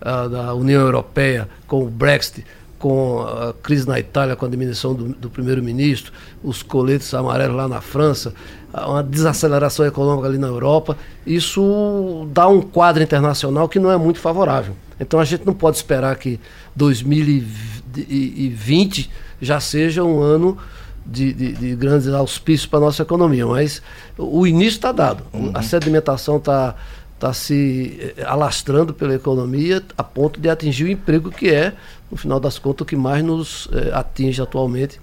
a, 0.00 0.26
da 0.26 0.54
União 0.54 0.80
Europeia 0.80 1.48
com 1.66 1.84
o 1.84 1.90
Brexit, 1.90 2.44
com 2.82 3.22
a 3.22 3.54
crise 3.62 3.86
na 3.86 4.00
Itália, 4.00 4.34
com 4.34 4.44
a 4.44 4.48
diminuição 4.48 4.92
do, 4.92 5.10
do 5.10 5.30
primeiro-ministro, 5.30 6.12
os 6.42 6.64
coletes 6.64 7.14
amarelos 7.14 7.56
lá 7.56 7.68
na 7.68 7.80
França, 7.80 8.34
uma 8.74 9.04
desaceleração 9.04 9.86
econômica 9.86 10.26
ali 10.26 10.36
na 10.36 10.48
Europa, 10.48 10.98
isso 11.24 12.26
dá 12.32 12.48
um 12.48 12.60
quadro 12.60 13.00
internacional 13.00 13.68
que 13.68 13.78
não 13.78 13.88
é 13.88 13.96
muito 13.96 14.18
favorável. 14.18 14.74
Então 14.98 15.20
a 15.20 15.24
gente 15.24 15.46
não 15.46 15.54
pode 15.54 15.76
esperar 15.76 16.16
que 16.16 16.40
2020 16.74 19.08
já 19.40 19.60
seja 19.60 20.02
um 20.02 20.20
ano 20.20 20.58
de, 21.06 21.32
de, 21.32 21.52
de 21.52 21.76
grandes 21.76 22.08
auspícios 22.08 22.66
para 22.66 22.80
a 22.80 22.82
nossa 22.82 23.02
economia, 23.02 23.46
mas 23.46 23.80
o 24.18 24.44
início 24.44 24.78
está 24.78 24.90
dado. 24.90 25.22
Uhum. 25.32 25.52
A 25.54 25.62
sedimentação 25.62 26.38
está 26.38 26.74
tá 27.22 27.32
se 27.32 28.12
eh, 28.18 28.24
alastrando 28.24 28.92
pela 28.92 29.14
economia 29.14 29.80
a 29.96 30.02
ponto 30.02 30.40
de 30.40 30.50
atingir 30.50 30.82
o 30.82 30.90
emprego 30.90 31.30
que 31.30 31.48
é 31.48 31.72
no 32.12 32.18
final 32.18 32.38
das 32.38 32.58
contas, 32.58 32.82
o 32.82 32.84
que 32.84 32.94
mais 32.94 33.24
nos 33.24 33.70
eh, 33.72 33.90
atinge 33.94 34.42
atualmente, 34.42 35.00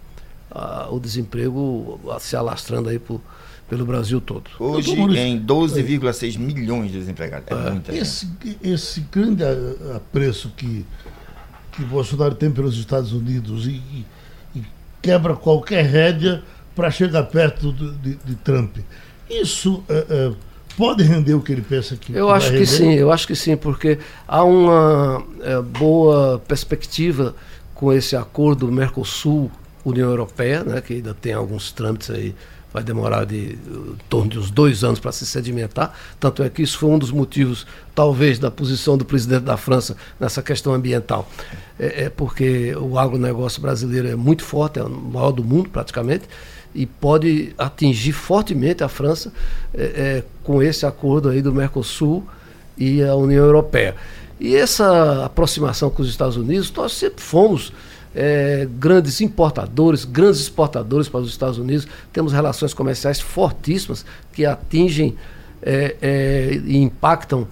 o 0.91 0.99
desemprego 0.99 1.99
se 2.20 2.36
alastrando 2.36 2.89
aí 2.89 2.99
por, 2.99 3.20
pelo 3.68 3.84
Brasil 3.84 4.22
todo. 4.22 4.49
Hoje 4.60 4.91
em 4.91 5.43
12,6 5.43 6.38
milhões 6.38 6.91
de 6.91 6.99
desempregados. 6.99 7.47
É, 7.49 7.53
é 7.53 7.72
muita 7.72 7.95
esse, 7.95 8.28
esse 8.62 9.01
grande 9.12 9.43
apreço 9.95 10.51
que, 10.55 10.86
que 11.72 11.84
Bolsonaro 11.84 12.36
tem 12.36 12.51
pelos 12.51 12.78
Estados 12.78 13.12
Unidos 13.12 13.66
e, 13.66 13.72
e, 13.72 14.05
e 14.55 14.64
quebra 15.01 15.36
qualquer 15.36 15.86
rédea 15.86 16.43
para 16.76 16.91
chegar 16.91 17.24
perto 17.24 17.72
do, 17.72 17.91
de, 17.93 18.16
de, 18.24 18.36
Trump. 18.36 18.78
Isso 19.28 19.84
é, 19.89 20.32
pode 20.80 21.03
render 21.03 21.34
o 21.34 21.41
que 21.41 21.51
ele 21.51 21.61
pensa 21.61 21.97
que 21.97 22.15
Eu 22.15 22.32
acho 22.32 22.51
que 22.51 22.65
sim, 22.65 22.93
eu 22.93 23.11
acho 23.11 23.27
que 23.27 23.36
sim, 23.36 23.57
porque 23.57 23.99
há 24.25 24.45
uma 24.45 25.21
é, 25.41 25.61
boa 25.61 26.39
perspectiva 26.47 27.36
com 27.75 27.91
esse 27.91 28.15
acordo 28.15 28.71
Mercosul 28.71 29.51
União 29.84 30.09
Europeia, 30.09 30.63
né, 30.63 30.80
que 30.80 30.93
ainda 30.93 31.13
tem 31.13 31.34
alguns 31.34 31.73
trâmites 31.73 32.09
aí 32.09 32.34
vai 32.71 32.84
demorar 32.84 33.25
de 33.25 33.57
em 33.57 33.97
torno 34.07 34.30
de 34.30 34.39
uns 34.39 34.51
dois 34.51 34.84
anos 34.84 34.99
para 34.99 35.11
se 35.11 35.25
sedimentar. 35.25 35.93
Tanto 36.19 36.43
é 36.43 36.49
que 36.49 36.61
isso 36.61 36.77
foi 36.77 36.89
um 36.89 36.99
dos 36.99 37.11
motivos, 37.11 37.65
talvez, 37.95 38.38
da 38.38 38.51
posição 38.51 38.97
do 38.97 39.03
presidente 39.03 39.41
da 39.41 39.57
França 39.57 39.97
nessa 40.19 40.41
questão 40.41 40.73
ambiental. 40.73 41.27
É, 41.80 42.05
é 42.05 42.09
porque 42.09 42.75
o 42.75 42.97
agronegócio 42.97 43.61
brasileiro 43.61 44.07
é 44.07 44.15
muito 44.15 44.43
forte, 44.43 44.80
é 44.80 44.84
o 44.84 44.89
maior 44.89 45.32
do 45.32 45.43
mundo 45.43 45.69
praticamente, 45.69 46.25
e 46.74 46.86
pode 46.86 47.53
atingir 47.57 48.11
fortemente 48.11 48.84
a 48.84 48.88
França 48.88 49.32
é, 49.74 49.84
é, 49.84 50.24
com 50.43 50.61
esse 50.61 50.86
acordo 50.86 51.30
aí 51.30 51.41
do 51.41 51.53
Mercosul 51.53 52.24
e 52.78 53.03
a 53.03 53.15
União 53.15 53.43
Europeia. 53.43 53.95
E 54.39 54.55
essa 54.55 55.26
aproximação 55.26 55.89
com 55.89 56.01
os 56.01 56.09
Estados 56.09 56.38
Unidos, 56.38 56.72
nós 56.72 56.93
sempre 56.93 57.22
fomos 57.22 57.74
é, 58.15 58.67
grandes 58.80 59.20
importadores, 59.22 60.05
grandes 60.05 60.39
exportadores 60.41 61.09
para 61.09 61.20
os 61.20 61.30
Estados 61.30 61.57
Unidos. 61.57 61.88
Temos 62.13 62.32
relações 62.32 62.74
comerciais 62.74 63.20
fortíssimas 63.20 64.05
que 64.32 64.45
atingem 64.45 65.15
é, 65.61 65.95
é, 66.01 66.61
e 66.65 66.78
impactam 66.78 67.47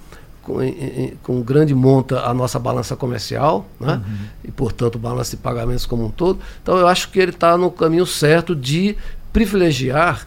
com, 0.47 0.63
em, 0.63 1.13
com 1.21 1.41
grande 1.41 1.75
monta 1.75 2.21
a 2.21 2.33
nossa 2.33 2.57
balança 2.57 2.95
comercial, 2.95 3.67
né? 3.77 3.95
Uhum. 3.95 4.17
e 4.45 4.51
portanto 4.51 4.97
balança 4.97 5.31
de 5.31 5.37
pagamentos 5.37 5.85
como 5.85 6.05
um 6.05 6.09
todo. 6.09 6.39
Então 6.63 6.77
eu 6.77 6.87
acho 6.87 7.11
que 7.11 7.19
ele 7.19 7.31
está 7.31 7.57
no 7.57 7.69
caminho 7.69 8.05
certo 8.05 8.55
de 8.55 8.95
privilegiar 9.33 10.23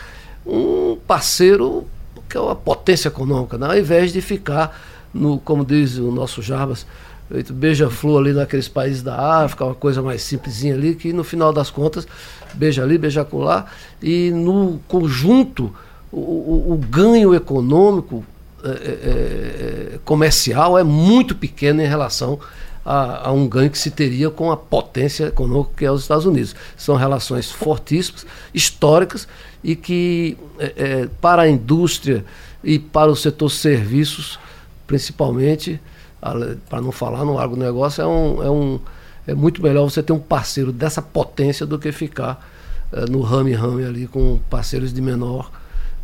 um 0.47 0.99
parceiro 1.07 1.87
que 2.29 2.37
é 2.37 2.41
uma 2.41 2.55
potência 2.55 3.09
econômica, 3.09 3.59
né? 3.59 3.67
ao 3.67 3.77
invés 3.77 4.13
de 4.13 4.21
ficar 4.21 4.79
no, 5.13 5.39
como 5.41 5.65
diz 5.65 5.97
o 5.97 6.13
nosso 6.13 6.41
Jarbas, 6.41 6.87
beija-flor 7.51 8.21
ali 8.21 8.33
naqueles 8.33 8.69
países 8.69 9.03
da 9.03 9.43
África, 9.43 9.65
uma 9.65 9.75
coisa 9.75 10.01
mais 10.01 10.23
simplesinha 10.23 10.75
ali, 10.75 10.95
que 10.95 11.13
no 11.13 11.25
final 11.25 11.53
das 11.53 11.71
contas, 11.71 12.07
beija 12.55 12.85
ali, 12.85 12.97
beija 12.97 13.27
lá, 13.33 13.67
e 14.01 14.31
no 14.31 14.81
conjunto, 14.87 15.75
o, 16.13 16.19
o, 16.19 16.73
o 16.75 16.77
ganho 16.77 17.35
econômico, 17.35 18.25
é, 18.63 18.69
é, 18.69 19.95
é, 19.95 19.99
comercial 20.05 20.79
é 20.79 20.85
muito 20.85 21.35
pequeno 21.35 21.83
em 21.83 21.87
relação 21.87 22.39
a, 22.85 23.29
a, 23.29 23.33
um 23.33 23.49
ganho 23.49 23.71
que 23.71 23.79
se 23.79 23.91
teria 23.91 24.31
com 24.31 24.51
a 24.51 24.57
potência 24.57 25.27
econômica 25.27 25.71
que 25.77 25.85
é 25.85 25.91
os 25.91 26.03
Estados 26.03 26.27
Unidos. 26.27 26.55
São 26.77 26.97
relações 26.97 27.51
fortíssimas, 27.51 28.27
históricas, 28.53 29.27
e 29.63 29.75
que 29.77 30.37
é, 30.59 31.09
para 31.21 31.43
a 31.43 31.49
indústria 31.49 32.25
e 32.63 32.79
para 32.79 33.11
o 33.11 33.17
setor 33.17 33.49
serviços, 33.51 34.39
principalmente, 34.87 35.81
para 36.69 36.81
não 36.81 36.93
falar 36.93 37.25
no 37.25 37.39
agronegócio, 37.39 38.03
é, 38.03 38.07
um, 38.07 38.43
é, 38.43 38.51
um, 38.51 38.81
é 39.27 39.35
muito 39.35 39.63
melhor 39.63 39.85
você 39.85 40.03
ter 40.03 40.13
um 40.13 40.19
parceiro 40.19 40.71
dessa 40.73 41.01
potência 41.01 41.65
do 41.65 41.79
que 41.79 41.93
ficar 41.93 42.47
no 43.09 43.21
rame-rame 43.21 43.85
ali 43.85 44.07
com 44.07 44.41
parceiros 44.51 44.93
de 44.93 45.01
menor 45.01 45.51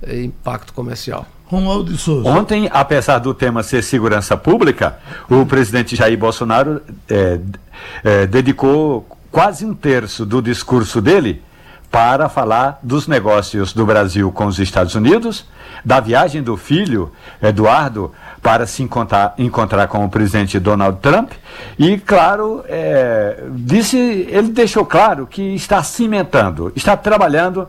impacto 0.07 0.73
comercial. 0.73 1.27
Romualdo 1.47 1.93
de 1.93 1.99
Souza. 1.99 2.29
Ontem, 2.29 2.69
apesar 2.73 3.19
do 3.19 3.33
tema 3.33 3.63
ser 3.63 3.83
segurança 3.83 4.37
pública, 4.37 4.99
o 5.31 5.47
presidente 5.47 5.95
Jair 5.95 6.19
Bolsonaro 6.19 6.83
é, 7.09 7.39
é, 8.03 8.27
dedicou 8.27 9.07
quase 9.31 9.65
um 9.65 9.75
terço 9.75 10.27
do 10.27 10.43
discurso 10.43 11.01
dele 11.01 11.43
para 11.91 12.29
falar 12.29 12.79
dos 12.83 13.07
negócios 13.07 13.73
do 13.73 13.87
Brasil 13.87 14.31
com 14.33 14.47
os 14.47 14.59
Estados 14.59 14.95
Unidos, 14.95 15.47
da 15.85 16.01
viagem 16.01 16.43
do 16.43 16.57
filho, 16.57 17.13
Eduardo, 17.41 18.13
para 18.43 18.67
se 18.67 18.83
encontrar, 18.83 19.35
encontrar 19.39 19.87
com 19.87 20.05
o 20.05 20.09
presidente 20.09 20.59
Donald 20.59 20.99
Trump. 21.01 21.33
E, 21.79 21.97
claro, 21.97 22.65
é, 22.69 23.45
disse, 23.51 23.97
ele 23.97 24.49
deixou 24.49 24.85
claro 24.85 25.27
que 25.27 25.55
está 25.55 25.83
cimentando, 25.83 26.73
está 26.75 26.97
trabalhando 26.97 27.69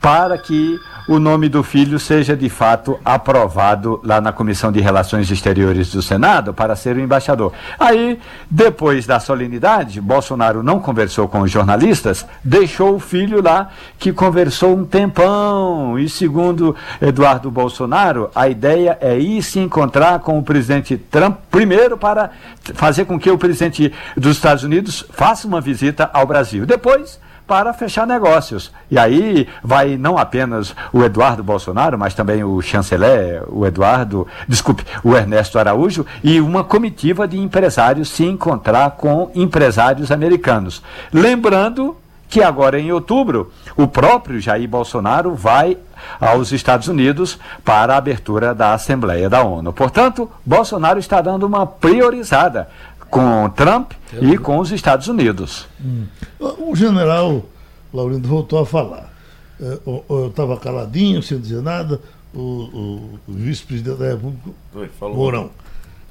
para 0.00 0.38
que 0.38 0.78
o 1.08 1.18
nome 1.18 1.48
do 1.48 1.62
filho 1.62 1.98
seja 1.98 2.36
de 2.36 2.50
fato 2.50 2.98
aprovado 3.04 3.98
lá 4.04 4.20
na 4.20 4.30
Comissão 4.30 4.70
de 4.70 4.78
Relações 4.80 5.30
Exteriores 5.30 5.90
do 5.90 6.02
Senado 6.02 6.52
para 6.52 6.76
ser 6.76 6.96
o 6.96 7.00
embaixador. 7.00 7.52
Aí, 7.78 8.18
depois 8.50 9.06
da 9.06 9.18
solenidade, 9.18 10.00
Bolsonaro 10.00 10.62
não 10.62 10.78
conversou 10.78 11.26
com 11.26 11.40
os 11.40 11.50
jornalistas, 11.50 12.26
deixou 12.44 12.94
o 12.94 13.00
filho 13.00 13.42
lá 13.42 13.70
que 13.98 14.12
conversou 14.12 14.76
um 14.76 14.84
tempão. 14.84 15.98
E 15.98 16.08
segundo 16.08 16.76
Eduardo 17.00 17.50
Bolsonaro, 17.50 18.30
a 18.34 18.48
ideia 18.48 18.98
é 19.00 19.18
ir 19.18 19.42
se 19.42 19.58
encontrar 19.58 20.18
com 20.20 20.38
o 20.38 20.42
presidente 20.42 20.96
Trump 20.96 21.38
primeiro 21.50 21.96
para 21.96 22.30
fazer 22.74 23.06
com 23.06 23.18
que 23.18 23.30
o 23.30 23.38
presidente 23.38 23.92
dos 24.14 24.36
Estados 24.36 24.62
Unidos 24.62 25.04
faça 25.10 25.48
uma 25.48 25.60
visita 25.60 26.10
ao 26.12 26.26
Brasil. 26.26 26.66
Depois, 26.66 27.18
para 27.48 27.72
fechar 27.72 28.06
negócios. 28.06 28.70
E 28.90 28.98
aí 28.98 29.48
vai 29.64 29.96
não 29.96 30.18
apenas 30.18 30.76
o 30.92 31.02
Eduardo 31.02 31.42
Bolsonaro, 31.42 31.98
mas 31.98 32.14
também 32.14 32.44
o 32.44 32.60
chanceler, 32.60 33.42
o 33.48 33.66
Eduardo, 33.66 34.28
desculpe, 34.46 34.84
o 35.02 35.16
Ernesto 35.16 35.58
Araújo 35.58 36.04
e 36.22 36.40
uma 36.40 36.62
comitiva 36.62 37.26
de 37.26 37.38
empresários 37.38 38.10
se 38.10 38.24
encontrar 38.24 38.90
com 38.92 39.30
empresários 39.34 40.12
americanos. 40.12 40.82
Lembrando 41.10 41.96
que 42.28 42.42
agora 42.42 42.78
em 42.78 42.92
outubro 42.92 43.50
o 43.74 43.86
próprio 43.88 44.38
Jair 44.38 44.68
Bolsonaro 44.68 45.34
vai 45.34 45.78
aos 46.20 46.52
Estados 46.52 46.86
Unidos 46.86 47.38
para 47.64 47.94
a 47.94 47.96
abertura 47.96 48.54
da 48.54 48.74
Assembleia 48.74 49.30
da 49.30 49.42
ONU. 49.42 49.72
Portanto, 49.72 50.30
Bolsonaro 50.44 50.98
está 50.98 51.22
dando 51.22 51.46
uma 51.46 51.66
priorizada 51.66 52.68
com 53.10 53.48
Trump 53.50 53.92
e 54.20 54.36
com 54.38 54.58
os 54.58 54.70
Estados 54.70 55.08
Unidos. 55.08 55.66
Hum. 55.84 56.04
O 56.38 56.74
general 56.76 57.44
Laurindo 57.92 58.28
voltou 58.28 58.58
a 58.58 58.66
falar. 58.66 59.12
É, 59.60 59.78
eu 59.86 60.28
estava 60.28 60.56
caladinho, 60.56 61.22
sem 61.22 61.38
dizer 61.40 61.62
nada, 61.62 62.00
o, 62.32 62.40
o, 62.40 63.18
o 63.28 63.32
vice-presidente 63.32 63.98
da 63.98 64.08
República, 64.10 64.50
falou. 64.98 65.16
Mourão. 65.16 65.50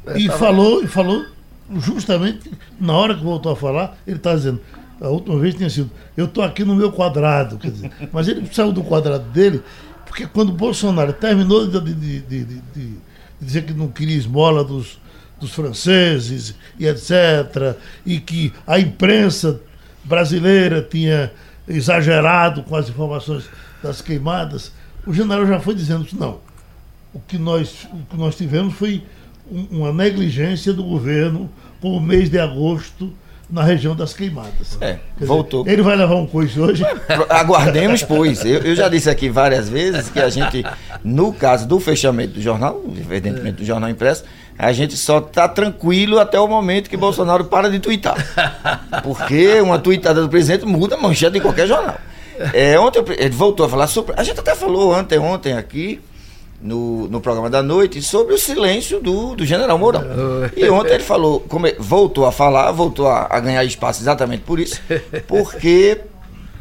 É, 0.06 0.20
e, 0.20 0.30
falou, 0.30 0.84
e 0.84 0.88
falou 0.88 1.26
justamente 1.76 2.52
na 2.80 2.94
hora 2.94 3.16
que 3.16 3.24
voltou 3.24 3.52
a 3.52 3.56
falar, 3.56 3.98
ele 4.06 4.18
está 4.18 4.34
dizendo, 4.36 4.60
a 5.02 5.08
última 5.10 5.38
vez 5.38 5.56
tinha 5.56 5.70
sido, 5.70 5.92
eu 6.16 6.26
estou 6.26 6.44
aqui 6.44 6.64
no 6.64 6.76
meu 6.76 6.92
quadrado, 6.92 7.58
quer 7.58 7.72
dizer, 7.72 7.92
mas 8.12 8.28
ele 8.28 8.48
saiu 8.52 8.72
do 8.72 8.84
quadrado 8.84 9.30
dele, 9.30 9.62
porque 10.06 10.26
quando 10.26 10.50
o 10.50 10.54
Bolsonaro 10.54 11.14
terminou 11.14 11.68
de, 11.68 11.80
de, 11.94 12.22
de, 12.22 12.44
de 12.46 12.94
dizer 13.40 13.66
que 13.66 13.74
não 13.74 13.88
queria 13.90 14.18
esmola 14.18 14.64
dos, 14.64 15.00
dos 15.40 15.54
franceses 15.54 16.56
e 16.80 16.88
etc., 16.88 17.76
e 18.06 18.20
que 18.20 18.54
a 18.66 18.80
imprensa 18.80 19.60
brasileira 20.04 20.82
tinha 20.82 21.32
exagerado 21.68 22.64
com 22.64 22.76
as 22.76 22.90
informações 22.90 23.46
das 23.84 24.02
queimadas, 24.02 24.72
o 25.06 25.14
general 25.14 25.46
já 25.46 25.60
foi 25.60 25.76
dizendo 25.76 26.06
que 26.06 26.16
não. 26.16 26.40
O 27.14 27.20
que 27.20 27.38
nós, 27.38 27.88
o 27.92 28.06
que 28.10 28.18
nós 28.18 28.36
tivemos 28.36 28.74
foi 28.76 29.04
um, 29.50 29.80
uma 29.80 29.94
negligência 29.94 30.74
do 30.74 30.84
governo 30.84 31.50
por 31.80 32.02
mês 32.02 32.30
de 32.30 32.40
agosto 32.40 33.14
na 33.50 33.64
região 33.64 33.96
das 33.96 34.14
queimadas. 34.14 34.78
É, 34.82 35.00
voltou. 35.20 35.64
Dizer, 35.64 35.76
ele 35.76 35.82
vai 35.82 35.96
levar 35.96 36.16
um 36.16 36.28
coice 36.28 36.60
hoje? 36.60 36.84
Aguardemos, 37.30 38.04
pois. 38.04 38.44
Eu, 38.44 38.60
eu, 38.60 38.76
já 38.76 38.90
disse 38.90 39.10
aqui 39.10 39.30
várias 39.30 39.70
vezes 39.70 40.10
que 40.10 40.20
a 40.20 40.30
gente, 40.30 40.66
no 41.04 41.32
caso 41.32 41.66
do 41.66 41.80
fechamento 41.80 42.34
do 42.34 42.42
jornal, 42.42 42.84
evidentemente 42.86 43.58
do 43.58 43.66
jornal 43.66 43.90
impresso, 43.90 44.26
a 44.58 44.72
gente 44.74 44.98
só 44.98 45.20
está 45.20 45.48
tranquilo 45.48 46.20
até 46.20 46.40
o 46.40 46.48
momento 46.48 46.90
que 46.90 46.98
Bolsonaro 46.98 47.46
para 47.46 47.70
de 47.70 47.80
twittar. 47.80 48.16
Porque 49.04 49.62
uma 49.62 49.78
tweetada 49.78 50.22
do 50.22 50.30
presidente 50.30 50.66
muda 50.66 50.96
a 50.96 50.98
manchete 50.98 51.34
de 51.34 51.42
qualquer 51.42 51.68
jornal. 51.68 51.98
É, 52.54 52.80
ontem 52.80 53.04
ele 53.18 53.36
voltou 53.36 53.66
a 53.66 53.70
falar 53.70 53.88
sobre. 53.88 54.14
A 54.18 54.24
gente 54.24 54.40
até 54.40 54.56
falou 54.56 54.94
ontem, 54.94 55.18
ontem 55.18 55.54
aqui, 55.54 56.00
no, 56.62 57.08
no 57.08 57.22
programa 57.22 57.50
da 57.50 57.62
noite, 57.62 58.02
sobre 58.02 58.34
o 58.34 58.38
silêncio 58.38 59.00
do, 59.00 59.36
do 59.36 59.46
general 59.46 59.78
Mourão. 59.78 60.04
E 60.56 60.68
ontem 60.70 60.94
ele 60.94 61.04
falou, 61.04 61.40
como, 61.42 61.68
voltou 61.80 62.26
a 62.26 62.32
falar, 62.32 62.72
voltou 62.72 63.08
a, 63.08 63.28
a, 63.30 63.40
ganhar 63.40 63.64
espaço 63.64 64.02
exatamente 64.02 64.44
por 64.44 64.60
isso, 64.60 64.82
porque 65.28 66.00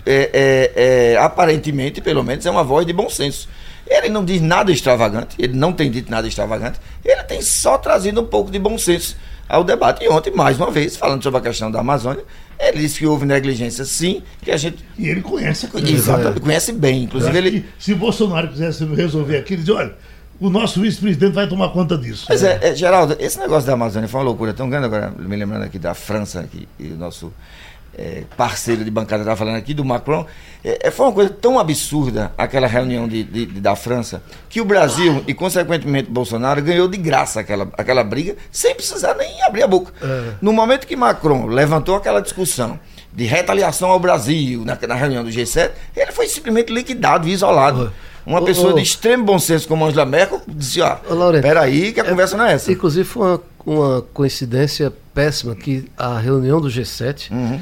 é, 0.05 0.31
é, 0.33 1.13
é, 1.15 1.19
aparentemente, 1.19 2.01
pelo 2.01 2.23
menos, 2.23 2.45
é 2.47 2.51
uma 2.51 2.65
voz 2.65 2.87
de 2.87 2.93
bom 2.93 3.09
senso. 3.09 3.49
Ele 3.87 4.09
não 4.09 4.25
diz 4.25 4.41
nada 4.41 4.73
extravagante, 4.73 5.37
ele 5.39 5.55
não 5.55 5.73
tem 5.73 5.91
dito 5.91 6.11
nada 6.11 6.27
extravagante, 6.27 6.81
ele 7.05 7.23
tem 7.23 7.41
só 7.41 7.79
trazido 7.79 8.21
um 8.21 8.27
pouco 8.27 8.51
de 8.51 8.59
bom 8.59 8.77
senso 8.77 9.17
ao 9.49 9.63
debate. 9.63 10.05
E 10.05 10.09
ontem, 10.09 10.33
mais 10.33 10.59
uma 10.59 10.71
vez, 10.71 10.97
falando 10.97 11.23
sobre 11.23 11.39
a 11.39 11.43
questão 11.43 11.71
da 11.71 11.81
Amazônia, 11.81 12.25
ele 12.59 12.81
disse 12.81 12.99
que 12.99 13.07
houve 13.07 13.27
negligência 13.27 13.85
sim, 13.85 14.23
que 14.43 14.51
a 14.51 14.57
gente. 14.57 14.85
E 14.99 15.09
ele 15.09 15.21
conhece 15.21 15.67
a 15.67 15.69
coisa. 15.69 15.89
Exato, 15.89 16.41
conhece 16.41 16.73
bem. 16.73 17.05
Inclusive, 17.05 17.37
ele. 17.37 17.65
Se 17.79 17.93
o 17.93 17.97
Bolsonaro 17.97 18.49
quisesse 18.49 18.85
resolver 18.85 19.39
aquilo, 19.39 19.61
ele 19.61 19.67
diz: 19.67 19.75
olha, 19.75 19.95
o 20.41 20.51
nosso 20.51 20.81
vice-presidente 20.81 21.33
vai 21.33 21.49
tomar 21.49 21.69
conta 21.71 21.97
disso. 21.97 22.27
Mas 22.29 22.43
é, 22.43 22.59
é, 22.63 22.75
Geraldo, 22.75 23.17
esse 23.19 23.39
negócio 23.39 23.67
da 23.67 23.75
Amazônia 23.75 24.09
foi 24.09 24.21
uma 24.21 24.27
loucura 24.27 24.53
tão 24.53 24.69
grande, 24.69 24.87
agora 24.87 25.13
me 25.17 25.37
lembrando 25.37 25.65
aqui 25.65 25.79
da 25.79 25.95
França, 25.95 26.41
aqui, 26.41 26.69
e 26.79 26.89
o 26.89 26.97
nosso 26.97 27.33
é, 27.97 28.25
parceiro 28.37 28.85
de 28.85 28.91
bancada 28.91 29.23
estava 29.23 29.37
falando 29.37 29.57
aqui, 29.57 29.73
do 29.73 29.85
Macron, 29.85 30.27
é, 30.63 30.89
é, 30.89 30.91
foi 30.91 31.07
uma 31.07 31.13
coisa 31.13 31.31
tão 31.31 31.59
absurda 31.59 32.33
aquela 32.37 32.67
reunião 32.67 33.09
de, 33.09 33.25
de, 33.25 33.47
de, 33.47 33.61
da 33.61 33.75
França, 33.75 34.23
que 34.49 34.61
o 34.61 34.65
Brasil 34.65 35.25
e, 35.27 35.33
consequentemente, 35.33 36.11
Bolsonaro 36.11 36.61
ganhou 36.63 36.89
de 36.89 36.99
graça 36.99 37.41
aquela, 37.41 37.69
aquela 37.77 38.05
briga, 38.05 38.37
sem 38.51 38.75
precisar 38.75 39.15
nem 39.15 39.43
abrir 39.45 39.63
a 39.63 39.67
boca. 39.67 39.93
É. 40.03 40.35
No 40.43 40.53
momento 40.53 40.87
que 40.87 40.95
Macron 40.95 41.47
levantou 41.47 41.97
aquela 41.97 42.21
discussão 42.21 42.79
de 43.13 43.25
retaliação 43.25 43.89
ao 43.91 43.99
Brasil 43.99 44.63
na, 44.65 44.79
na 44.87 44.95
reunião 44.95 45.25
do 45.25 45.31
G7, 45.31 45.71
ele 45.97 46.13
foi 46.13 46.29
simplesmente 46.29 46.71
liquidado 46.71 47.27
isolado. 47.27 47.93
Uma 48.27 48.43
pessoa 48.45 48.75
de 48.75 48.83
extremo 48.83 49.25
bom 49.25 49.39
senso 49.39 49.69
como 49.69 49.87
Angela 49.87 50.05
Merkel 50.05 50.43
disse, 50.49 50.81
ó, 50.81 50.97
peraí 51.41 51.93
que 51.93 52.01
a 52.01 52.05
conversa 52.05 52.37
não 52.37 52.45
é 52.45 52.55
essa. 52.55 52.73
Inclusive 52.73 53.05
foi 53.05 53.23
uma, 53.23 53.43
uma 53.65 54.03
coincidência 54.13 54.93
péssima 55.15 55.55
que 55.55 55.89
a 55.97 56.19
reunião 56.19 56.61
do 56.61 56.69
G7 56.69 57.31
uhum. 57.31 57.61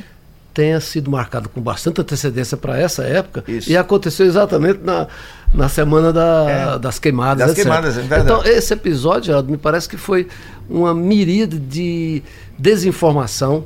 Tenha 0.54 0.80
sido 0.80 1.10
marcada 1.10 1.48
com 1.48 1.60
bastante 1.60 2.00
antecedência 2.00 2.56
para 2.56 2.78
essa 2.78 3.02
época 3.02 3.42
Isso. 3.48 3.68
e 3.68 3.76
aconteceu 3.76 4.24
exatamente 4.24 4.78
na, 4.84 5.08
na 5.52 5.68
semana 5.68 6.12
da, 6.12 6.76
é. 6.76 6.78
das 6.78 7.00
queimadas. 7.00 7.38
Das 7.38 7.50
etc. 7.50 7.64
queimadas, 7.64 7.98
é 7.98 8.00
verdade. 8.00 8.22
Então, 8.22 8.44
esse 8.44 8.72
episódio, 8.72 9.26
Geraldo, 9.26 9.50
me 9.50 9.58
parece 9.58 9.88
que 9.88 9.96
foi 9.96 10.28
uma 10.70 10.94
miríade 10.94 11.58
de 11.58 12.22
desinformação, 12.56 13.64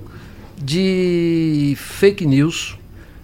de 0.56 1.76
fake 1.76 2.26
news, 2.26 2.78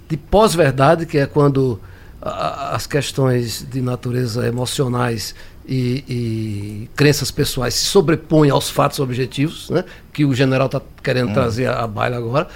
de 0.09 0.17
pós-verdade, 0.19 1.07
que 1.07 1.17
é 1.17 1.27
quando 1.27 1.81
as 2.21 2.87
questões 2.87 3.67
de 3.69 3.81
natureza 3.81 4.47
emocionais 4.47 5.35
e, 5.67 6.05
e, 6.09 6.91
crenças 6.95 7.31
pessoais 7.31 7.75
se 7.75 7.87
sobrepõem 7.87 8.51
aos 8.51 8.71
fatos 8.71 9.01
objetivos, 9.01 9.71
né, 9.71 9.85
que 10.13 10.25
o 10.25 10.35
general 10.35 10.67
está 10.67 10.81
querendo 11.03 11.31
hum. 11.31 11.35
trazer 11.35 11.69
à 11.69 11.87
baila 11.87 12.17
agora, 12.17 12.49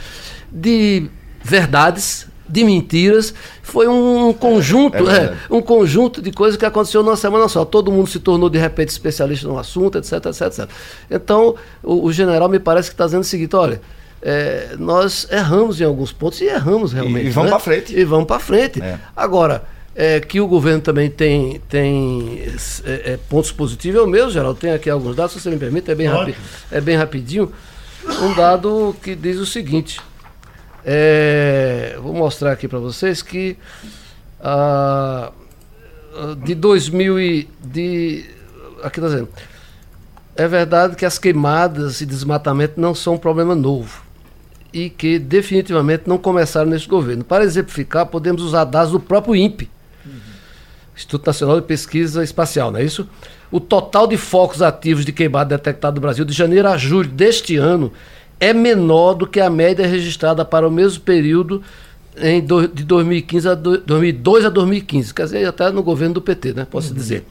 de 0.51 1.09
verdades, 1.43 2.27
de 2.49 2.65
mentiras, 2.65 3.35
foi 3.63 3.87
um 3.87 4.33
conjunto, 4.33 5.09
é, 5.11 5.25
é, 5.25 5.37
um 5.51 5.61
conjunto 5.61 6.23
de 6.23 6.33
coisas 6.33 6.57
que 6.57 6.65
aconteceu 6.65 7.03
numa 7.03 7.17
semana 7.17 7.47
só. 7.47 7.65
Todo 7.65 7.93
mundo 7.93 8.09
se 8.09 8.19
tornou 8.19 8.49
de 8.49 8.59
repente 8.59 8.89
especialista 8.89 9.47
no 9.47 9.59
assunto, 9.59 9.99
etc, 9.99 10.13
etc, 10.15 10.41
etc. 10.43 10.71
Então, 11.11 11.55
o, 11.83 12.07
o 12.07 12.13
general 12.13 12.49
me 12.49 12.59
parece 12.59 12.89
que 12.89 12.95
está 12.95 13.05
dizendo 13.05 13.21
o 13.21 13.25
seguinte: 13.25 13.55
olha, 13.55 13.83
é, 14.23 14.75
nós 14.79 15.29
erramos 15.31 15.81
em 15.81 15.85
alguns 15.85 16.13
pontos 16.13 16.41
e 16.41 16.45
erramos 16.45 16.93
realmente. 16.93 17.27
E, 17.27 17.29
e 17.29 17.31
vamos 17.31 17.51
né? 17.51 17.57
para 17.57 17.65
frente. 17.65 17.99
E 17.99 18.05
vamos 18.05 18.27
para 18.27 18.39
frente. 18.39 18.81
É. 18.81 18.99
Agora, 19.15 19.65
é, 20.01 20.21
que 20.21 20.41
o 20.41 20.47
governo 20.47 20.81
também 20.81 21.11
tem, 21.11 21.61
tem 21.69 22.41
é, 22.85 23.15
é, 23.15 23.19
pontos 23.29 23.51
positivos, 23.51 23.99
eu 23.99 24.07
mesmo, 24.07 24.31
Geraldo, 24.31 24.61
tenho 24.61 24.77
aqui 24.77 24.89
alguns 24.89 25.17
dados, 25.17 25.33
se 25.33 25.41
você 25.41 25.51
me 25.51 25.59
permite, 25.59 25.91
é 25.91 25.95
bem, 25.97 26.07
rapi 26.07 26.37
é 26.71 26.81
bem 26.81 26.97
rapidinho. 26.97 27.53
Um 28.23 28.33
dado 28.33 28.95
que 29.03 29.17
diz 29.17 29.39
o 29.39 29.45
seguinte: 29.45 30.01
é, 30.85 31.99
vou 32.01 32.15
mostrar 32.15 32.53
aqui 32.53 32.69
para 32.69 32.79
vocês 32.79 33.23
que 33.23 33.59
ah, 34.41 35.33
de 36.45 36.55
2000 36.55 37.19
e. 37.19 37.49
De, 37.61 38.25
aqui 38.85 39.01
está 39.01 39.09
dizendo. 39.09 39.29
É 40.37 40.47
verdade 40.47 40.95
que 40.95 41.05
as 41.05 41.19
queimadas 41.19 42.01
e 42.01 42.07
desmatamento 42.07 42.81
não 42.81 42.95
são 42.95 43.15
um 43.15 43.19
problema 43.19 43.57
novo 43.57 44.01
e 44.73 44.89
que 44.89 45.19
definitivamente 45.19 46.05
não 46.07 46.19
começaram 46.19 46.71
nesse 46.71 46.87
governo. 46.87 47.25
Para 47.25 47.43
exemplificar, 47.43 48.07
podemos 48.07 48.43
usar 48.43 48.65
dados 48.65 48.93
do 48.93 49.01
próprio 49.01 49.35
INPE. 49.35 49.69
Instituto 50.99 51.29
Nacional 51.29 51.61
de 51.61 51.67
Pesquisa 51.67 52.25
Espacial, 52.25 52.73
não 52.73 52.81
é 52.81 52.85
isso? 52.85 53.09
O 53.53 53.61
total 53.61 54.09
de 54.09 54.17
focos 54.17 54.61
ativos 54.61 55.05
de 55.05 55.13
queimada 55.13 55.57
detectado 55.57 55.95
no 55.95 56.01
Brasil 56.01 56.25
de 56.25 56.33
janeiro 56.33 56.67
a 56.67 56.77
julho 56.77 57.09
deste 57.09 57.57
ano 57.57 57.93
é 58.41 58.53
menor 58.53 59.15
do 59.15 59.25
que 59.25 59.41
a 59.41 59.49
média 59.49 59.87
registrada 59.87 60.45
para 60.45 60.67
o 60.67 60.71
mesmo 60.71 61.01
período 61.03 61.63
em 62.21 62.41
do, 62.41 62.67
de 62.67 62.83
2015 62.83 63.49
a 63.49 63.55
do, 63.55 63.79
2002 63.79 64.45
a 64.45 64.49
2015, 64.49 65.15
quer 65.15 65.23
dizer, 65.23 65.47
até 65.47 65.71
no 65.71 65.85
governo 65.85 66.15
do 66.15 66.21
PT, 66.21 66.53
né? 66.53 66.67
Posso 66.69 66.89
uhum. 66.89 66.95
dizer. 66.95 67.25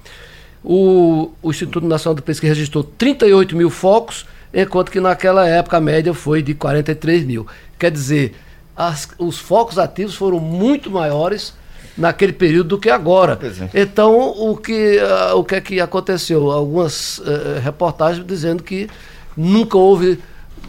O, 0.64 1.32
o 1.44 1.50
Instituto 1.50 1.86
Nacional 1.86 2.16
de 2.16 2.22
Pesquisa 2.22 2.54
registrou 2.54 2.86
38 2.86 3.54
mil 3.54 3.70
focos 3.70 4.26
enquanto 4.54 4.90
que 4.90 5.02
naquela 5.02 5.46
época 5.46 5.76
a 5.76 5.82
média 5.82 6.14
foi 6.14 6.42
de 6.42 6.54
43 6.54 7.26
mil. 7.26 7.46
Quer 7.78 7.92
dizer, 7.92 8.34
as, 8.76 9.10
os 9.18 9.38
focos 9.38 9.78
ativos 9.78 10.16
foram 10.16 10.40
muito 10.40 10.90
maiores 10.90 11.54
naquele 11.98 12.34
período 12.34 12.70
do 12.70 12.78
que 12.78 12.90
agora. 12.90 13.40
É. 13.74 13.82
Então, 13.82 14.16
o 14.16 14.56
que, 14.56 15.00
uh, 15.00 15.38
o 15.38 15.44
que 15.44 15.56
é 15.56 15.62
que 15.62 15.82
aconteceu? 15.82 16.52
Algumas 16.52 17.20
uh, 17.20 17.60
reportagens 17.62 18.26
dizendo 18.26 18.62
que 18.62 18.90
nunca 19.36 19.78
houve 19.78 20.20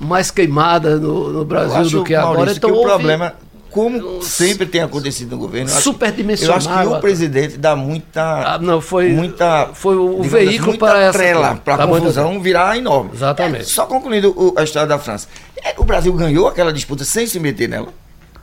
mais 0.00 0.30
queimada 0.30 0.96
no, 0.96 1.32
no 1.32 1.44
Brasil 1.44 1.98
do 1.98 2.04
que 2.04 2.14
agora. 2.14 2.38
Maurício, 2.38 2.58
então, 2.58 2.72
que 2.72 2.78
o 2.78 2.82
problema 2.82 3.34
como 3.70 4.22
sempre 4.22 4.66
tem 4.66 4.80
acontecido 4.80 5.32
no 5.32 5.38
governo. 5.38 5.68
Superdimensionado. 5.68 6.64
Eu 6.64 6.72
acho 6.72 6.90
que 6.90 6.96
o 6.96 7.00
presidente 7.00 7.56
dá 7.58 7.76
muita. 7.76 8.54
Ah, 8.54 8.58
não, 8.58 8.80
foi, 8.80 9.10
muita, 9.10 9.70
foi 9.74 9.96
o 9.96 10.20
assim, 10.20 10.28
veículo 10.28 10.78
para 10.78 11.00
essa. 11.00 11.56
para 11.56 11.84
a 11.84 11.86
confusão 11.86 12.40
virar 12.40 12.76
enorme. 12.76 13.10
Exatamente. 13.14 13.62
É, 13.62 13.64
só 13.64 13.86
concluindo 13.86 14.30
o, 14.30 14.54
a 14.58 14.64
história 14.64 14.88
da 14.88 14.98
França. 14.98 15.28
É, 15.62 15.74
o 15.76 15.84
Brasil 15.84 16.12
ganhou 16.14 16.48
aquela 16.48 16.72
disputa 16.72 17.04
sem 17.04 17.26
se 17.26 17.38
meter 17.38 17.68
nela. 17.68 17.88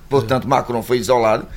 Portanto, 0.07 0.47
Macron 0.47 0.83
foi 0.83 0.97
isolado. 0.99 1.47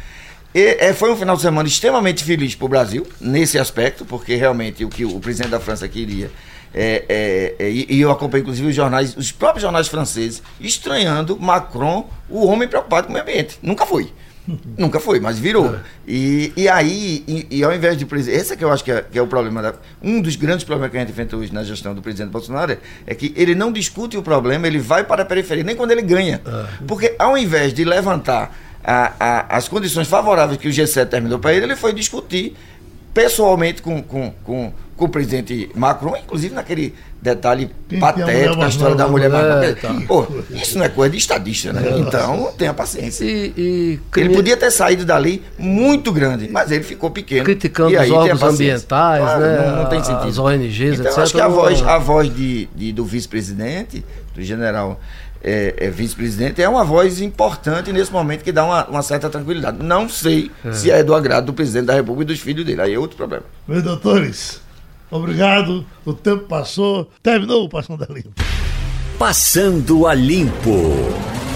E, 0.54 0.76
é, 0.80 0.92
foi 0.92 1.10
um 1.10 1.16
final 1.16 1.36
de 1.36 1.42
semana 1.42 1.68
extremamente 1.68 2.24
feliz 2.24 2.54
para 2.54 2.64
o 2.64 2.68
Brasil, 2.68 3.06
nesse 3.20 3.58
aspecto, 3.58 4.04
porque 4.04 4.34
realmente 4.34 4.84
o 4.84 4.88
que 4.88 5.04
o 5.04 5.20
presidente 5.20 5.50
da 5.50 5.60
França 5.60 5.86
queria 5.88 6.30
é, 6.74 7.04
é, 7.08 7.66
é, 7.66 7.70
e 7.70 8.00
eu 8.00 8.10
acompanho 8.10 8.42
inclusive 8.42 8.68
os 8.68 8.74
jornais, 8.74 9.16
os 9.16 9.32
próprios 9.32 9.62
jornais 9.62 9.88
franceses, 9.88 10.42
estranhando 10.60 11.38
Macron, 11.38 12.08
o 12.28 12.46
homem 12.46 12.68
preocupado 12.68 13.06
com 13.06 13.12
o 13.12 13.14
meio 13.14 13.24
ambiente. 13.24 13.58
Nunca 13.62 13.86
foi. 13.86 14.12
Nunca 14.78 14.98
foi, 14.98 15.20
mas 15.20 15.38
virou. 15.38 15.74
É. 15.74 15.80
E, 16.06 16.52
e 16.56 16.68
aí, 16.68 17.24
e, 17.26 17.58
e, 17.58 17.64
ao 17.64 17.74
invés 17.74 17.96
de 17.96 18.06
presidente. 18.06 18.40
Esse 18.40 18.54
é 18.54 18.56
que 18.56 18.64
eu 18.64 18.72
acho 18.72 18.82
que 18.82 18.90
é, 18.90 19.02
que 19.02 19.18
é 19.18 19.22
o 19.22 19.26
problema. 19.26 19.60
Da, 19.60 19.74
um 20.02 20.20
dos 20.20 20.36
grandes 20.36 20.64
problemas 20.64 20.90
que 20.90 20.96
a 20.96 21.00
gente 21.00 21.10
enfrenta 21.10 21.36
hoje 21.36 21.52
na 21.52 21.62
gestão 21.62 21.94
do 21.94 22.00
presidente 22.00 22.30
Bolsonaro 22.30 22.76
é 23.06 23.14
que 23.14 23.32
ele 23.36 23.54
não 23.54 23.70
discute 23.70 24.16
o 24.16 24.22
problema, 24.22 24.66
ele 24.66 24.78
vai 24.78 25.04
para 25.04 25.22
a 25.22 25.24
periferia, 25.24 25.64
nem 25.64 25.76
quando 25.76 25.90
ele 25.90 26.02
ganha. 26.02 26.40
É. 26.46 26.84
Porque 26.86 27.14
ao 27.18 27.36
invés 27.36 27.74
de 27.74 27.84
levantar 27.84 28.67
a, 28.88 29.12
a, 29.20 29.56
as 29.56 29.68
condições 29.68 30.08
favoráveis 30.08 30.58
que 30.58 30.66
o 30.66 30.70
G7 30.70 31.06
terminou 31.06 31.38
para 31.38 31.52
ele, 31.52 31.66
ele 31.66 31.76
foi 31.76 31.92
discutir 31.92 32.56
pessoalmente 33.12 33.82
com, 33.82 34.02
com, 34.02 34.30
com 34.42 34.72
com 34.98 35.04
o 35.04 35.08
presidente 35.08 35.70
Macron, 35.76 36.16
inclusive 36.16 36.52
naquele 36.52 36.92
detalhe 37.22 37.70
Quem 37.88 38.00
patético 38.00 38.56
da 38.56 38.68
história 38.68 38.96
da 38.96 39.06
mulher 39.06 39.30
mais 39.30 39.46
é, 39.46 39.74
tá. 39.74 39.94
Pô, 40.06 40.26
isso 40.50 40.76
não 40.76 40.84
é 40.84 40.88
coisa 40.88 41.12
de 41.12 41.18
estadista, 41.18 41.72
né? 41.72 41.88
É, 41.88 41.98
então, 41.98 42.52
tenha 42.58 42.74
paciência. 42.74 43.24
E, 43.24 43.54
e 43.56 44.00
ele 44.16 44.34
podia 44.34 44.56
ter 44.56 44.72
saído 44.72 45.04
dali 45.04 45.42
muito 45.56 46.12
grande, 46.12 46.48
mas 46.50 46.72
ele 46.72 46.82
ficou 46.82 47.10
pequeno. 47.10 47.44
Criticando 47.44 47.96
os 47.96 48.10
órgãos 48.10 48.42
ambientais, 48.42 49.22
claro, 49.22 49.40
né? 49.40 49.66
Não, 49.66 49.76
não, 49.76 49.86
tem 49.86 50.02
sentido. 50.02 50.28
As 50.28 50.38
ONGs, 50.38 50.98
então, 50.98 51.06
etc. 51.06 51.18
Acho 51.18 51.34
que 51.34 51.40
a 51.40 51.48
voz, 51.48 51.82
a 51.82 51.98
voz 51.98 52.34
de, 52.34 52.68
de 52.74 52.92
do 52.92 53.04
vice-presidente, 53.04 54.04
do 54.34 54.42
general 54.42 55.00
é, 55.42 55.74
é 55.76 55.90
vice-presidente, 55.90 56.62
é 56.62 56.68
uma 56.68 56.84
voz 56.84 57.20
importante 57.20 57.92
nesse 57.92 58.12
momento 58.12 58.42
que 58.42 58.52
dá 58.52 58.64
uma, 58.64 58.86
uma 58.86 59.02
certa 59.02 59.28
tranquilidade. 59.28 59.82
Não 59.82 60.08
sei 60.08 60.50
é. 60.64 60.72
se 60.72 60.90
é 60.90 61.02
do 61.02 61.14
agrado 61.14 61.46
do 61.46 61.52
presidente 61.52 61.86
da 61.86 61.94
República 61.94 62.32
e 62.32 62.34
dos 62.34 62.42
filhos 62.42 62.64
dele. 62.64 62.80
Aí 62.80 62.94
é 62.94 62.98
outro 62.98 63.16
problema. 63.16 63.44
Meus 63.66 63.82
doutores, 63.82 64.60
Obrigado. 65.10 65.86
O 66.04 66.12
tempo 66.12 66.44
passou. 66.44 67.10
Terminou 67.22 67.64
o 67.64 67.68
Passando 67.68 68.04
a 68.04 68.12
Limpo. 68.12 68.32
Passando 69.18 70.06
a 70.06 70.14
Limpo. 70.14 71.47